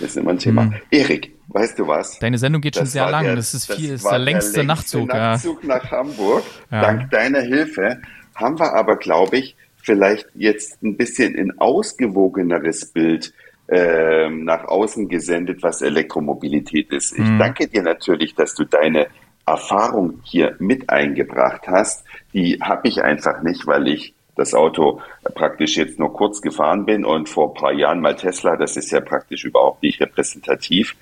Das 0.00 0.10
ist 0.10 0.16
immer 0.16 0.32
ein 0.32 0.38
Thema. 0.38 0.64
Mhm. 0.64 0.74
Erik, 0.90 1.32
weißt 1.52 1.78
du 1.78 1.86
was? 1.86 2.18
Deine 2.18 2.38
Sendung 2.38 2.62
geht 2.62 2.76
schon 2.76 2.86
sehr 2.86 3.10
lang. 3.10 3.24
Der, 3.24 3.36
das 3.36 3.54
ist 3.54 3.72
viel, 3.72 3.92
das 3.92 4.02
ist 4.02 4.10
der 4.10 4.18
längste, 4.18 4.52
der 4.52 4.64
längste 4.64 4.64
Nachtzug. 4.64 5.08
Nachtzug 5.08 5.62
ja. 5.62 5.68
nach 5.68 5.90
Hamburg. 5.90 6.44
Ja. 6.70 6.80
Dank 6.80 7.10
deiner 7.10 7.40
Hilfe 7.40 8.00
haben 8.34 8.58
wir 8.58 8.72
aber, 8.74 8.96
glaube 8.96 9.38
ich, 9.38 9.56
vielleicht 9.82 10.28
jetzt 10.34 10.82
ein 10.82 10.96
bisschen 10.96 11.36
ein 11.36 11.58
ausgewogeneres 11.58 12.86
Bild 12.86 13.32
ähm, 13.68 14.44
nach 14.44 14.64
außen 14.64 15.08
gesendet, 15.08 15.62
was 15.62 15.82
Elektromobilität 15.82 16.92
ist. 16.92 17.12
Ich 17.12 17.24
mhm. 17.24 17.38
danke 17.38 17.68
dir 17.68 17.82
natürlich, 17.82 18.34
dass 18.34 18.54
du 18.54 18.64
deine 18.64 19.06
Erfahrung 19.46 20.20
hier 20.24 20.56
mit 20.58 20.90
eingebracht 20.90 21.66
hast. 21.66 22.04
Die 22.32 22.58
habe 22.60 22.88
ich 22.88 23.02
einfach 23.02 23.42
nicht, 23.42 23.66
weil 23.66 23.88
ich 23.88 24.14
das 24.36 24.54
Auto 24.54 25.00
praktisch 25.34 25.76
jetzt 25.76 25.98
nur 25.98 26.12
kurz 26.12 26.40
gefahren 26.40 26.86
bin 26.86 27.04
und 27.04 27.28
vor 27.28 27.50
ein 27.50 27.54
paar 27.54 27.72
Jahren 27.72 28.00
mal 28.00 28.16
Tesla, 28.16 28.56
das 28.56 28.76
ist 28.76 28.90
ja 28.90 29.00
praktisch 29.00 29.44
überhaupt 29.44 29.82
nicht 29.82 30.00
repräsentativ. 30.00 30.96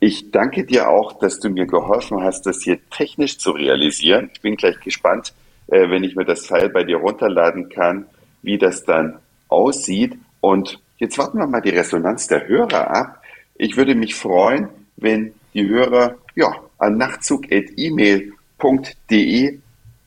Ich 0.00 0.30
danke 0.30 0.64
dir 0.64 0.88
auch, 0.88 1.18
dass 1.18 1.40
du 1.40 1.50
mir 1.50 1.66
geholfen 1.66 2.22
hast, 2.22 2.46
das 2.46 2.62
hier 2.62 2.78
technisch 2.90 3.38
zu 3.38 3.50
realisieren. 3.50 4.30
Ich 4.32 4.40
bin 4.40 4.56
gleich 4.56 4.78
gespannt, 4.80 5.34
äh, 5.66 5.90
wenn 5.90 6.04
ich 6.04 6.14
mir 6.14 6.24
das 6.24 6.46
File 6.46 6.68
bei 6.68 6.84
dir 6.84 6.98
runterladen 6.98 7.68
kann, 7.68 8.06
wie 8.42 8.58
das 8.58 8.84
dann 8.84 9.18
aussieht. 9.48 10.16
Und 10.40 10.80
Jetzt 10.98 11.16
warten 11.16 11.38
wir 11.38 11.46
mal 11.46 11.60
die 11.60 11.70
Resonanz 11.70 12.26
der 12.26 12.48
Hörer 12.48 12.90
ab. 12.90 13.22
Ich 13.54 13.76
würde 13.76 13.94
mich 13.94 14.16
freuen, 14.16 14.68
wenn 14.96 15.32
die 15.54 15.68
Hörer 15.68 16.16
ja, 16.34 16.56
an 16.78 16.96
nachtzug.email.de 16.98 19.58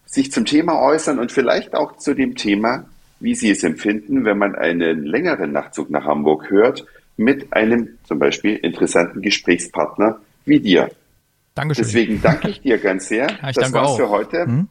sich 0.05 0.31
zum 0.33 0.45
Thema 0.45 0.81
äußern 0.81 1.17
und 1.17 1.31
vielleicht 1.31 1.73
auch 1.73 1.95
zu 1.97 2.13
dem 2.13 2.35
Thema, 2.35 2.89
wie 3.21 3.35
sie 3.35 3.51
es 3.51 3.63
empfinden, 3.63 4.25
wenn 4.25 4.37
man 4.37 4.55
einen 4.55 5.05
längeren 5.05 5.53
Nachtzug 5.53 5.89
nach 5.89 6.03
Hamburg 6.03 6.49
hört, 6.49 6.85
mit 7.17 7.53
einem 7.53 7.97
zum 8.03 8.19
Beispiel 8.19 8.55
interessanten 8.55 9.21
Gesprächspartner 9.21 10.19
wie 10.45 10.59
dir. 10.59 10.89
Dankeschön. 11.55 11.83
Deswegen 11.83 12.21
danke 12.21 12.49
ich 12.49 12.61
dir 12.61 12.77
ganz 12.77 13.07
sehr. 13.07 13.27
Ja, 13.41 13.51
das 13.51 13.73
war's 13.73 13.89
auch. 13.89 13.97
für 13.97 14.09
heute. 14.09 14.45
Hm? 14.45 14.67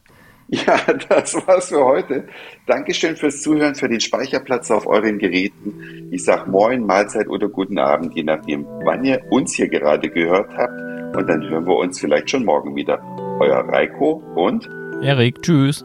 Ja, 0.48 0.80
das 1.08 1.34
war's 1.46 1.68
für 1.68 1.84
heute. 1.84 2.24
Dankeschön 2.66 3.16
fürs 3.16 3.42
Zuhören, 3.42 3.74
für 3.74 3.88
den 3.88 4.00
Speicherplatz 4.00 4.70
auf 4.70 4.86
euren 4.86 5.18
Geräten. 5.18 6.08
Ich 6.10 6.24
sag 6.24 6.48
Moin, 6.48 6.84
Mahlzeit 6.84 7.28
oder 7.28 7.48
guten 7.48 7.78
Abend, 7.78 8.14
je 8.14 8.24
nachdem, 8.24 8.64
wann 8.84 9.04
ihr 9.04 9.22
uns 9.30 9.54
hier 9.54 9.68
gerade 9.68 10.10
gehört 10.10 10.50
habt. 10.56 11.16
Und 11.16 11.28
dann 11.28 11.48
hören 11.48 11.66
wir 11.66 11.76
uns 11.76 12.00
vielleicht 12.00 12.30
schon 12.30 12.44
morgen 12.44 12.74
wieder. 12.74 13.00
Euer 13.40 13.60
Reiko 13.68 14.22
und 14.34 14.68
Erik. 15.02 15.40
Tschüss. 15.42 15.84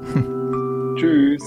Tschüss. 0.97 1.43